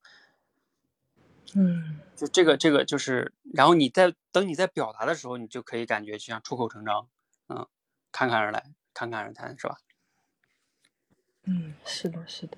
[1.55, 7.07] 嗯就这个这个就是，然后你在等你在表达的时候，你就可以感觉就像出口成章，
[7.47, 7.65] 嗯，
[8.11, 9.77] 侃侃而来，侃侃而谈，是吧？
[11.45, 12.57] 嗯，是的，是的。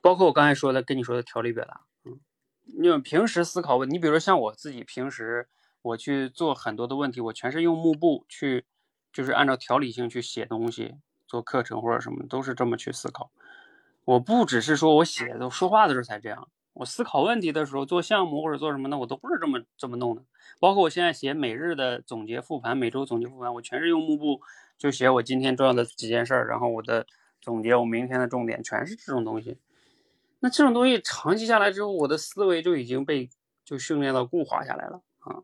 [0.00, 2.18] 包括我刚才说的，跟你说的条理表达，嗯，
[2.64, 5.50] 你们平时思考问，你比如说像我自己平时
[5.86, 8.64] 我去做很多的问题，我全是用幕布去，
[9.12, 10.96] 就是按照条理性去写东西，
[11.28, 13.30] 做课程或者什么，都是这么去思考。
[14.04, 20.24] 我不只是说我写的说话的时候才这样，我思考问题的时候做项目或者做什么的，我都不是这么这么弄的。
[20.58, 24.40] 包括我现在写每日的总结复盘，每周总结复盘，我全是用幕布
[24.76, 27.06] 就写我今天重要的几件事儿，然后我的
[27.40, 29.58] 总结，我明天的重点，全是这种东西。
[30.40, 33.30] 那这种东西长期下来之后，我的思维就已经被
[33.64, 35.42] 就训练到固化下来了啊。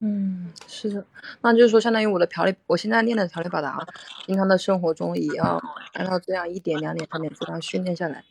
[0.00, 1.06] 嗯，是的，
[1.40, 3.86] 那就是说，相当于我的条理，我现在练的条理表达，
[4.26, 5.60] 平常的生活中也要
[5.94, 8.24] 按照这样一点、两点、三点这样训练下来。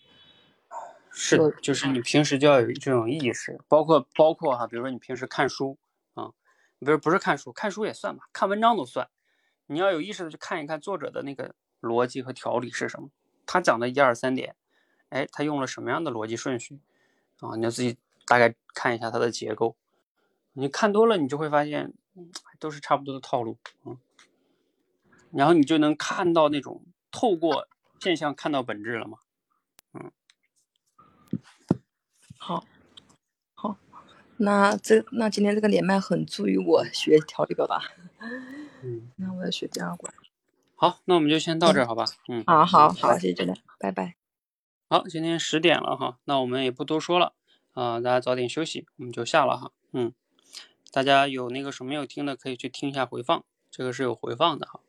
[1.10, 5.78] 是的，就是你平时就要有这种意识，包括包括哈，比如说你平时看书
[6.14, 6.32] 啊，
[6.80, 9.08] 不是不是看书，看书也算吧，看文章都算，
[9.66, 13.10] 你要有意识的去看一看作者的那个逻辑和条理是什么，
[13.48, 14.56] 他讲的一二三点，
[15.10, 16.80] 哎，他用了什么样的逻辑顺序
[17.40, 17.56] 啊？
[17.56, 17.98] 你要自己
[18.28, 19.76] 大概看一下它的结构，
[20.57, 23.98] 你看多了，你就会发现，嗯，都是差不多的套路，嗯，
[25.32, 27.68] 然后你就能看到那种透过
[27.99, 29.19] 现象看到本质了嘛，
[29.94, 30.11] 嗯。
[32.38, 32.64] 好，
[33.53, 33.77] 好，
[34.38, 37.82] 那这那今天这个连麦很助于我学条理表达。
[38.82, 40.14] 嗯，那我要学第二关。
[40.76, 42.06] 好，那我们就先到这儿，好吧？
[42.27, 44.15] 嗯，好好好，谢谢教练，拜拜。
[44.88, 47.34] 好，今天十点了哈，那我们也不多说了
[47.73, 49.72] 啊、大家早点休息，我们就下了哈。
[49.91, 50.14] 嗯，
[50.96, 54.80] 大家有那个什么没有听的，可以去听一下回放，这个是有回放的哈。